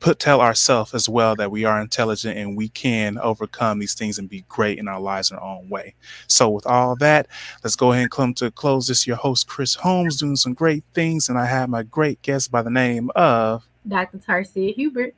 put 0.05 0.19
tell 0.19 0.43
ourselves 0.43 0.93
as 0.93 1.09
well 1.09 1.35
that 1.35 1.51
we 1.51 1.65
are 1.65 1.81
intelligent 1.81 2.37
and 2.37 2.59
we 2.59 2.69
can 2.69 3.17
overcome 3.21 3.79
these 3.79 3.95
things 3.95 4.19
and 4.19 4.29
be 4.29 4.45
great 4.51 4.79
in 4.79 4.87
our 4.87 5.01
lives 5.01 5.31
in 5.31 5.39
our 5.39 5.57
own 5.57 5.67
way. 5.71 5.95
So 6.27 6.51
with 6.51 6.67
all 6.67 6.95
that, 6.97 7.27
let's 7.63 7.75
go 7.75 7.91
ahead 7.91 8.03
and 8.03 8.11
come 8.11 8.35
to 8.35 8.47
a 8.47 8.51
close. 8.51 8.87
This 8.87 9.07
your 9.07 9.17
host 9.17 9.49
Chris 9.49 9.75
Holmes 9.75 10.19
doing 10.19 10.37
some 10.37 10.53
great 10.53 10.85
things, 10.93 11.31
and 11.31 11.39
I 11.39 11.47
have 11.47 11.71
my 11.71 11.85
great 11.85 12.21
guest 12.21 12.51
by 12.51 12.61
the 12.61 12.69
name 12.69 13.11
of 13.17 13.67
Dr. 13.89 14.19
Tarcia 14.19 14.75
Hubert. 14.75 15.15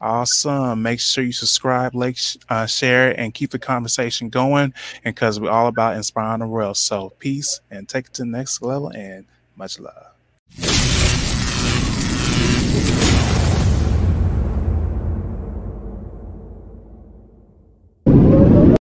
Awesome. 0.00 0.80
Make 0.80 1.00
sure 1.00 1.22
you 1.22 1.32
subscribe, 1.32 1.94
like, 1.94 2.16
uh, 2.48 2.64
share, 2.64 3.18
and 3.20 3.34
keep 3.34 3.50
the 3.50 3.58
conversation 3.58 4.30
going. 4.30 4.72
And 5.04 5.14
because 5.14 5.38
we're 5.38 5.50
all 5.50 5.66
about 5.66 5.98
inspiring 5.98 6.40
the 6.40 6.46
world. 6.46 6.78
So, 6.78 7.10
peace 7.18 7.60
and 7.70 7.86
take 7.86 8.06
it 8.06 8.14
to 8.14 8.22
the 8.22 8.28
next 8.28 8.62
level 8.62 8.88
and 8.88 9.26
much 9.56 9.78
love. 9.78 11.23